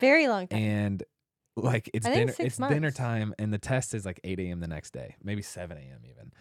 very 0.00 0.28
long 0.28 0.48
time. 0.48 0.58
and 0.58 1.02
like 1.56 1.88
it's 1.94 2.06
dinner, 2.06 2.34
it's 2.38 2.56
dinner 2.56 2.90
time, 2.90 3.34
and 3.38 3.52
the 3.52 3.58
test 3.58 3.94
is 3.94 4.04
like 4.04 4.18
8 4.24 4.40
a.m. 4.40 4.60
the 4.60 4.66
next 4.66 4.92
day, 4.92 5.16
maybe 5.22 5.42
7 5.42 5.76
a.m. 5.76 6.00
even. 6.04 6.32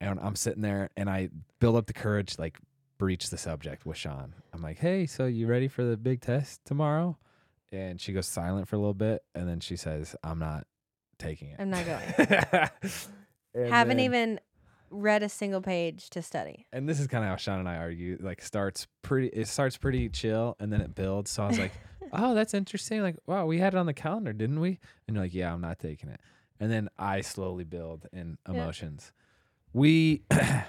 And 0.00 0.18
I'm 0.20 0.36
sitting 0.36 0.62
there, 0.62 0.90
and 0.96 1.08
I 1.08 1.30
build 1.58 1.76
up 1.76 1.86
the 1.86 1.92
courage, 1.92 2.36
to, 2.36 2.40
like 2.40 2.58
breach 2.98 3.28
the 3.30 3.38
subject 3.38 3.84
with 3.84 3.96
Shawn. 3.96 4.34
I'm 4.52 4.62
like, 4.62 4.78
hey, 4.78 5.06
so 5.06 5.26
you 5.26 5.46
ready 5.46 5.68
for 5.68 5.84
the 5.84 5.96
big 5.96 6.20
test 6.20 6.60
tomorrow? 6.64 7.18
And 7.72 8.00
she 8.00 8.12
goes 8.12 8.26
silent 8.26 8.68
for 8.68 8.76
a 8.76 8.78
little 8.78 8.94
bit, 8.94 9.22
and 9.34 9.48
then 9.48 9.60
she 9.60 9.76
says, 9.76 10.14
"I'm 10.22 10.38
not 10.38 10.66
taking 11.18 11.48
it. 11.48 11.56
I'm 11.58 11.70
not 11.70 11.84
going." 11.84 12.68
Haven't 13.70 14.00
even 14.00 14.38
read 14.90 15.22
a 15.22 15.28
single 15.28 15.60
page 15.60 16.10
to 16.10 16.22
study. 16.22 16.66
And 16.72 16.88
this 16.88 17.00
is 17.00 17.06
kind 17.06 17.24
of 17.24 17.30
how 17.30 17.36
Shawn 17.36 17.58
and 17.60 17.68
I 17.68 17.76
argue. 17.76 18.18
Like, 18.20 18.42
starts 18.42 18.86
pretty. 19.02 19.28
It 19.28 19.48
starts 19.48 19.76
pretty 19.76 20.08
chill, 20.08 20.56
and 20.60 20.72
then 20.72 20.80
it 20.80 20.94
builds. 20.94 21.30
So 21.30 21.42
I 21.44 21.48
was 21.48 21.58
like, 21.58 21.72
"Oh, 22.12 22.34
that's 22.34 22.54
interesting. 22.54 23.02
Like, 23.02 23.16
wow, 23.26 23.46
we 23.46 23.58
had 23.58 23.74
it 23.74 23.76
on 23.78 23.86
the 23.86 23.94
calendar, 23.94 24.32
didn't 24.32 24.60
we?" 24.60 24.78
And 25.06 25.16
you're 25.16 25.24
like, 25.24 25.34
"Yeah, 25.34 25.52
I'm 25.52 25.60
not 25.60 25.78
taking 25.78 26.08
it." 26.10 26.20
And 26.60 26.70
then 26.70 26.88
I 26.98 27.20
slowly 27.20 27.64
build 27.64 28.06
in 28.12 28.38
Yeah. 28.48 28.54
emotions. 28.54 29.12
We, 29.72 30.22
I 30.30 30.64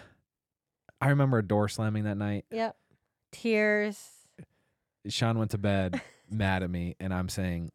remember 1.09 1.37
a 1.37 1.43
door 1.47 1.67
slamming 1.69 2.03
that 2.05 2.17
night. 2.17 2.45
Yep. 2.51 2.75
Tears. 3.31 4.09
Shawn 5.07 5.37
went 5.37 5.51
to 5.51 5.57
bed 5.57 6.01
mad 6.29 6.63
at 6.63 6.69
me, 6.69 6.95
and 6.99 7.13
I'm 7.13 7.29
saying, 7.29 7.71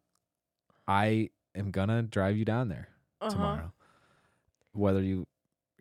I 0.87 1.29
am 1.55 1.71
gonna 1.71 2.03
drive 2.03 2.37
you 2.37 2.45
down 2.45 2.67
there 2.67 2.89
Uh-huh. 3.21 3.31
tomorrow. 3.33 3.73
whether 4.73 5.01
you 5.01 5.25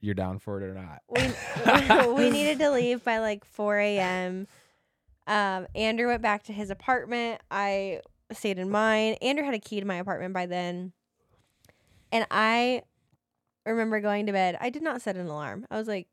you're 0.02 0.14
down 0.14 0.38
for 0.38 0.60
it 0.60 0.64
or 0.64 0.74
not. 0.74 1.00
we 1.08 2.12
we 2.24 2.30
needed 2.36 2.58
to 2.58 2.70
leave 2.70 3.02
by 3.02 3.18
like 3.20 3.44
4 3.46 3.78
a.m. 3.78 4.46
Um, 5.26 5.66
Andrew 5.74 6.08
went 6.08 6.20
back 6.20 6.42
to 6.44 6.52
his 6.52 6.68
apartment. 6.70 7.40
I 7.50 8.00
stayed 8.32 8.58
in 8.58 8.68
mine. 8.68 9.14
Andrew 9.22 9.44
had 9.44 9.54
a 9.54 9.58
key 9.60 9.78
to 9.80 9.86
my 9.86 9.94
apartment 9.94 10.34
by 10.34 10.46
then, 10.46 10.92
and 12.10 12.26
I 12.30 12.82
remember 13.64 14.00
going 14.00 14.26
to 14.26 14.32
bed. 14.32 14.58
I 14.60 14.68
did 14.70 14.82
not 14.82 15.00
set 15.00 15.16
an 15.16 15.28
alarm. 15.28 15.66
I 15.70 15.78
was 15.78 15.86
like, 15.86 16.08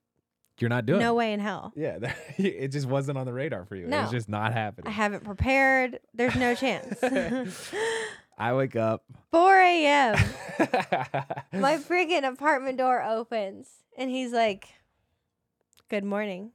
You're 0.60 0.70
not 0.70 0.86
doing 0.86 1.00
no 1.00 1.14
it. 1.14 1.18
way 1.18 1.34
in 1.34 1.40
hell. 1.40 1.74
Yeah, 1.76 1.98
that- 2.00 2.16
it 2.38 2.68
just 2.68 2.86
wasn't 2.86 3.18
on 3.18 3.26
the 3.26 3.34
radar 3.34 3.66
for 3.66 3.76
you. 3.76 3.88
It 3.88 3.90
was 3.90 4.12
just 4.12 4.30
not 4.30 4.54
happening. 4.54 4.88
I 4.88 4.92
haven't 4.92 5.24
prepared. 5.24 6.00
There's 6.14 6.36
no 6.36 6.54
chance. 6.54 7.00
I 8.40 8.54
wake 8.54 8.76
up. 8.76 9.04
4 9.32 9.56
a.m. 9.60 10.16
My 11.54 11.78
freaking 11.78 12.24
apartment 12.28 12.78
door 12.78 13.04
opens, 13.04 13.68
and 13.98 14.10
he's 14.10 14.32
like, 14.32 14.68
"Good 15.90 16.04
morning." 16.04 16.52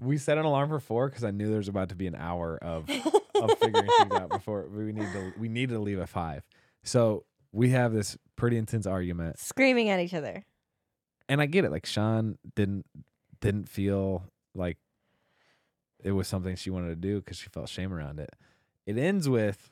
we 0.00 0.16
set 0.16 0.38
an 0.38 0.44
alarm 0.44 0.68
for 0.68 0.78
four 0.78 1.08
because 1.08 1.24
I 1.24 1.32
knew 1.32 1.48
there 1.48 1.56
was 1.58 1.66
about 1.66 1.88
to 1.88 1.96
be 1.96 2.06
an 2.06 2.14
hour 2.14 2.56
of 2.62 2.88
of 3.34 3.58
figuring 3.58 3.88
things 3.98 4.12
out 4.14 4.28
before 4.28 4.68
we 4.68 4.92
need 4.92 5.10
to 5.12 5.32
we 5.38 5.48
needed 5.48 5.74
to 5.74 5.80
leave 5.80 5.98
at 5.98 6.08
five. 6.08 6.44
So 6.84 7.24
we 7.50 7.70
have 7.70 7.92
this 7.92 8.16
pretty 8.36 8.58
intense 8.58 8.86
argument, 8.86 9.38
Screaming 9.40 9.88
at 9.88 9.98
each 10.00 10.14
other. 10.14 10.44
and 11.28 11.40
I 11.40 11.46
get 11.46 11.64
it. 11.64 11.72
Like 11.72 11.84
Shawn 11.86 12.38
didn't 12.54 12.86
didn't 13.40 13.68
feel 13.68 14.22
like 14.54 14.78
it 16.04 16.12
was 16.12 16.28
something 16.28 16.54
she 16.54 16.70
wanted 16.70 16.88
to 16.90 16.96
do 16.96 17.16
because 17.20 17.36
she 17.38 17.48
felt 17.48 17.68
shame 17.68 17.92
around 17.92 18.20
it. 18.20 18.30
It 18.86 18.98
ends 18.98 19.28
with 19.28 19.68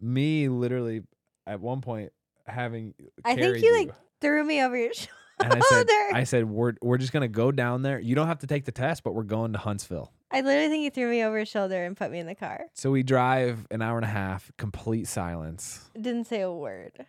me 0.00 0.48
literally 0.48 1.02
at 1.46 1.60
one 1.60 1.80
point 1.80 2.12
having. 2.46 2.94
Uh, 3.00 3.06
I 3.24 3.34
think 3.34 3.40
carried 3.40 3.62
you, 3.62 3.76
like, 3.78 3.94
Threw 4.20 4.44
me 4.44 4.62
over 4.62 4.76
your 4.76 4.92
shoulder. 4.94 5.10
And 5.40 5.52
I 5.54 5.60
said. 5.60 5.86
I 6.12 6.24
said, 6.24 6.44
we're 6.48 6.74
we're 6.80 6.98
just 6.98 7.12
gonna 7.12 7.28
go 7.28 7.50
down 7.52 7.82
there. 7.82 7.98
You 7.98 8.14
don't 8.14 8.26
have 8.28 8.38
to 8.40 8.46
take 8.46 8.64
the 8.64 8.72
test, 8.72 9.02
but 9.02 9.14
we're 9.14 9.22
going 9.24 9.52
to 9.52 9.58
Huntsville. 9.58 10.12
I 10.30 10.40
literally 10.40 10.68
think 10.68 10.82
he 10.82 10.90
threw 10.90 11.10
me 11.10 11.22
over 11.22 11.38
his 11.38 11.48
shoulder 11.48 11.84
and 11.84 11.96
put 11.96 12.10
me 12.10 12.18
in 12.18 12.26
the 12.26 12.34
car. 12.34 12.66
So 12.74 12.90
we 12.90 13.02
drive 13.02 13.66
an 13.70 13.82
hour 13.82 13.96
and 13.96 14.04
a 14.04 14.08
half, 14.08 14.50
complete 14.58 15.06
silence. 15.06 15.90
Didn't 15.94 16.24
say 16.24 16.40
a 16.40 16.50
word. 16.50 17.06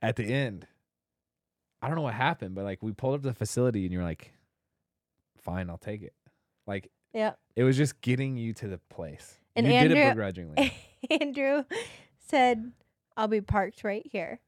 At 0.00 0.16
the 0.16 0.24
end, 0.24 0.66
I 1.82 1.86
don't 1.88 1.96
know 1.96 2.02
what 2.02 2.14
happened, 2.14 2.54
but 2.54 2.64
like 2.64 2.82
we 2.82 2.92
pulled 2.92 3.14
up 3.16 3.22
to 3.22 3.28
the 3.28 3.34
facility, 3.34 3.84
and 3.84 3.92
you're 3.92 4.02
like, 4.04 4.32
"Fine, 5.42 5.68
I'll 5.70 5.78
take 5.78 6.02
it." 6.02 6.14
Like 6.66 6.90
yeah, 7.12 7.32
it 7.56 7.64
was 7.64 7.76
just 7.76 8.00
getting 8.00 8.36
you 8.36 8.52
to 8.54 8.68
the 8.68 8.78
place. 8.90 9.38
And 9.54 9.66
you 9.66 9.72
did 9.72 9.90
it 9.92 9.96
Andrew- 9.98 10.10
begrudgingly, 10.12 10.72
Andrew 11.20 11.64
said, 12.32 12.72
"I'll 13.16 13.28
be 13.28 13.40
parked 13.40 13.84
right 13.84 14.04
here." 14.10 14.40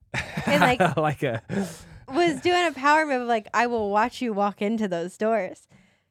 and, 0.46 0.60
like- 0.60 0.96
like 0.96 1.22
a 1.22 1.42
Was 2.08 2.40
doing 2.40 2.66
a 2.66 2.72
power 2.72 3.06
move 3.06 3.22
of 3.22 3.28
like, 3.28 3.46
"I 3.54 3.66
will 3.68 3.90
watch 3.90 4.20
you 4.20 4.32
walk 4.32 4.60
into 4.60 4.88
those 4.88 5.16
doors." 5.16 5.68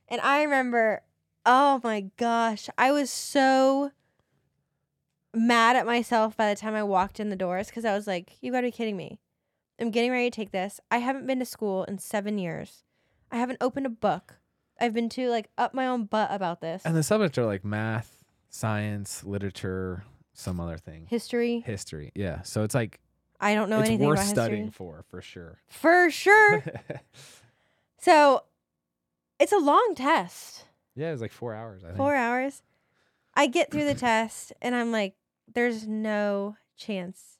And 0.07 0.21
I 0.21 0.43
remember, 0.43 1.01
oh 1.45 1.81
my 1.83 2.05
gosh, 2.17 2.69
I 2.77 2.91
was 2.91 3.09
so 3.09 3.91
mad 5.33 5.75
at 5.75 5.85
myself 5.85 6.37
by 6.37 6.49
the 6.53 6.59
time 6.59 6.75
I 6.75 6.83
walked 6.83 7.19
in 7.19 7.29
the 7.29 7.35
doors 7.35 7.67
because 7.67 7.85
I 7.85 7.93
was 7.95 8.07
like, 8.07 8.37
"You 8.41 8.51
got 8.51 8.61
to 8.61 8.67
be 8.67 8.71
kidding 8.71 8.97
me! 8.97 9.19
I'm 9.79 9.89
getting 9.91 10.11
ready 10.11 10.29
to 10.29 10.35
take 10.35 10.51
this. 10.51 10.79
I 10.91 10.99
haven't 10.99 11.25
been 11.27 11.39
to 11.39 11.45
school 11.45 11.83
in 11.85 11.97
seven 11.97 12.37
years. 12.37 12.83
I 13.31 13.37
haven't 13.37 13.57
opened 13.61 13.85
a 13.87 13.89
book. 13.89 14.35
I've 14.79 14.93
been 14.93 15.09
to 15.09 15.29
like 15.29 15.49
up 15.57 15.73
my 15.73 15.87
own 15.87 16.05
butt 16.05 16.29
about 16.31 16.61
this. 16.61 16.83
and 16.85 16.95
the 16.95 17.03
subjects 17.03 17.37
are 17.37 17.45
like 17.45 17.63
math, 17.65 18.23
science, 18.49 19.23
literature, 19.23 20.03
some 20.33 20.59
other 20.59 20.77
thing, 20.77 21.05
History. 21.09 21.61
history. 21.65 22.11
Yeah, 22.15 22.41
so 22.43 22.63
it's 22.63 22.75
like 22.75 22.99
I 23.39 23.53
don't 23.55 23.69
know 23.69 23.79
it's 23.79 23.89
anything 23.89 24.07
worth 24.07 24.19
about 24.19 24.29
studying 24.29 24.65
history. 24.65 24.75
for 24.77 25.03
for 25.09 25.21
sure. 25.21 25.59
For 25.67 26.09
sure. 26.11 26.63
so 27.99 28.43
it's 29.39 29.51
a 29.51 29.57
long 29.57 29.93
test. 29.95 30.65
yeah, 30.95 31.09
it 31.09 31.11
was 31.11 31.21
like 31.21 31.31
four 31.31 31.53
hours. 31.53 31.83
I 31.83 31.87
think. 31.87 31.97
Four 31.97 32.15
hours. 32.15 32.61
I 33.35 33.47
get 33.47 33.71
through 33.71 33.85
the 33.85 33.95
test 34.09 34.53
and 34.61 34.75
I'm 34.75 34.91
like, 34.91 35.15
there's 35.53 35.87
no 35.87 36.55
chance 36.77 37.37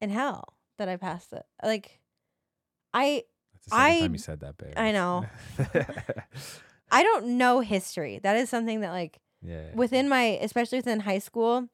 in 0.00 0.10
hell 0.10 0.54
that 0.78 0.88
I 0.88 0.96
passed 0.96 1.32
it. 1.32 1.44
Like 1.64 1.98
I 2.94 3.24
That's 3.54 3.66
the 3.68 3.74
I- 3.76 4.00
time 4.00 4.12
you 4.12 4.18
said 4.18 4.40
that, 4.40 4.56
babe. 4.56 4.74
I 4.76 4.92
know. 4.92 5.26
I 6.90 7.02
don't 7.02 7.36
know 7.38 7.60
history. 7.60 8.20
That 8.22 8.36
is 8.36 8.48
something 8.48 8.80
that 8.80 8.92
like 8.92 9.18
yeah. 9.46 9.74
within 9.74 10.08
my 10.08 10.38
especially 10.42 10.78
within 10.78 11.00
high 11.00 11.18
school, 11.18 11.68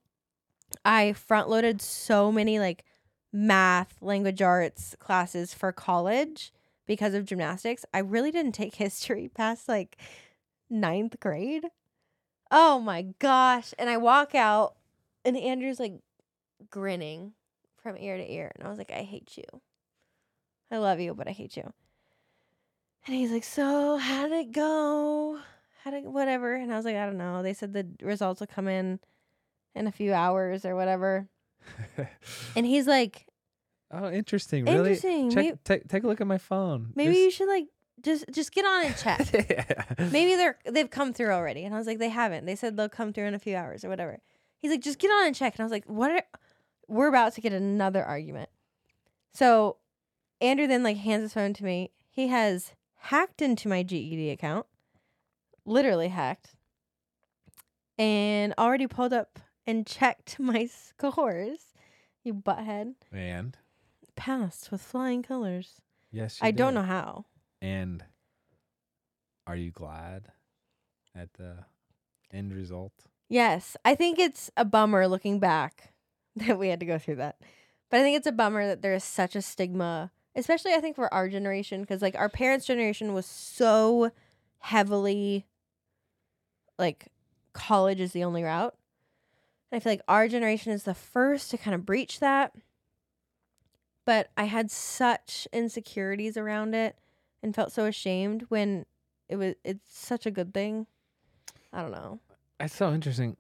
I 0.85 1.13
front 1.13 1.49
loaded 1.49 1.81
so 1.81 2.31
many 2.31 2.59
like 2.59 2.85
math, 3.33 3.97
language 4.01 4.43
arts 4.43 4.95
classes 4.99 5.55
for 5.55 5.73
college 5.73 6.53
because 6.87 7.15
of 7.15 7.25
gymnastics. 7.25 7.85
I 7.95 7.99
really 7.99 8.31
didn't 8.31 8.53
take 8.53 8.75
history 8.77 9.29
past 9.29 9.69
like 9.69 9.97
ninth 10.69 11.19
grade. 11.21 11.65
Oh 12.51 12.81
my 12.81 13.07
gosh. 13.19 13.73
And 13.79 13.89
I 13.89 13.97
walk 13.97 14.35
out 14.35 14.75
and 15.25 15.37
Andrew's 15.37 15.81
like 15.81 15.95
grinning 16.71 17.33
from 17.83 17.97
ear 17.99 18.17
to 18.17 18.33
ear. 18.33 18.53
And 18.55 18.67
I 18.67 18.71
was 18.71 18.79
like, 18.79 18.93
I 18.93 19.03
hate 19.03 19.37
you. 19.37 19.61
I 20.71 20.79
love 20.79 21.01
you, 21.01 21.15
but 21.15 21.29
I 21.29 21.33
hate 21.33 21.57
you. 21.57 21.73
And 23.07 23.17
he's 23.17 23.33
like, 23.33 23.45
So 23.45 23.97
how 23.97 24.29
did 24.29 24.33
it 24.33 24.53
go? 24.53 25.41
How 25.85 25.91
did 25.91 26.05
whatever? 26.07 26.55
And 26.55 26.73
I 26.73 26.77
was 26.77 26.85
like, 26.85 26.97
I 26.97 27.05
don't 27.07 27.19
know. 27.19 27.43
They 27.43 27.55
said 27.55 27.73
the 27.73 27.87
results 28.03 28.41
will 28.41 28.47
come 28.47 28.69
in 28.69 29.01
in 29.75 29.87
a 29.87 29.93
few 29.93 30.13
hours 30.13 30.65
or 30.65 30.77
whatever. 30.77 31.29
And 32.57 32.67
he's 32.67 32.87
like, 32.87 33.27
oh, 33.91 34.11
interesting. 34.11 34.65
Really? 34.65 34.79
Interesting. 34.79 35.31
Check, 35.31 35.45
Maybe, 35.45 35.59
take 35.65 35.89
take 35.89 36.05
a 36.05 36.07
look 36.07 36.21
at 36.21 36.27
my 36.27 36.39
phone. 36.39 36.93
maybe 36.95 37.17
you 37.17 37.31
should 37.31 37.49
like 37.49 37.67
just 38.01 38.25
just 38.33 38.53
get 38.53 38.65
on 38.65 38.87
and 38.87 38.97
check. 38.97 39.19
Just- 39.99 40.13
maybe 40.13 40.35
they're 40.37 40.59
they've 40.71 40.91
come 40.91 41.13
through 41.13 41.31
already. 41.31 41.65
And 41.65 41.75
I 41.75 41.79
was 41.79 41.87
like, 41.87 41.99
they 42.01 42.09
haven't. 42.09 42.47
They 42.47 42.57
said 42.57 42.77
they'll 42.77 42.89
come 42.89 43.13
through 43.13 43.27
in 43.27 43.35
a 43.35 43.39
few 43.39 43.55
hours 43.57 43.85
or 43.85 43.89
whatever. 43.89 44.19
He's 44.59 44.71
like, 44.71 44.81
just 44.81 44.99
get 44.99 45.09
on 45.11 45.27
and 45.27 45.35
check. 45.37 45.55
And 45.55 45.61
I 45.61 45.65
was 45.65 45.73
like, 45.73 45.85
what? 45.87 46.11
Are, 46.11 46.23
we're 46.89 47.09
about 47.09 47.35
to 47.35 47.41
get 47.41 47.53
another 47.53 48.05
argument. 48.05 48.51
So 49.33 49.77
Andrew 50.41 50.67
then 50.67 50.83
like 50.83 50.97
hands 50.97 51.23
his 51.23 51.33
phone 51.35 51.53
to 51.55 51.65
me. 51.65 51.93
He 52.11 52.27
has 52.29 52.73
hacked 52.97 53.41
into 53.41 53.69
my 53.69 53.83
GED 53.83 54.31
account, 54.31 54.67
literally 55.65 56.09
hacked, 56.09 56.55
and 57.99 58.55
already 58.59 58.87
pulled 58.87 59.13
up 59.13 59.39
and 59.67 59.87
checked 59.87 60.39
my 60.39 60.67
scores. 60.67 61.61
You 62.25 62.35
butthead. 62.35 62.95
and 63.13 63.57
Passed 64.15 64.71
with 64.71 64.81
flying 64.83 65.23
colors. 65.23 65.81
yes, 66.11 66.39
you 66.41 66.47
I 66.49 66.51
don't 66.51 66.75
know 66.75 66.83
how. 66.83 67.25
And 67.61 68.05
are 69.47 69.57
you 69.57 69.71
glad 69.71 70.29
at 71.15 71.33
the 71.35 71.65
end 72.33 72.55
result? 72.55 72.93
Yes, 73.29 73.77
I 73.85 73.95
think 73.95 74.19
it's 74.19 74.51
a 74.57 74.65
bummer 74.65 75.09
looking 75.09 75.39
back 75.41 75.93
that 76.37 76.59
we 76.59 76.69
had 76.69 76.81
to 76.81 76.87
go 76.87 76.99
through 76.99 77.17
that. 77.17 77.37
But 77.91 78.01
I 78.01 78.03
think 78.03 78.17
it's 78.17 78.27
a 78.27 78.33
bummer 78.33 78.67
that 78.67 78.83
there 78.83 78.95
is 78.95 79.03
such 79.05 79.35
a 79.35 79.43
stigma, 79.43 80.13
especially 80.37 80.73
I 80.75 80.81
think 80.81 80.95
for 80.97 81.13
our 81.13 81.29
generation, 81.29 81.81
because 81.81 82.03
like 82.03 82.15
our 82.17 82.29
parents' 82.29 82.67
generation 82.67 83.15
was 83.15 83.27
so 83.27 84.11
heavily 84.61 85.47
like 86.79 87.09
college 87.53 88.01
is 88.01 88.13
the 88.13 88.25
only 88.25 88.43
route. 88.43 88.75
And 89.71 89.77
I 89.77 89.81
feel 89.81 89.93
like 89.93 90.03
our 90.09 90.29
generation 90.29 90.73
is 90.73 90.85
the 90.85 90.95
first 90.95 91.51
to 91.51 91.59
kind 91.59 91.75
of 91.75 91.87
breach 91.87 92.21
that. 92.21 92.55
But 94.05 94.31
I 94.37 94.45
had 94.45 94.71
such 94.71 95.47
insecurities 95.53 96.37
around 96.37 96.75
it 96.75 96.97
and 97.43 97.55
felt 97.55 97.73
so 97.73 97.87
ashamed 97.87 98.47
when 98.49 98.85
it 99.29 99.37
was 99.37 99.55
it's 99.65 99.81
such 99.89 100.27
a 100.27 100.31
good 100.31 100.53
thing. 100.53 100.87
I 101.73 101.81
don't 101.83 101.93
know. 101.93 102.19
It's 102.61 102.75
so 102.75 102.93
interesting. 102.93 103.37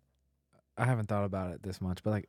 I 0.79 0.85
haven't 0.85 1.09
thought 1.09 1.25
about 1.25 1.53
it 1.53 1.63
this 1.63 1.81
much, 1.81 2.03
but 2.03 2.11
like, 2.11 2.29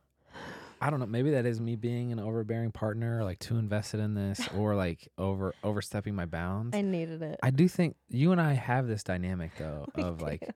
I 0.80 0.90
don't 0.90 1.00
know. 1.00 1.06
Maybe 1.06 1.30
that 1.30 1.46
is 1.46 1.60
me 1.60 1.76
being 1.76 2.12
an 2.12 2.20
overbearing 2.20 2.72
partner, 2.72 3.24
like 3.24 3.38
too 3.38 3.56
invested 3.56 4.00
in 4.00 4.14
this, 4.14 4.46
or 4.56 4.74
like 4.74 5.08
over 5.16 5.54
overstepping 5.62 6.14
my 6.14 6.26
bounds. 6.26 6.76
I 6.76 6.82
needed 6.82 7.22
it. 7.22 7.40
I 7.42 7.50
do 7.50 7.68
think 7.68 7.96
you 8.08 8.32
and 8.32 8.40
I 8.40 8.52
have 8.52 8.86
this 8.86 9.02
dynamic 9.02 9.52
though 9.58 9.86
We 9.96 10.02
of 10.02 10.20
like 10.20 10.54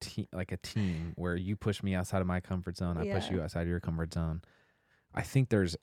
do. 0.00 0.08
te- 0.08 0.28
like 0.32 0.52
a 0.52 0.56
team 0.56 1.12
where 1.16 1.36
you 1.36 1.56
push 1.56 1.82
me 1.82 1.94
outside 1.94 2.20
of 2.20 2.26
my 2.26 2.40
comfort 2.40 2.76
zone, 2.76 2.96
I 2.96 3.08
push 3.08 3.30
you 3.30 3.40
outside 3.42 3.62
of 3.62 3.68
your 3.68 3.80
comfort 3.80 4.14
zone. 4.14 4.42
I 5.14 5.22
think 5.22 5.48
there's 5.48 5.76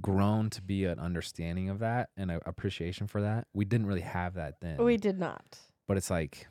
grown 0.00 0.50
to 0.50 0.62
be 0.62 0.84
an 0.84 0.98
understanding 0.98 1.70
of 1.70 1.78
that 1.78 2.10
and 2.16 2.30
an 2.30 2.40
appreciation 2.44 3.06
for 3.06 3.22
that. 3.22 3.46
We 3.54 3.64
didn't 3.64 3.86
really 3.86 4.00
have 4.00 4.34
that 4.34 4.60
then. 4.60 4.82
we 4.82 4.96
did 4.96 5.18
not. 5.18 5.58
but 5.86 5.96
it's 5.96 6.10
like 6.10 6.48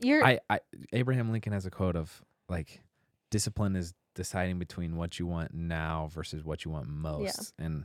You're 0.00 0.24
I, 0.24 0.38
I 0.48 0.60
Abraham 0.92 1.32
Lincoln 1.32 1.52
has 1.52 1.66
a 1.66 1.70
quote 1.70 1.96
of 1.96 2.22
like 2.48 2.82
discipline 3.30 3.76
is 3.76 3.94
deciding 4.14 4.58
between 4.58 4.96
what 4.96 5.18
you 5.18 5.26
want 5.26 5.52
now 5.52 6.08
versus 6.12 6.44
what 6.44 6.64
you 6.64 6.70
want 6.70 6.88
most. 6.88 7.52
And 7.58 7.84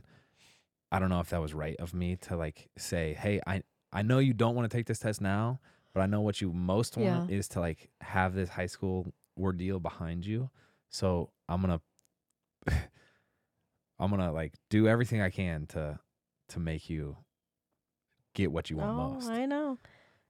I 0.92 0.98
don't 0.98 1.08
know 1.08 1.20
if 1.20 1.30
that 1.30 1.40
was 1.40 1.54
right 1.54 1.76
of 1.78 1.92
me 1.92 2.16
to 2.22 2.36
like 2.36 2.68
say, 2.78 3.14
"Hey, 3.14 3.40
I 3.46 3.62
I 3.92 4.02
know 4.02 4.18
you 4.18 4.32
don't 4.32 4.54
want 4.54 4.70
to 4.70 4.76
take 4.76 4.86
this 4.86 4.98
test 5.00 5.20
now, 5.20 5.60
but 5.94 6.00
I 6.00 6.06
know 6.06 6.20
what 6.20 6.40
you 6.40 6.52
most 6.52 6.96
want 6.96 7.30
is 7.30 7.48
to 7.48 7.60
like 7.60 7.88
have 8.00 8.34
this 8.34 8.48
high 8.48 8.66
school 8.66 9.14
ordeal 9.38 9.78
behind 9.78 10.26
you. 10.26 10.50
So 10.90 11.30
I'm 11.48 11.62
going 11.62 11.80
to 12.66 12.74
I'm 13.98 14.10
to 14.10 14.32
like 14.32 14.54
do 14.70 14.88
everything 14.88 15.22
I 15.22 15.30
can 15.30 15.66
to 15.68 15.98
to 16.50 16.60
make 16.60 16.90
you 16.90 17.16
get 18.34 18.50
what 18.50 18.68
you 18.68 18.76
want 18.76 18.90
oh, 18.90 19.14
most. 19.14 19.28
I 19.28 19.46
know. 19.46 19.78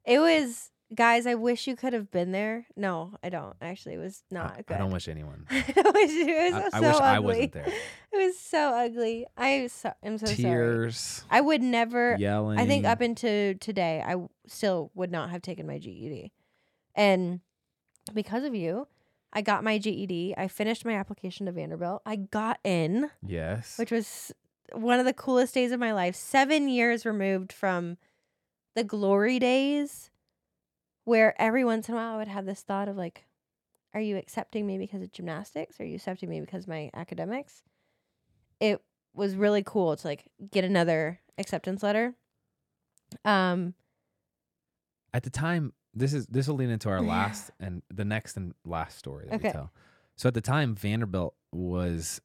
It 0.04 0.18
was 0.18 0.70
guys. 0.95 1.26
I 1.26 1.34
wish 1.34 1.66
you 1.66 1.76
could 1.76 1.92
have 1.92 2.11
been 2.11 2.32
there. 2.32 2.66
No, 2.76 3.14
I 3.22 3.28
don't. 3.28 3.55
Actually, 3.61 3.95
it 3.95 3.99
was 3.99 4.22
not 4.30 4.55
I, 4.59 4.62
good. 4.62 4.74
I 4.74 4.78
don't 4.78 4.90
wish 4.90 5.09
anyone. 5.09 5.47
I 5.51 5.57
wish 5.57 6.11
it 6.11 6.53
was 6.53 6.72
I, 6.72 6.80
so 6.80 6.86
I 6.86 6.88
wish 6.88 6.97
ugly. 6.97 7.05
I 7.05 7.18
wasn't 7.18 7.53
there. 7.53 7.72
It 8.14 8.26
was 8.26 8.38
so 8.38 8.74
ugly. 8.74 9.26
I 9.36 9.66
so, 9.66 9.92
am 10.05 10.18
so 10.18 10.26
sorry. 10.26 10.36
Tears, 10.36 11.24
I 11.28 11.40
would 11.40 11.62
never. 11.62 12.16
yelling. 12.16 12.61
I 12.61 12.66
think 12.66 12.86
up 12.86 13.03
into 13.03 13.55
today, 13.55 14.05
I 14.07 14.14
still 14.47 14.92
would 14.95 15.11
not 15.11 15.30
have 15.30 15.42
taken 15.42 15.66
my 15.66 15.78
GED, 15.78 16.30
and 16.95 17.40
because 18.12 18.45
of 18.45 18.55
you, 18.55 18.86
I 19.32 19.42
got 19.42 19.64
my 19.64 19.78
GED. 19.78 20.34
I 20.38 20.47
finished 20.47 20.84
my 20.84 20.95
application 20.95 21.47
to 21.47 21.53
Vanderbilt. 21.53 22.03
I 22.07 22.16
got 22.16 22.61
in, 22.62 23.11
yes. 23.26 23.78
which 23.78 23.90
was 23.90 24.32
one 24.72 25.01
of 25.01 25.07
the 25.07 25.12
coolest 25.12 25.55
days 25.55 25.72
of 25.72 25.80
my 25.80 25.92
life. 25.92 26.14
Seven 26.14 26.68
years 26.68 27.05
removed 27.05 27.53
from 27.53 27.97
the 28.74 28.84
glory 28.84 29.38
days, 29.38 30.11
where 31.05 31.40
every 31.40 31.64
once 31.64 31.88
in 31.88 31.94
a 31.94 31.96
while 31.98 32.14
I 32.14 32.16
would 32.16 32.28
have 32.28 32.46
this 32.46 32.62
thought 32.62 32.88
of 32.88 32.96
like, 32.96 33.24
"Are 33.92 34.00
you 34.00 34.16
accepting 34.16 34.66
me 34.66 34.78
because 34.78 35.02
of 35.02 35.12
gymnastics? 35.12 35.80
Are 35.80 35.84
you 35.84 35.96
accepting 35.96 36.28
me 36.28 36.40
because 36.40 36.64
of 36.64 36.68
my 36.68 36.90
academics?" 36.94 37.62
It 38.61 38.82
was 39.14 39.36
really 39.36 39.62
cool 39.64 39.96
to 39.96 40.07
like 40.07 40.30
get 40.50 40.64
another 40.64 41.20
acceptance 41.38 41.82
letter. 41.82 42.14
Um, 43.24 43.74
At 45.12 45.22
the 45.22 45.30
time, 45.30 45.72
this 45.92 46.12
is 46.12 46.26
this 46.26 46.48
will 46.48 46.57
lead 46.57 46.70
into 46.70 46.88
our 46.88 47.00
last 47.00 47.50
and 47.61 47.82
the 47.92 48.05
next 48.05 48.36
and 48.36 48.55
last 48.64 48.98
story 48.98 49.26
that 49.26 49.34
Okay. 49.36 49.48
we 49.48 49.52
tell. 49.52 49.72
So 50.16 50.28
at 50.28 50.34
the 50.34 50.40
time, 50.40 50.74
Vanderbilt 50.74 51.34
was 51.52 52.20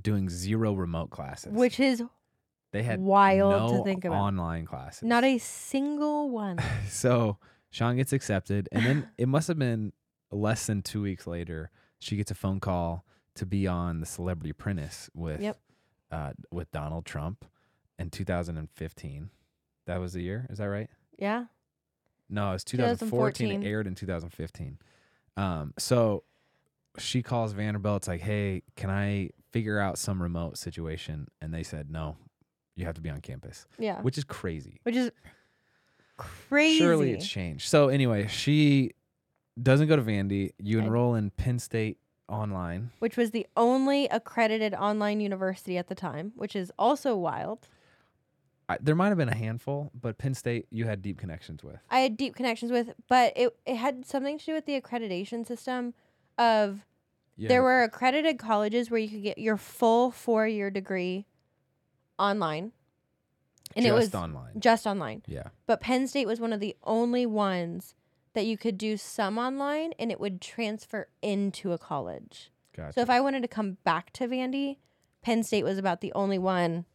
doing 0.00 0.28
zero 0.28 0.72
remote 0.74 1.10
classes. 1.10 1.52
which 1.52 1.78
is 1.78 2.02
they 2.72 2.82
had 2.82 3.00
wild 3.00 3.50
no 3.72 3.78
to 3.78 3.84
think 3.84 4.04
about. 4.04 4.16
online 4.18 4.64
classes. 4.64 5.02
Not 5.02 5.24
a 5.24 5.38
single 5.38 6.30
one. 6.30 6.58
so 6.88 7.38
Shawn 7.72 7.96
gets 7.96 8.12
accepted, 8.12 8.68
and 8.70 8.86
then 8.86 9.08
it 9.18 9.26
must 9.26 9.48
have 9.48 9.58
been 9.58 9.92
less 10.30 10.66
than 10.66 10.82
two 10.82 11.02
weeks 11.02 11.26
later. 11.26 11.70
She 11.98 12.16
gets 12.16 12.30
a 12.30 12.34
phone 12.34 12.60
call 12.60 13.04
to 13.34 13.44
be 13.46 13.66
on 13.66 13.98
the 14.00 14.06
Celebrity 14.06 14.50
Apprentice 14.50 15.10
with 15.14 15.40
Yep. 15.40 15.58
uh, 16.12 16.32
with 16.52 16.70
Donald 16.70 17.04
Trump 17.06 17.44
in 17.98 18.10
2015. 18.10 19.30
That 19.86 19.98
was 20.00 20.12
the 20.12 20.22
year. 20.22 20.46
Is 20.50 20.58
that 20.58 20.66
right? 20.68 20.88
Yeah. 21.18 21.46
No, 22.28 22.50
it 22.50 22.52
was 22.54 22.64
2014. 22.64 23.48
2014. 23.48 23.62
It 23.62 23.66
aired 23.68 23.86
in 23.86 23.94
2015. 23.94 24.78
Um, 25.36 25.74
so 25.78 26.24
she 26.98 27.22
calls 27.22 27.52
Vanderbilt. 27.52 28.02
It's 28.02 28.08
like, 28.08 28.20
hey, 28.20 28.62
can 28.76 28.90
I 28.90 29.30
figure 29.50 29.78
out 29.78 29.98
some 29.98 30.22
remote 30.22 30.58
situation? 30.58 31.28
And 31.40 31.52
they 31.54 31.62
said, 31.62 31.90
no, 31.90 32.16
you 32.76 32.84
have 32.84 32.94
to 32.96 33.00
be 33.00 33.10
on 33.10 33.20
campus, 33.20 33.66
Yeah. 33.78 34.00
which 34.02 34.18
is 34.18 34.24
crazy. 34.24 34.80
Which 34.82 34.96
is 34.96 35.10
crazy. 36.16 36.78
Surely 36.78 37.12
it's 37.12 37.26
changed. 37.26 37.68
So 37.68 37.88
anyway, 37.88 38.26
she 38.28 38.92
doesn't 39.60 39.88
go 39.88 39.96
to 39.96 40.02
Vandy. 40.02 40.52
You 40.58 40.78
enroll 40.78 41.14
in 41.14 41.30
Penn 41.30 41.58
State 41.58 41.98
online. 42.28 42.90
which 42.98 43.16
was 43.16 43.30
the 43.32 43.46
only 43.56 44.06
accredited 44.08 44.74
online 44.74 45.20
university 45.20 45.76
at 45.76 45.88
the 45.88 45.94
time, 45.94 46.32
which 46.36 46.56
is 46.56 46.72
also 46.78 47.14
wild. 47.14 47.68
I, 48.68 48.78
there 48.80 48.94
might 48.94 49.08
have 49.08 49.18
been 49.18 49.28
a 49.28 49.34
handful, 49.36 49.90
but 50.00 50.16
Penn 50.18 50.34
State 50.34 50.66
you 50.70 50.86
had 50.86 51.02
deep 51.02 51.18
connections 51.18 51.62
with. 51.62 51.76
I 51.90 51.98
had 51.98 52.16
deep 52.16 52.34
connections 52.34 52.72
with, 52.72 52.94
but 53.08 53.32
it, 53.36 53.54
it 53.66 53.76
had 53.76 54.06
something 54.06 54.38
to 54.38 54.44
do 54.44 54.54
with 54.54 54.66
the 54.66 54.80
accreditation 54.80 55.46
system 55.46 55.94
of 56.38 56.86
Yeah, 57.36 57.48
there 57.48 57.62
were 57.62 57.82
accredited 57.82 58.38
colleges 58.38 58.90
where 58.90 59.00
you 59.00 59.08
could 59.08 59.22
get 59.22 59.36
your 59.38 59.56
full 59.58 60.10
four 60.10 60.46
year 60.46 60.70
degree 60.70 61.26
online. 62.18 62.72
And 63.76 63.84
just 63.84 63.92
it 63.92 63.94
was 63.94 64.14
online. 64.14 64.52
just 64.58 64.86
online. 64.86 65.22
Yeah. 65.26 65.48
But 65.66 65.80
Penn 65.80 66.06
State 66.06 66.26
was 66.26 66.40
one 66.40 66.52
of 66.52 66.60
the 66.60 66.76
only 66.84 67.26
ones 67.26 67.94
that 68.34 68.46
you 68.46 68.56
could 68.56 68.78
do 68.78 68.96
some 68.96 69.38
online 69.38 69.92
and 69.98 70.10
it 70.10 70.18
would 70.18 70.40
transfer 70.40 71.08
into 71.20 71.72
a 71.72 71.78
college. 71.78 72.50
Gotcha. 72.76 72.94
So 72.94 73.00
if 73.02 73.10
I 73.10 73.20
wanted 73.20 73.42
to 73.42 73.48
come 73.48 73.76
back 73.84 74.12
to 74.14 74.26
Vandy, 74.26 74.78
Penn 75.22 75.42
State 75.42 75.64
was 75.64 75.78
about 75.78 76.00
the 76.00 76.12
only 76.14 76.38
one. 76.38 76.86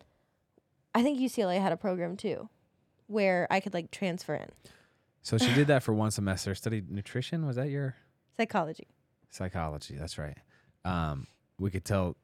I 0.95 1.03
think 1.03 1.19
UCLA 1.19 1.61
had 1.61 1.71
a 1.71 1.77
program 1.77 2.17
too, 2.17 2.49
where 3.05 3.47
I 3.51 3.59
could 3.59 3.73
like 3.73 3.91
transfer 3.91 4.33
in 4.33 4.49
so 5.27 5.37
she 5.37 5.53
did 5.53 5.67
that 5.67 5.83
for 5.83 5.93
one 5.93 6.09
semester. 6.09 6.55
Studied 6.55 6.89
nutrition. 6.89 7.45
Was 7.45 7.57
that 7.57 7.69
your 7.69 7.95
psychology. 8.37 8.87
psychology? 9.29 9.95
That's 9.99 10.17
right. 10.17 10.37
Um, 10.85 11.27
we 11.59 11.69
could 11.69 11.83
tell, 11.83 12.15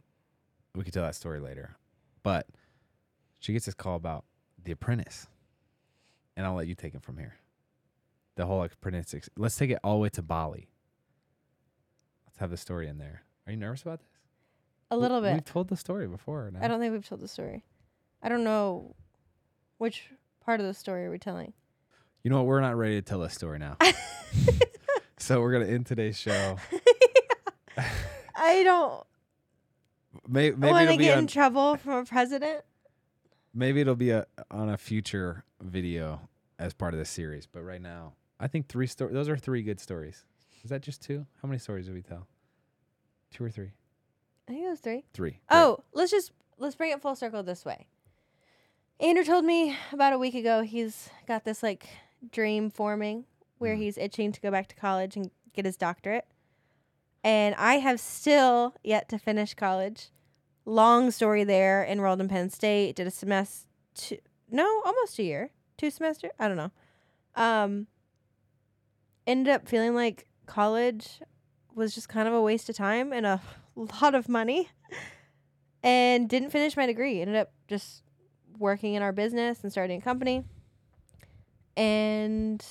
we 0.73 0.85
could 0.85 0.93
tell 0.93 1.03
that 1.03 1.15
story 1.15 1.41
later, 1.41 1.75
but 2.23 2.47
she 3.39 3.51
gets 3.51 3.65
this 3.65 3.73
call 3.73 3.97
about 3.97 4.23
The 4.63 4.71
Apprentice, 4.71 5.27
and 6.37 6.45
I'll 6.45 6.53
let 6.55 6.67
you 6.67 6.75
take 6.75 6.95
it 6.95 7.03
from 7.03 7.17
here. 7.17 7.35
The 8.35 8.45
whole 8.45 8.63
apprentice. 8.63 9.13
ex- 9.13 9.29
Let's 9.37 9.55
take 9.55 9.69
it 9.69 9.79
all 9.83 9.93
the 9.95 9.99
way 9.99 10.09
to 10.09 10.21
Bali. 10.21 10.69
Let's 12.25 12.39
have 12.39 12.49
the 12.49 12.57
story 12.57 12.87
in 12.87 12.97
there. 12.97 13.23
Are 13.45 13.51
you 13.51 13.57
nervous 13.57 13.81
about 13.83 13.99
this? 13.99 14.09
A 14.89 14.95
We- 14.95 15.01
little 15.01 15.21
bit. 15.21 15.33
We've 15.33 15.45
told 15.45 15.67
the 15.67 15.77
story 15.77 16.07
before. 16.07 16.49
No? 16.51 16.59
I 16.61 16.67
don't 16.67 16.79
think 16.79 16.93
we've 16.93 17.07
told 17.07 17.21
the 17.21 17.27
story. 17.27 17.63
I 18.23 18.29
don't 18.29 18.43
know 18.43 18.95
which 19.77 20.09
part 20.43 20.59
of 20.61 20.65
the 20.65 20.73
story 20.73 21.05
are 21.05 21.11
we 21.11 21.19
telling. 21.19 21.53
You 22.23 22.29
know 22.31 22.37
what? 22.37 22.45
We're 22.47 22.61
not 22.61 22.75
ready 22.77 22.95
to 22.95 23.01
tell 23.01 23.19
this 23.19 23.33
story 23.33 23.59
now. 23.59 23.77
so 25.17 25.41
we're 25.41 25.51
gonna 25.51 25.65
end 25.65 25.85
today's 25.85 26.17
show. 26.17 26.57
I 28.35 28.63
don't 28.63 29.03
May- 30.27 30.51
Maybe, 30.51 30.71
want 30.71 30.89
to 30.89 30.97
get 30.97 31.13
on, 31.17 31.19
in 31.23 31.27
trouble 31.27 31.75
from 31.75 31.93
a 31.93 32.05
president. 32.05 32.63
Maybe 33.53 33.81
it'll 33.81 33.95
be 33.95 34.11
a 34.11 34.25
on 34.51 34.69
a 34.69 34.77
future 34.77 35.43
video 35.61 36.21
as 36.59 36.73
part 36.73 36.93
of 36.93 36.99
the 36.99 37.05
series. 37.05 37.45
But 37.45 37.63
right 37.63 37.81
now, 37.81 38.13
I 38.39 38.47
think 38.47 38.67
three 38.67 38.87
stories. 38.87 39.13
Those 39.13 39.29
are 39.29 39.37
three 39.37 39.61
good 39.63 39.79
stories. 39.79 40.25
Is 40.63 40.69
that 40.69 40.81
just 40.81 41.01
two? 41.01 41.25
How 41.41 41.47
many 41.47 41.59
stories 41.59 41.85
did 41.85 41.93
we 41.95 42.01
tell? 42.01 42.27
Two 43.31 43.43
or 43.43 43.49
three? 43.49 43.71
I 44.47 44.51
think 44.53 44.65
it 44.65 44.69
was 44.69 44.79
three. 44.79 45.03
Three. 45.13 45.39
Oh, 45.49 45.79
let's 45.93 46.11
just 46.11 46.31
let's 46.57 46.75
bring 46.75 46.91
it 46.91 47.01
full 47.01 47.15
circle 47.15 47.43
this 47.43 47.65
way. 47.65 47.87
Andrew 48.99 49.23
told 49.25 49.43
me 49.43 49.75
about 49.91 50.13
a 50.13 50.17
week 50.19 50.35
ago 50.35 50.61
he's 50.61 51.09
got 51.27 51.43
this 51.43 51.63
like 51.63 51.87
dream 52.31 52.69
forming 52.69 53.25
where 53.57 53.75
Mm. 53.75 53.79
he's 53.79 53.97
itching 53.97 54.31
to 54.31 54.41
go 54.41 54.51
back 54.51 54.67
to 54.67 54.75
college 54.75 55.15
and 55.15 55.31
get 55.53 55.65
his 55.65 55.77
doctorate. 55.77 56.25
And 57.23 57.55
I 57.55 57.75
have 57.75 57.99
still 57.99 58.75
yet 58.83 59.07
to 59.09 59.17
finish 59.17 59.53
college. 59.53 60.09
Long 60.65 61.11
story 61.11 61.43
there, 61.43 61.85
enrolled 61.85 62.21
in 62.21 62.29
Penn 62.29 62.49
State, 62.49 62.95
did 62.95 63.07
a 63.07 63.11
semester 63.11 63.67
no, 64.49 64.81
almost 64.85 65.19
a 65.19 65.23
year. 65.23 65.49
Two 65.77 65.89
semester? 65.89 66.31
I 66.39 66.47
don't 66.47 66.57
know. 66.57 66.71
Um 67.35 67.87
ended 69.25 69.53
up 69.53 69.67
feeling 69.67 69.95
like 69.95 70.27
college 70.45 71.21
was 71.73 71.95
just 71.95 72.09
kind 72.09 72.27
of 72.27 72.33
a 72.33 72.41
waste 72.41 72.69
of 72.69 72.75
time 72.75 73.11
and 73.11 73.25
a 73.25 73.41
lot 73.75 74.13
of 74.15 74.29
money 74.29 74.69
and 75.83 76.29
didn't 76.29 76.51
finish 76.51 76.77
my 76.77 76.85
degree. 76.85 77.21
Ended 77.21 77.35
up 77.35 77.51
just 77.67 78.03
working 78.57 78.93
in 78.93 79.01
our 79.01 79.11
business 79.11 79.63
and 79.63 79.71
starting 79.71 79.99
a 79.99 80.03
company. 80.03 80.43
And 81.75 82.63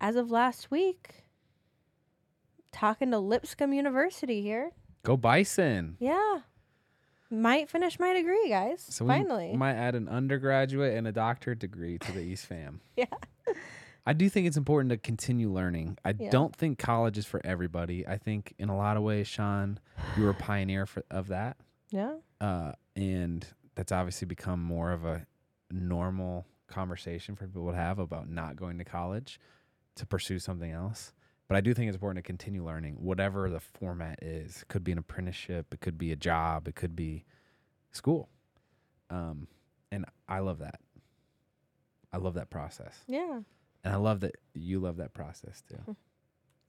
as 0.00 0.16
of 0.16 0.30
last 0.30 0.70
week, 0.70 1.24
talking 2.72 3.10
to 3.10 3.18
Lipscomb 3.18 3.72
University 3.72 4.42
here. 4.42 4.72
Go 5.04 5.16
Bison. 5.16 5.96
Yeah. 6.00 6.40
Might 7.30 7.68
finish 7.70 7.98
my 7.98 8.12
degree, 8.12 8.48
guys. 8.48 8.84
So 8.88 9.04
we 9.04 9.08
Finally. 9.08 9.56
might 9.56 9.74
add 9.74 9.94
an 9.94 10.08
undergraduate 10.08 10.94
and 10.96 11.06
a 11.08 11.12
doctorate 11.12 11.58
degree 11.58 11.98
to 11.98 12.12
the 12.12 12.20
East 12.30 12.46
fam. 12.46 12.80
Yeah. 12.96 13.06
I 14.06 14.12
do 14.12 14.28
think 14.28 14.46
it's 14.46 14.58
important 14.58 14.90
to 14.90 14.98
continue 14.98 15.50
learning. 15.50 15.96
I 16.04 16.14
Yeah. 16.18 16.30
don't 16.30 16.54
think 16.54 16.78
college 16.78 17.16
is 17.16 17.24
for 17.26 17.40
everybody. 17.44 18.06
I 18.06 18.18
think 18.18 18.54
in 18.58 18.68
a 18.68 18.76
lot 18.76 18.96
of 18.98 19.02
ways, 19.02 19.26
Shawn, 19.26 19.78
you 20.16 20.24
were 20.24 20.30
a 20.30 20.34
pioneer 20.50 20.86
for, 20.86 21.02
of 21.10 21.28
that. 21.28 21.56
yeah. 21.90 22.16
Uh, 22.40 22.72
and 22.94 23.46
that's 23.74 23.90
obviously 23.90 24.26
become 24.26 24.62
more 24.62 24.92
of 24.92 25.04
a 25.04 25.26
normal 25.70 26.46
conversation 26.68 27.34
for 27.34 27.46
people 27.46 27.70
to 27.70 27.76
have 27.76 27.98
about 27.98 28.28
not 28.28 28.54
going 28.56 28.76
to 28.78 28.84
college 28.84 29.40
to 29.96 30.04
pursue 30.06 30.38
something 30.38 30.70
else. 30.70 31.12
But 31.48 31.56
I 31.56 31.60
do 31.60 31.74
think 31.74 31.88
it's 31.88 31.96
important 31.96 32.24
to 32.24 32.26
continue 32.26 32.64
learning, 32.64 32.94
whatever 32.94 33.50
the 33.50 33.60
format 33.60 34.18
is. 34.22 34.62
It 34.62 34.68
could 34.68 34.82
be 34.82 34.92
an 34.92 34.98
apprenticeship, 34.98 35.72
it 35.74 35.80
could 35.80 35.98
be 35.98 36.10
a 36.12 36.16
job, 36.16 36.68
it 36.68 36.74
could 36.74 36.96
be 36.96 37.24
school. 37.92 38.28
Um, 39.10 39.46
and 39.92 40.06
I 40.28 40.38
love 40.40 40.58
that. 40.60 40.80
I 42.12 42.16
love 42.16 42.34
that 42.34 42.48
process. 42.50 42.96
Yeah. 43.06 43.40
And 43.84 43.92
I 43.92 43.96
love 43.96 44.20
that 44.20 44.36
you 44.54 44.80
love 44.80 44.96
that 44.96 45.12
process 45.12 45.62
too. 45.68 45.96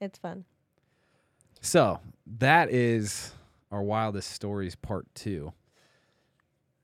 It's 0.02 0.20
fun. 0.20 0.44
So 1.62 2.00
that 2.38 2.70
is 2.70 3.32
our 3.72 3.82
wildest 3.82 4.32
stories 4.32 4.76
part 4.76 5.06
two. 5.16 5.54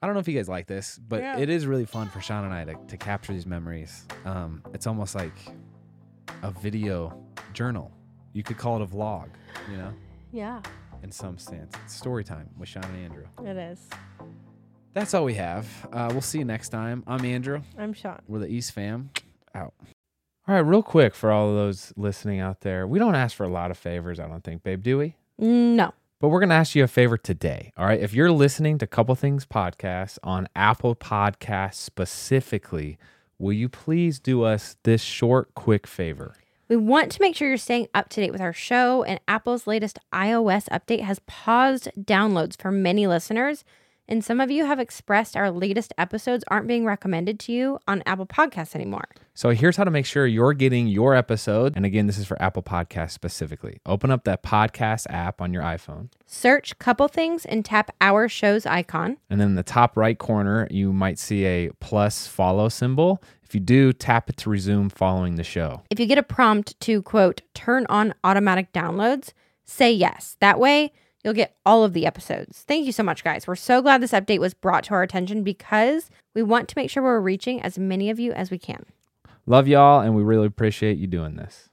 I 0.01 0.07
don't 0.07 0.13
know 0.15 0.19
if 0.21 0.27
you 0.27 0.35
guys 0.35 0.49
like 0.49 0.65
this, 0.67 0.97
but 0.97 1.21
Yeah. 1.21 1.37
it 1.37 1.49
is 1.49 1.67
really 1.67 1.85
fun 1.85 2.09
for 2.09 2.21
Shawn 2.21 2.45
and 2.45 2.53
I 2.53 2.65
to, 2.65 2.75
to 2.87 2.97
capture 2.97 3.33
these 3.33 3.45
memories. 3.45 4.07
Um, 4.25 4.63
it's 4.73 4.87
almost 4.87 5.13
like 5.13 5.35
a 6.41 6.49
video 6.51 7.21
journal. 7.53 7.91
You 8.33 8.43
could 8.43 8.57
call 8.57 8.77
it 8.77 8.81
a 8.81 8.85
vlog, 8.85 9.29
you 9.69 9.77
know, 9.77 9.93
Yeah, 10.31 10.61
in 11.03 11.11
some 11.11 11.37
sense. 11.37 11.73
It's 11.83 11.93
story 11.95 12.23
time 12.23 12.49
with 12.57 12.69
Shawn 12.69 12.83
and 12.85 12.97
Andrew. 13.05 13.25
it 13.45 13.57
is. 13.57 13.89
That's 14.93 15.13
all 15.13 15.23
we 15.25 15.35
have. 15.35 15.65
Uh, 15.91 16.09
we'll 16.11 16.21
see 16.21 16.39
you 16.39 16.45
next 16.45 16.69
time. 16.69 17.03
I'm 17.07 17.23
Andrew. 17.25 17.61
I'm 17.77 17.93
Shawn. 17.93 18.21
We're 18.27 18.39
the 18.39 18.47
East 18.47 18.71
fam. 18.73 19.09
Out. 19.55 19.73
All 20.47 20.55
right, 20.55 20.59
real 20.59 20.83
quick 20.83 21.13
for 21.15 21.31
all 21.31 21.49
of 21.49 21.55
those 21.55 21.93
listening 21.95 22.39
out 22.39 22.61
there, 22.61 22.85
we 22.87 22.99
don't 22.99 23.15
ask 23.15 23.35
for 23.35 23.43
a 23.45 23.49
lot 23.49 23.71
of 23.71 23.77
favors, 23.77 24.19
I 24.19 24.27
don't 24.27 24.43
think, 24.43 24.63
babe, 24.63 24.81
do 24.83 24.97
we? 24.97 25.15
No. 25.37 25.93
But 26.19 26.29
we're 26.29 26.39
going 26.39 26.49
to 26.49 26.55
ask 26.55 26.75
you 26.75 26.83
a 26.83 26.87
favor 26.87 27.17
today. 27.17 27.71
All 27.77 27.85
right. 27.85 27.99
If 27.99 28.13
you're 28.13 28.31
listening 28.31 28.77
to 28.79 28.87
Couple 28.87 29.15
Things 29.15 29.45
Podcast 29.45 30.19
on 30.23 30.47
Apple 30.55 30.95
Podcasts 30.95 31.75
specifically, 31.75 32.97
will 33.39 33.53
you 33.53 33.69
please 33.69 34.19
do 34.19 34.43
us 34.43 34.75
this 34.83 35.01
short, 35.01 35.53
quick 35.55 35.87
favor? 35.87 36.35
We 36.71 36.77
want 36.77 37.11
to 37.11 37.21
make 37.21 37.35
sure 37.35 37.49
you're 37.49 37.57
staying 37.57 37.89
up 37.93 38.07
to 38.07 38.21
date 38.21 38.31
with 38.31 38.39
our 38.39 38.53
show, 38.53 39.03
and 39.03 39.19
Apple's 39.27 39.67
latest 39.67 39.99
iOS 40.13 40.69
update 40.69 41.01
has 41.01 41.19
paused 41.27 41.89
downloads 41.99 42.57
for 42.57 42.71
many 42.71 43.07
listeners. 43.07 43.65
And 44.07 44.23
some 44.23 44.39
of 44.39 44.49
you 44.49 44.65
have 44.65 44.79
expressed 44.79 45.35
our 45.35 45.51
latest 45.51 45.93
episodes 45.97 46.45
aren't 46.47 46.67
being 46.67 46.85
recommended 46.85 47.41
to 47.41 47.51
you 47.51 47.77
on 47.89 48.01
Apple 48.05 48.25
Podcasts 48.25 48.73
anymore. 48.73 49.03
So 49.33 49.49
here's 49.49 49.75
how 49.75 49.83
to 49.83 49.91
make 49.91 50.05
sure 50.05 50.25
you're 50.25 50.53
getting 50.53 50.87
your 50.87 51.13
episode. 51.13 51.73
And 51.75 51.85
again, 51.85 52.07
this 52.07 52.17
is 52.17 52.25
for 52.25 52.41
Apple 52.41 52.63
Podcasts 52.63 53.11
specifically. 53.11 53.79
Open 53.85 54.09
up 54.09 54.23
that 54.23 54.41
podcast 54.41 55.07
app 55.09 55.41
on 55.41 55.51
your 55.51 55.63
iPhone. 55.63 56.07
Search 56.25 56.79
Couple 56.79 57.09
Things 57.09 57.45
and 57.45 57.65
tap 57.65 57.93
our 57.99 58.29
show's 58.29 58.65
icon. 58.65 59.17
And 59.29 59.41
then 59.41 59.49
in 59.49 59.55
the 59.55 59.63
top 59.63 59.97
right 59.97 60.17
corner, 60.17 60.69
you 60.71 60.93
might 60.93 61.19
see 61.19 61.45
a 61.45 61.69
plus 61.81 62.27
follow 62.27 62.69
symbol. 62.69 63.21
If 63.51 63.55
you 63.55 63.59
do, 63.59 63.91
tap 63.91 64.29
it 64.29 64.37
to 64.37 64.49
resume 64.49 64.87
following 64.87 65.35
the 65.35 65.43
show. 65.43 65.81
If 65.89 65.99
you 65.99 66.05
get 66.05 66.17
a 66.17 66.23
prompt 66.23 66.79
to 66.79 67.01
quote, 67.01 67.41
turn 67.53 67.85
on 67.89 68.13
automatic 68.23 68.71
downloads, 68.71 69.33
say 69.65 69.91
yes. 69.91 70.37
That 70.39 70.57
way, 70.57 70.93
you'll 71.21 71.33
get 71.33 71.57
all 71.65 71.83
of 71.83 71.91
the 71.91 72.05
episodes. 72.05 72.63
Thank 72.65 72.85
you 72.85 72.93
so 72.93 73.03
much, 73.03 73.25
guys. 73.25 73.47
We're 73.47 73.57
so 73.57 73.81
glad 73.81 74.01
this 74.01 74.13
update 74.13 74.39
was 74.39 74.53
brought 74.53 74.85
to 74.85 74.93
our 74.93 75.03
attention 75.03 75.43
because 75.43 76.09
we 76.33 76.41
want 76.41 76.69
to 76.69 76.77
make 76.77 76.89
sure 76.89 77.03
we're 77.03 77.19
reaching 77.19 77.61
as 77.61 77.77
many 77.77 78.09
of 78.09 78.21
you 78.21 78.31
as 78.31 78.51
we 78.51 78.57
can. 78.57 78.85
Love 79.45 79.67
y'all, 79.67 79.99
and 79.99 80.15
we 80.15 80.23
really 80.23 80.47
appreciate 80.47 80.97
you 80.97 81.07
doing 81.07 81.35
this. 81.35 81.70